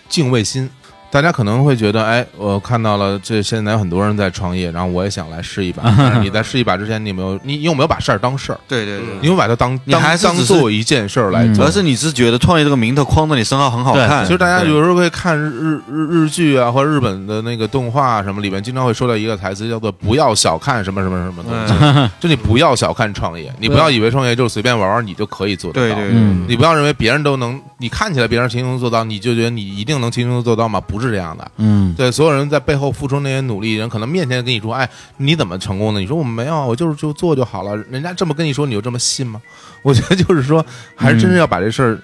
[0.06, 0.68] 敬畏心。
[1.16, 5.82] 大家可能会觉得，哎，我看到了这现在有很多人在创业，然后我也想来试一把。
[5.96, 8.60] 但是你在试一把之前，你有没有你你有没有把事儿当事儿？
[8.68, 9.06] 对对对。
[9.22, 11.64] 你有把它当你当当还只是做一件事儿来嗯做？
[11.64, 14.26] 而是你是觉得创业这个名头框在你身上很好看。
[14.26, 25.96] 其实大家有时候会看日日日剧啊，或者日本的那个动画什么，里面经常会说到一个台词，叫做“不要小看什么什么什么东西”， 就你不要小看创业，你不要以为创业就是随便玩玩你就可以做得到。
[25.96, 30.80] 对对嗯对，你不要认为别人都能，你看起来别人轻松做到，你就觉得你一定能轻松做到吗？
[30.80, 31.50] 不是这样的。
[31.58, 34.88] 嗯对，所有人在背后付出那些努力，人可能面前跟你说：“哎，
[35.18, 39.40] 你怎么成功的？”你说：“我没有，我就是就做就好了。”人家这么跟你说，你就这么信吗？
[39.82, 41.98] 我觉得就是说，还是真是要把这事儿，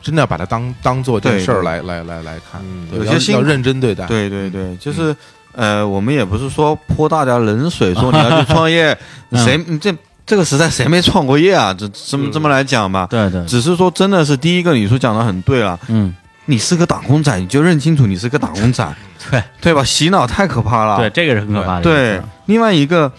[0.00, 2.62] 真的要把它当当做件事儿来来来来看，
[2.92, 4.06] 有些要认真对待。
[4.06, 5.14] 对对对，就是
[5.52, 8.96] 呃，我们也不是说泼大家冷水，说你要去创业，
[9.30, 9.92] 嗯 谁你这
[10.26, 11.72] 这个时代谁没创过业啊？
[11.72, 16.14] 这这么这么来讲吧，对对，只是说真的是第一个，你说讲的很对了，嗯
[16.46, 18.86] 你是个打工仔，你就认清楚你是个打工仔，
[19.30, 19.82] 对对吧？
[19.84, 23.10] 洗脑太可怕了，对，这个是很可怕的对。，另外一个。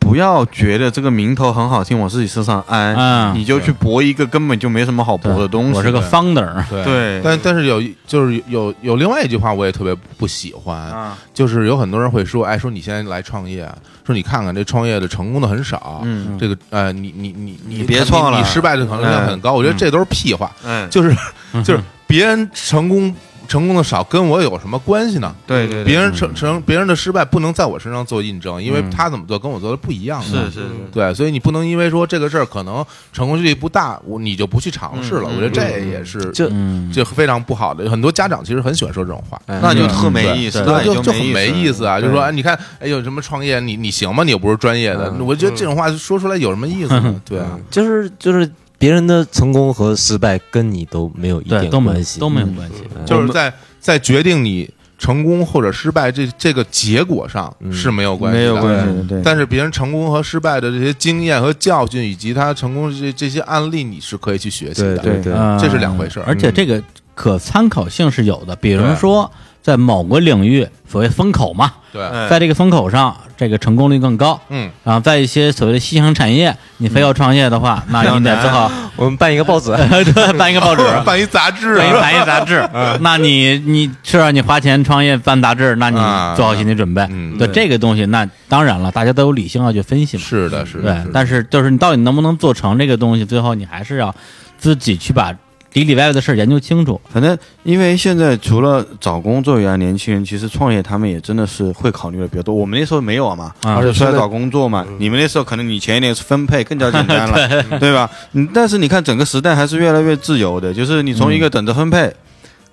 [0.00, 3.34] 不要觉得这个名头很好听，往自己身上安，嗯。
[3.38, 5.74] 你就去搏一个根本就没什么好搏的东西。
[5.74, 6.84] 我是个 founder，对。
[6.84, 7.20] 对。
[7.22, 13.70] 但但是有一就是有有有另外一句话我也特别不喜欢，啊，就是有很多人会说，哎，说你现在来创业，
[14.04, 16.36] 说你看看这创业的成功的很少，嗯。
[16.38, 18.38] 这个呃，你你你你你别创了。
[18.38, 19.52] 你失败的可能性很高。
[19.52, 21.14] 我觉得这都是屁话，嗯，就是
[21.62, 23.14] 就是别人成功
[23.50, 25.34] 成功的少，跟我有什么关系呢？
[25.44, 30.22] 对对对，别人成成别人的失败不能在我身上做印证，因为嗯他怎么做跟我做的不一样。
[30.22, 35.24] 是是是，对，所以你不能因为说这个事儿可能成功几率不大，我你就不去尝试了。
[35.24, 37.90] 嗯我觉得这也是就嗯，就非常不好的。
[37.90, 42.00] 很多家长其实很喜欢说这种话，那就特没意思，就就就很没意意思啊！
[42.00, 44.22] 就说哎，你看，哎有什么创业，你你行吗？
[44.22, 47.20] 你又不是专业的，我觉得这种话说出来有什么意思呢？
[47.28, 48.48] 对啊，就是就是
[48.80, 52.76] 别人的成功和失败跟你都没有一对，点都没关系，都没有关系。
[53.04, 59.22] 就是在在决定你成功或者失败这这个结果上是没有关系的，没有关系的，对。
[59.22, 64.96] 但是别人成功和失败的这些经验和教训，以及他成功这这些案例，你是可以去学习的。
[64.98, 65.58] 对对嗯。
[65.58, 66.24] 这是两回事儿。
[66.26, 66.82] 而且这个
[67.14, 69.30] 可参考性是有的，比如说
[69.62, 72.28] 在某个领域，所谓风口嘛，对，哎。
[72.28, 74.40] 在这个风口上，这个成功率更高。
[74.48, 81.76] 嗯，然后在一些所谓的夕阳产业，你非要创业的话，那你得做好 我们办一个报纸， 对办一个报纸， 办一杂志。
[81.76, 82.68] 办一啊，办一杂志。
[83.00, 87.06] 那你你是让，你花钱创业办杂志，那你啊做好心理准备。
[87.10, 90.22] 嗯对这个东西，那当然了，大家都有理性要去分析嘛。
[90.22, 94.14] 是的，是的，对是，但是就是你到底能不能做成这个东西，最后你还是要
[94.58, 95.34] 自己去把
[95.74, 97.00] 里里外外的事儿研究清楚。
[97.12, 102.54] 反正因为现在除了找工作以外，年轻人其实创业他们也真的是会考虑的比较多。
[102.54, 104.86] 我们那时候没有嘛，啊而且出来找工作嘛。
[104.98, 108.10] 你们那时候可能你前一年是分配更加简单了， 对吧？
[108.32, 112.12] 嗯，但是你看整个时代还是越来越自由的，就是你从一个等着分配，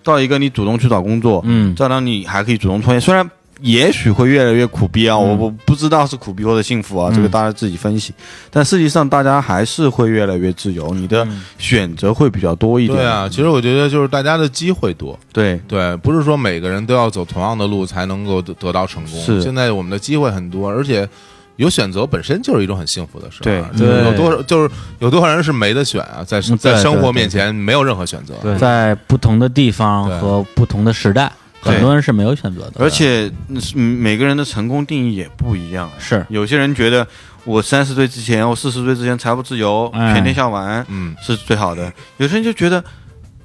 [0.04, 3.30] 到一个你主动去找工作，嗯再到你还可以主动创业，虽然。
[3.62, 5.40] 也许会越来越苦逼啊，我嗯。
[5.40, 7.16] 我不知道是苦逼或者幸福啊，嗯。
[7.16, 8.14] 这个大家自己分析。
[8.52, 11.44] 但实际上，大家还是会越来越自由，你的嗯。
[11.58, 12.98] 选择会比较多一点。
[12.98, 19.20] 对啊，其实我觉得就是大家的机会多，对，对，不是说每个人都要走同样的路才能够得得到成功。
[19.22, 19.42] 是。
[19.42, 21.08] 现在我们的机会很多，而且
[21.56, 23.44] 有选择本身就是一种很幸福的事儿。
[23.44, 23.64] 对。
[23.78, 24.70] 就是有多少就是
[25.00, 28.36] 有多少人是没得选啊，在嗯对在生活面前没有任何选择。
[28.44, 28.56] 对。
[28.58, 31.34] 在不同的地方和不同的时代，对
[31.72, 32.74] 很多人是没有选择的。
[32.80, 35.90] 而且嗯每个人的成功定义也不一样。
[36.00, 37.08] 是有些人觉得
[37.44, 41.92] 我三十岁之前，我四十岁之前财务自由，哎全天下玩嗯，是最好的。
[42.18, 42.84] 有些人就觉得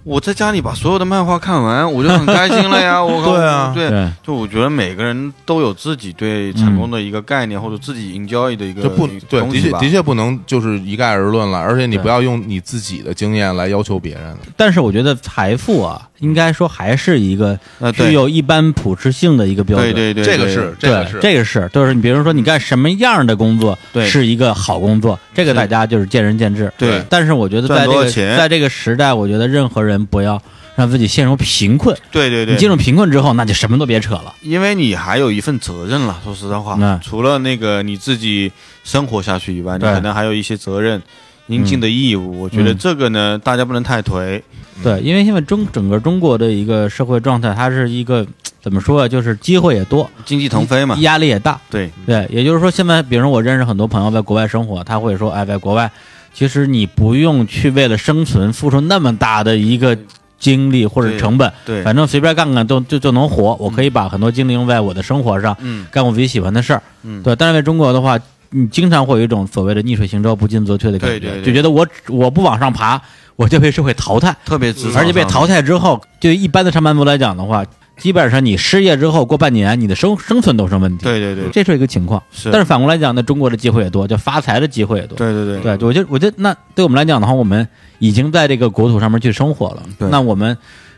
[0.04, 3.02] 我在家里把所有的漫画看完，我就很开心了呀。
[3.04, 3.72] 我靠对啊。
[3.74, 14.36] 对，就我觉得每个人都有自己对成功的一个概念，或者自己 enjoy 的一个这不对，的确的确不能就是一概而论了，而且你不要用你自己的经验来要求别人。
[14.56, 17.58] 但是我觉得财富啊，应该说还是一个
[17.94, 19.92] 具有一般普适性的一个标准。
[19.92, 21.18] 对对对，对这个是这个是。
[21.20, 24.06] 这个是，就是你比如说你干什么样的工作对。
[24.06, 26.70] 是一个好工作，这个大家就是见仁见智。
[26.76, 27.02] 对。
[27.08, 30.40] 但是我觉得在这个在这个时代，我觉得任何人不要
[30.76, 31.96] 让自己陷入贫困。
[32.10, 34.34] 对对对，你进入贫困之后，那就什么都别扯了。
[34.42, 36.20] 因为你还有一份责任了。
[36.22, 38.52] 说实在话嗯，除了那个你自己
[38.84, 41.00] 生活下去以外，你可能还有一些责任。
[41.48, 44.40] 应尽的义务，我觉得嗯这个呢，大家不能太颓。
[44.82, 48.24] 对，因为现在中整个中国的一个社会状态，它是一个
[48.62, 49.08] 怎么说啊？
[49.08, 51.60] 就是机会也多，经济腾飞嘛，压力也大。
[51.68, 55.90] 对对，也就是说，现在比如说我认识很多朋友在国外生活，他会说，哎，在国外，
[56.32, 59.96] 其实你不用去为了生存付出那么大的一个
[60.38, 63.54] 精力或者成本，对，反正随便干干都就就能活。
[63.60, 66.82] 我可以把很多精力用在我的生活上，嗯干我自己喜欢的事儿。
[67.02, 68.18] 嗯，对，但是在中国的话，
[68.50, 73.00] 你经常会有一种所谓的逆水行舟、不进则退的感觉，对对对就觉得我我不往上爬，
[73.36, 74.34] 我就被社会淘汰。
[74.44, 77.64] 特别而且被淘汰之后，对于一般的上班族来讲的话，
[77.96, 81.04] 基本上你失业之后过半年，你的生生存都成问题。
[81.04, 82.22] 对对对，这是一个情况。
[82.32, 85.16] 是，但是反过来讲呢，中国的机会也多，就发财的机会也多。
[85.16, 90.56] 对对对对，我觉得我觉得那对我们来讲的话，我们已经在这个国土上面去生活了，对那我们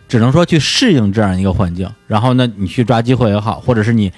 [0.08, 4.12] 只能说去适应这样一个环境，然后呢，你去抓机会也好，或者是你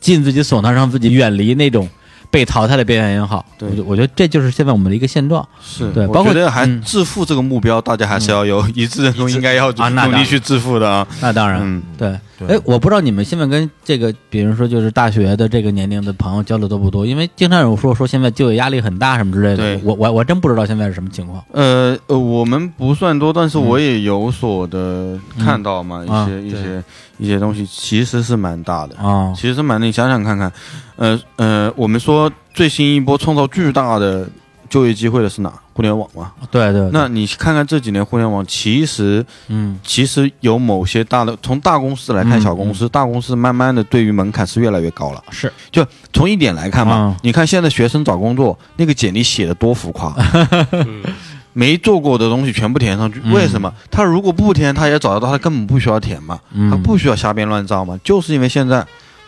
[0.00, 1.88] 尽自己所能让自己远离那种
[2.32, 5.46] 被淘汰的边缘也好，对我觉我觉得这就是现在我们的一个现状。
[5.62, 11.06] 是，对包括我觉得还嗯致富这个目标，大家还是要有一致认同，应该要努力去致富的啊。
[11.20, 17.04] 那当然，嗯，对哎，我不知道你们现在跟这个，比如说就是大学的这个年龄的朋友交流多不多？
[17.06, 21.44] 因为经常有说说现在就业压力很大什么之类的，我我我真不知道现在是什么情况。
[21.52, 26.84] 呃呃，我们不算多，但是我也有所的看到嘛，啊一些一些
[27.18, 28.96] 一些东西其实是蛮大的。
[28.96, 30.52] 啊，其实是蛮的，你想想看看，
[30.96, 34.28] 呃呃，我们说最新一波创造巨大的
[34.72, 35.52] 就业机会的是哪？
[35.74, 36.32] 互联网嘛。
[36.50, 36.90] 对对，对。
[36.94, 39.78] 那你看看这几年互联网，其实嗯。
[39.84, 45.22] 其实有某些大的，从大公司来看嗯小公司，大公司慢慢的对于门槛是越来越高了。
[45.30, 45.52] 是。
[45.70, 50.16] 就从一点来看嘛，啊你看现在学生找工作，那个简历写的多浮夸，
[51.52, 53.34] 没做过的东西全部填上去，嗯。
[53.34, 53.70] 为什么？
[53.90, 56.70] 他如果不填，他也找得到，他根本不需要填嘛，嗯。
[56.70, 58.82] 他不需要瞎编乱造嘛，就是因为现在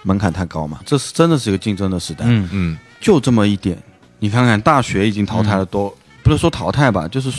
[0.05, 2.49] 门槛太高嘛，这是真的是一个竞争的时代，嗯。
[2.51, 3.77] 嗯，就这么一点。
[4.25, 7.31] 你看看大学已经淘汰了多，不是说淘汰吧，就是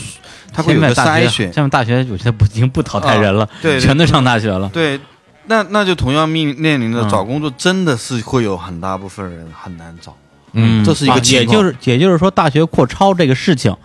[0.52, 4.68] 他会筛选，现在大学我觉得不已经不淘汰人了，对对全都上大学了。
[4.68, 5.00] 对，
[5.46, 10.16] 那那就同样面面临着嗯找工作，真的是会有很大部分人很难找。
[10.52, 13.76] 嗯，这是一个也就是也就是说，大学扩招这个事情，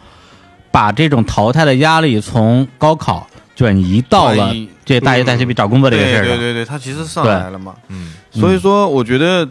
[0.69, 4.53] 把这种淘汰的压力从高考转移到了
[4.85, 7.73] 这大学大学比找工作这个事儿对对对，他其实上来了嘛。
[7.87, 9.49] 嗯，所以说，我觉得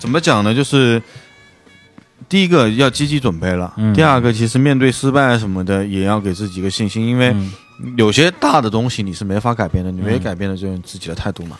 [0.00, 0.52] 怎么讲呢？
[0.52, 1.00] 就是
[2.32, 7.52] 第一个要积极准备了，嗯第二个其实面对失败什么的，也要给自己一个信心，因为嗯
[7.98, 11.58] 有些大的东西你是没法改变的，你唯一改变的就是你自己的态度嘛。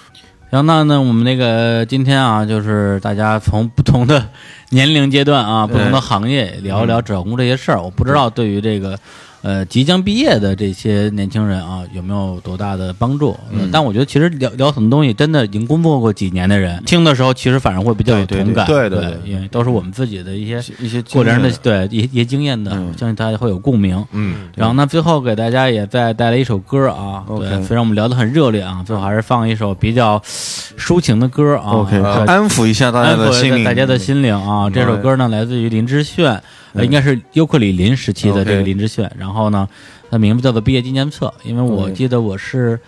[0.50, 4.26] 行，那那我们那个今天啊，就是大家从不同的
[4.70, 7.78] 年龄阶段啊，不同的行业聊一聊整工这些事儿。
[7.78, 8.98] 我不知道对于这个
[9.42, 13.36] 呃即将毕业的这些年轻人啊，有没有多大的帮助？
[13.50, 18.66] 嗯但我觉得其实聊聊很多东西，真的已经工作过几年的人听的时候，其实反而会比较有同感。
[18.66, 24.04] 对对对对因为都是我们自己的一些一些过来人的对一些一些经验的，嗯相信大家会有共鸣。
[24.12, 27.24] 嗯，然后呢，最后给大家也再带来一首歌啊。
[27.26, 30.20] 对，虽然我们聊得很热烈啊，最后还是放一首比较
[30.78, 31.88] 抒情的歌啊。
[32.26, 34.70] 安抚一下大家的心灵，大家的心灵啊！
[34.70, 36.40] 这首歌呢，来自于林志炫，
[36.74, 39.10] 呃，应该是尤克里林时期的这个林志炫。
[39.18, 39.68] 然后呢，
[40.10, 42.78] 他名字叫做《毕业纪念册》，因为我记得我是。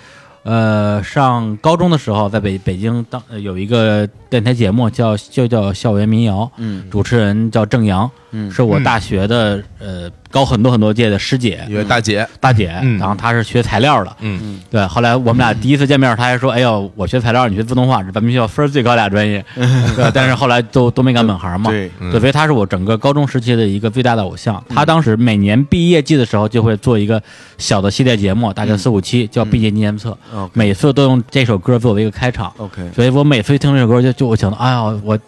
[0.47, 8.51] 呃，上高中的时候，在北北京当、呃有一个电台节目叫就叫校园民谣，嗯主持人叫郑阳，嗯。
[8.51, 11.65] 是我大学的呃高很多很多届的师姐。
[11.69, 12.99] 一位大姐，大姐，嗯。
[12.99, 14.61] 然后她是学材料的，嗯。
[14.71, 19.45] 对，后来我们俩第一次见面，她还说：“哎呦，我学材料，你学自动化，是咱们学校分儿最高俩专业。
[19.97, 21.71] ”对，但是后来都都没干本行嘛。
[21.71, 21.91] 对。
[22.19, 24.63] 所以她是我整个高中时期的一个最大的偶像。
[24.69, 27.23] 她当时每年毕业季的时候就会做一个
[27.59, 30.17] 小的系列节目，大概四五期，叫《毕业纪念册》
[30.53, 32.53] 每次都用这首歌作为一个开场。
[32.57, 35.19] OK，所以我每次一听这首歌就，就我想到，哎呀，我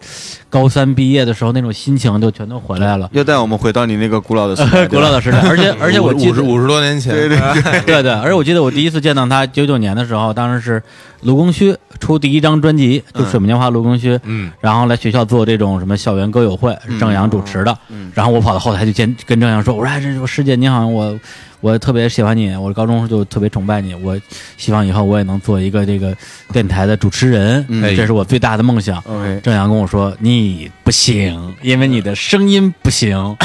[0.48, 5.38] 高三毕业的时候那种心情就全都回来了，又带我们回到你那个古老的时代， 古老的时代。
[5.40, 7.38] 而且 而且我记得五十五十多年前，对对
[7.84, 8.02] 对。
[8.02, 10.82] 对，而且我记得我第一次见到他，九九年的时候，当时是
[11.22, 17.76] 卢庚戌出第一张专辑，就《水木年华》卢庚戌，嗯，然后来学校做这种什么校园歌友会，是郑阳主持的，
[18.14, 21.18] 然后我跑到后台去见跟郑阳说，我说哎，这个师姐你好，我
[21.66, 24.16] 我特别喜欢你，我高中就特别崇拜你，我
[24.56, 26.16] 希望以后我也能做一个这个
[26.52, 29.02] 电台的主持人，嗯这是我最大的梦想。
[29.42, 33.36] 郑阳跟我说：“你不行，因为你的声音不行。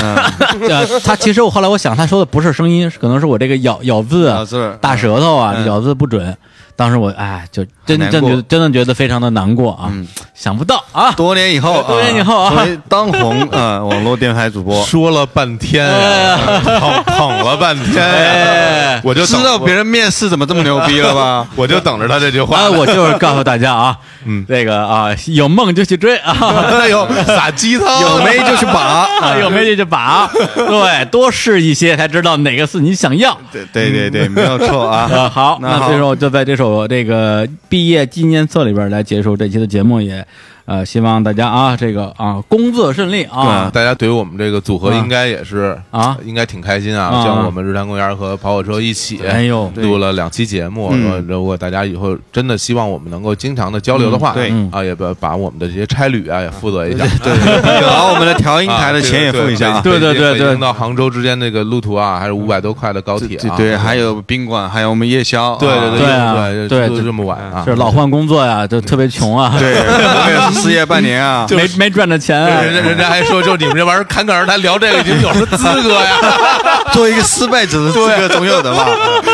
[1.04, 4.32] 他其实我后来我想，他说的不是声音，可能是我这个咬咬字
[4.80, 6.38] 大舌头啊，嗯咬字不准。
[6.76, 10.08] 当时我哎，就真真觉得真的觉得非常的难过啊，嗯。
[10.34, 16.38] 想不到啊，多年以后，多年以后啊当红啊网络电台主播，说了半天呀，
[16.80, 21.48] 捧捧了半天我就知道别人面试怎么这么牛逼了吧？
[21.56, 22.70] 我就等着他这句话啊，。
[22.72, 26.36] 我就是告诉大家啊，嗯这个啊，有梦就去追啊。
[26.80, 33.38] 哎呦，撒鸡汤， 有没就去把， 啊，有没就去把，对，多试一些才知道哪个是你想要。
[33.52, 35.10] 对对对对，没有错啊。
[35.12, 40.26] 呃， 好，那好那最后就在这首这个毕业纪念册里边来结束这期的节目，也
[40.66, 43.70] 呃希望大家啊这个啊工作顺利啊。
[43.74, 47.08] 大家对于我们这个组合应该也是啊应该挺开心啊。
[47.08, 50.94] 啊像我们日坛公园和跑火车一起，哎呦，录了两期节目。
[51.28, 57.06] 如果大家以后真的希望我们能够经常的交流的话，嗯对嗯啊，也把把我们的这些差旅啊也负责一下。
[57.24, 57.34] 对，
[57.88, 59.82] 把我们的调音台的钱也付一下啊。
[59.82, 63.56] 对对对对对北京到杭州之间那个路途啊，还是五百多块的高铁啊。
[63.58, 67.64] 对对，还有宾馆，还有我们夜宵，对对对啊对对就这么晚啊。
[67.66, 71.46] 是老换工作呀，就特别穷啊，对，我也是 失业半年啊。
[71.50, 72.62] 没没赚着钱啊。
[72.62, 76.18] 人家人家还说，就你们这玩意儿侃侃而谈聊这个，你们有什么资格呀？
[76.94, 78.88] 作为一个失败者的资格总有的吧？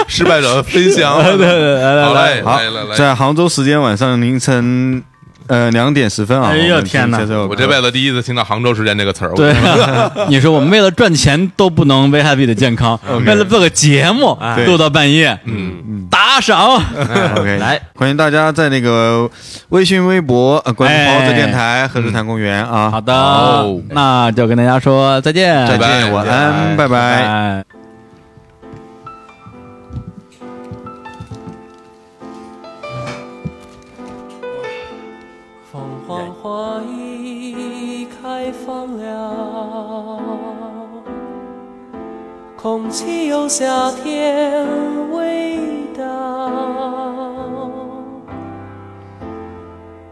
[0.08, 1.22] 失败者分享。
[1.24, 5.04] 对对对，来来好来嘞，，好来来，来，在杭州时间晚上凌晨
[5.48, 6.50] 呃两点十分啊！
[6.52, 7.20] 哎呦天哪。
[7.50, 9.32] 我这辈子第一次听到杭州时间这个词儿。
[9.36, 9.54] 对，
[10.30, 14.66] 你说我们为了赚钱都不能危害自己的健康， 为了做个节目对。
[14.66, 16.76] 录到半夜，嗯，打赏。
[17.36, 19.30] OK， 来，欢迎大家在那个
[19.70, 22.90] 微信、微博呃关注哎跑车电台和日坛公园啊。
[22.92, 23.14] 好的。
[23.14, 27.77] 好，那就跟大家说再见，再见，晚安，拜拜。
[42.68, 44.68] 空气有夏天
[45.14, 45.58] 味
[45.98, 47.72] 道。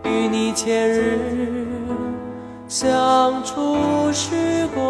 [0.05, 1.57] 与你前日
[2.69, 3.75] 相处
[4.13, 4.85] 时光，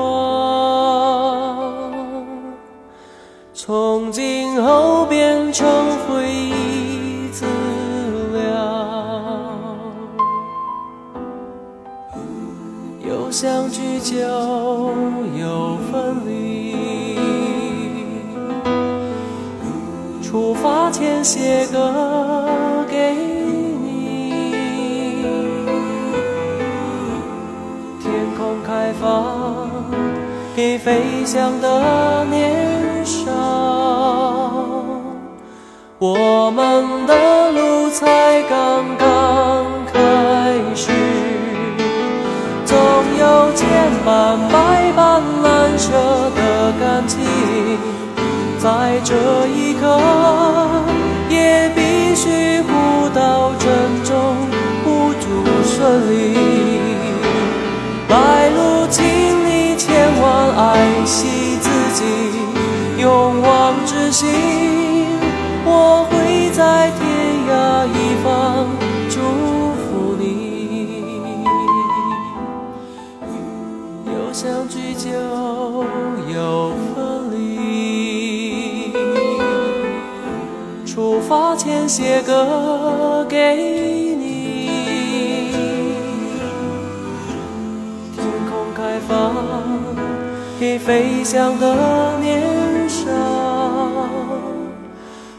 [3.51, 5.67] 从今后变成
[6.07, 7.47] 回忆资
[8.31, 8.45] 料。
[13.03, 14.15] 有相聚就
[15.35, 16.44] 有分离，
[20.35, 22.43] 出发前写歌
[22.91, 24.51] 给你，
[28.01, 29.69] 天空开放
[30.53, 32.51] 给飞翔的年
[33.05, 33.31] 少，
[35.99, 40.91] 我们的路才刚刚开始。
[42.65, 42.77] 总
[43.17, 43.65] 有千
[44.03, 45.93] 般百般难舍
[46.35, 47.23] 的感情，
[48.65, 49.13] 在这
[49.45, 49.85] 一刻，
[51.29, 53.69] 也必须互道珍
[54.03, 54.35] 重，
[54.83, 56.33] 互助顺利。
[58.09, 62.03] 来路请你千万，爱惜自己，
[62.97, 64.27] 勇往直行。
[65.63, 67.05] 我会在天
[67.47, 68.65] 涯一方
[69.11, 69.15] 祝
[69.77, 70.23] 福你。
[74.07, 75.11] 有相聚就
[76.33, 76.73] 有
[81.27, 83.55] 发前写歌给
[84.15, 84.69] 你，
[88.15, 89.33] 天空开放
[90.59, 92.43] 给飞翔的年
[92.87, 93.05] 少。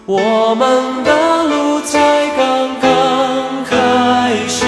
[0.06, 4.66] 我们的路才刚刚开始，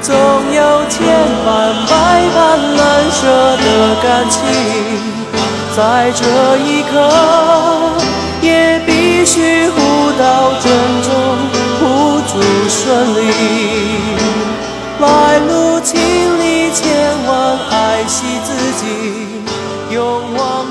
[0.00, 1.06] 总有千
[1.44, 1.92] 般百
[2.34, 3.20] 般难舍
[3.58, 4.40] 的感情，
[5.76, 6.20] 在这
[6.58, 6.92] 一刻
[9.22, 9.78] 也必须互
[10.18, 10.66] 道珍
[11.04, 11.12] 重，
[11.78, 11.84] 互
[12.26, 13.20] 助顺利。
[14.98, 15.94] 来路经
[16.40, 16.82] 历千
[17.28, 18.84] 万，爱惜自己，
[19.94, 20.02] 勇
[20.36, 20.61] 往。